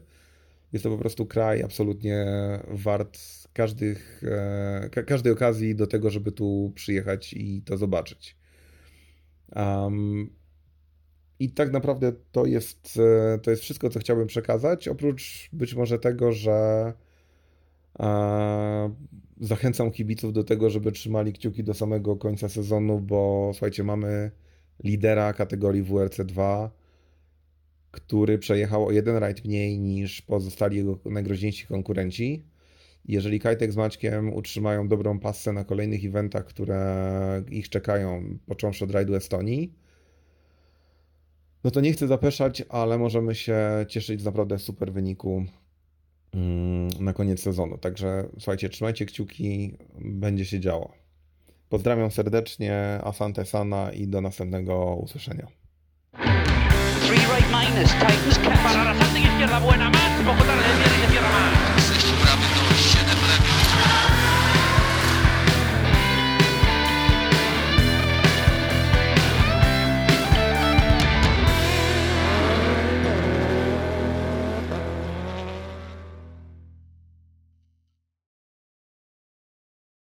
Jest 0.73 0.83
to 0.83 0.89
po 0.89 0.97
prostu 0.97 1.25
kraj 1.25 1.63
absolutnie 1.63 2.25
wart 2.67 3.19
każdych, 3.53 4.23
e, 4.23 4.89
ka- 4.91 5.03
każdej 5.03 5.33
okazji 5.33 5.75
do 5.75 5.87
tego, 5.87 6.09
żeby 6.09 6.31
tu 6.31 6.71
przyjechać 6.75 7.33
i 7.33 7.61
to 7.61 7.77
zobaczyć. 7.77 8.37
Um, 9.55 10.29
I 11.39 11.51
tak 11.51 11.71
naprawdę 11.71 12.13
to 12.31 12.45
jest, 12.45 12.99
e, 13.33 13.39
to 13.39 13.51
jest 13.51 13.63
wszystko, 13.63 13.89
co 13.89 13.99
chciałbym 13.99 14.27
przekazać, 14.27 14.87
oprócz 14.87 15.49
być 15.53 15.75
może 15.75 15.99
tego, 15.99 16.31
że 16.31 16.93
zachęcam 19.41 19.91
kibiców 19.91 20.33
do 20.33 20.43
tego, 20.43 20.69
żeby 20.69 20.91
trzymali 20.91 21.33
kciuki 21.33 21.63
do 21.63 21.73
samego 21.73 22.15
końca 22.15 22.49
sezonu, 22.49 22.99
bo 22.99 23.51
słuchajcie, 23.53 23.83
mamy 23.83 24.31
lidera 24.83 25.33
kategorii 25.33 25.83
WRC2, 25.83 26.69
który 27.93 28.37
przejechał 28.37 28.85
o 28.85 28.91
jeden 28.91 29.17
rajd 29.17 29.45
mniej 29.45 29.79
niż 29.79 30.21
pozostali 30.21 30.77
jego 30.77 30.99
najgroźniejsi 31.05 31.67
konkurenci. 31.67 32.45
Jeżeli 33.05 33.39
Kajtek 33.39 33.71
z 33.71 33.75
Maćkiem 33.75 34.33
utrzymają 34.33 34.87
dobrą 34.87 35.19
passę 35.19 35.53
na 35.53 35.63
kolejnych 35.63 36.05
eventach, 36.05 36.45
które 36.45 37.43
ich 37.49 37.69
czekają, 37.69 38.37
począwszy 38.45 38.83
od 38.83 38.91
rajdu 38.91 39.15
Estonii, 39.15 39.73
no 41.63 41.71
to 41.71 41.81
nie 41.81 41.93
chcę 41.93 42.07
zapeszać, 42.07 42.63
ale 42.69 42.97
możemy 42.97 43.35
się 43.35 43.59
cieszyć 43.87 44.21
z 44.21 44.25
naprawdę 44.25 44.59
super 44.59 44.93
wyniku 44.93 45.45
mm, 46.33 46.87
na 46.99 47.13
koniec 47.13 47.41
sezonu. 47.41 47.77
Także 47.77 48.29
słuchajcie, 48.33 48.69
trzymajcie 48.69 49.05
kciuki, 49.05 49.77
będzie 49.99 50.45
się 50.45 50.59
działo. 50.59 50.93
Pozdrawiam 51.69 52.11
serdecznie, 52.11 52.99
Asante 53.03 53.45
Sana 53.45 53.91
i 53.91 54.07
do 54.07 54.21
następnego 54.21 54.95
usłyszenia. 54.95 55.47
Para 58.63 58.83
la 58.85 58.95
santa 58.95 59.19
izquierda 59.19 59.59
buena 59.59 59.89
más, 59.89 60.03